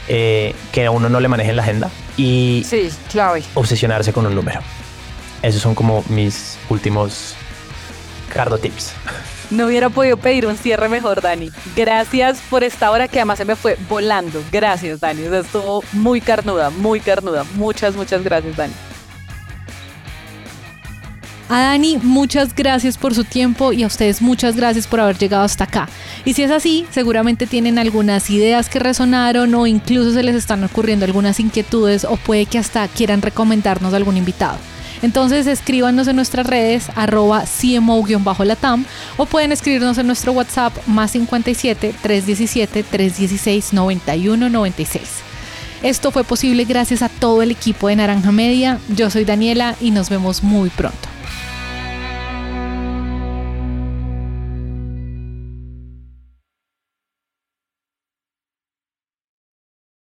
eh, 0.07 0.55
que 0.71 0.85
a 0.85 0.91
uno 0.91 1.09
no 1.09 1.19
le 1.19 1.27
maneje 1.27 1.49
en 1.49 1.55
la 1.55 1.63
agenda 1.63 1.89
y 2.17 2.63
sí, 2.65 2.89
clave. 3.11 3.43
obsesionarse 3.53 4.13
con 4.13 4.25
un 4.25 4.35
número. 4.35 4.61
Esos 5.41 5.61
son 5.61 5.75
como 5.75 6.03
mis 6.09 6.57
últimos 6.69 7.35
cardo 8.29 8.57
tips. 8.57 8.93
No 9.49 9.65
hubiera 9.65 9.89
podido 9.89 10.17
pedir 10.17 10.45
un 10.45 10.57
cierre 10.57 10.87
mejor, 10.89 11.21
Dani. 11.21 11.49
Gracias 11.75 12.39
por 12.49 12.63
esta 12.63 12.91
hora 12.91 13.07
que 13.07 13.17
además 13.17 13.39
se 13.39 13.45
me 13.45 13.55
fue 13.55 13.77
volando. 13.89 14.43
Gracias, 14.51 14.99
Dani. 14.99 15.23
O 15.23 15.29
sea, 15.29 15.39
estuvo 15.39 15.83
muy 15.91 16.21
carnuda, 16.21 16.69
muy 16.69 16.99
carnuda. 16.99 17.43
Muchas, 17.55 17.95
muchas 17.95 18.23
gracias, 18.23 18.55
Dani. 18.55 18.73
A 21.49 21.61
Dani, 21.61 21.97
muchas 22.03 22.55
gracias 22.55 22.95
por 22.95 23.15
su 23.15 23.23
tiempo 23.23 23.73
y 23.73 23.81
a 23.81 23.87
ustedes 23.87 24.21
muchas 24.21 24.55
gracias 24.55 24.85
por 24.85 24.99
haber 24.99 25.17
llegado 25.17 25.43
hasta 25.43 25.63
acá. 25.63 25.89
Y 26.23 26.33
si 26.33 26.43
es 26.43 26.51
así, 26.51 26.85
seguramente 26.91 27.47
tienen 27.47 27.79
algunas 27.79 28.29
ideas 28.29 28.69
que 28.69 28.77
resonaron 28.77 29.55
o 29.55 29.65
incluso 29.65 30.13
se 30.13 30.21
les 30.21 30.35
están 30.35 30.63
ocurriendo 30.63 31.05
algunas 31.05 31.39
inquietudes 31.39 32.05
o 32.05 32.17
puede 32.17 32.45
que 32.45 32.59
hasta 32.59 32.87
quieran 32.87 33.23
recomendarnos 33.23 33.95
algún 33.95 34.15
invitado. 34.15 34.59
Entonces 35.01 35.47
escríbanos 35.47 36.07
en 36.07 36.15
nuestras 36.15 36.45
redes 36.45 36.87
arroba 36.95 37.43
CMO-latam 37.45 38.85
o 39.17 39.25
pueden 39.25 39.51
escribirnos 39.51 39.97
en 39.97 40.07
nuestro 40.07 40.33
WhatsApp 40.33 40.73
más 40.87 41.11
57 41.11 41.93
317 42.01 42.83
316 42.83 43.73
9196. 43.73 45.03
Esto 45.81 46.11
fue 46.11 46.23
posible 46.23 46.65
gracias 46.65 47.01
a 47.01 47.09
todo 47.09 47.41
el 47.41 47.51
equipo 47.51 47.87
de 47.87 47.95
Naranja 47.95 48.31
Media. 48.31 48.79
Yo 48.89 49.09
soy 49.09 49.23
Daniela 49.23 49.75
y 49.79 49.91
nos 49.91 50.09
vemos 50.09 50.43
muy 50.43 50.69
pronto. 50.69 51.18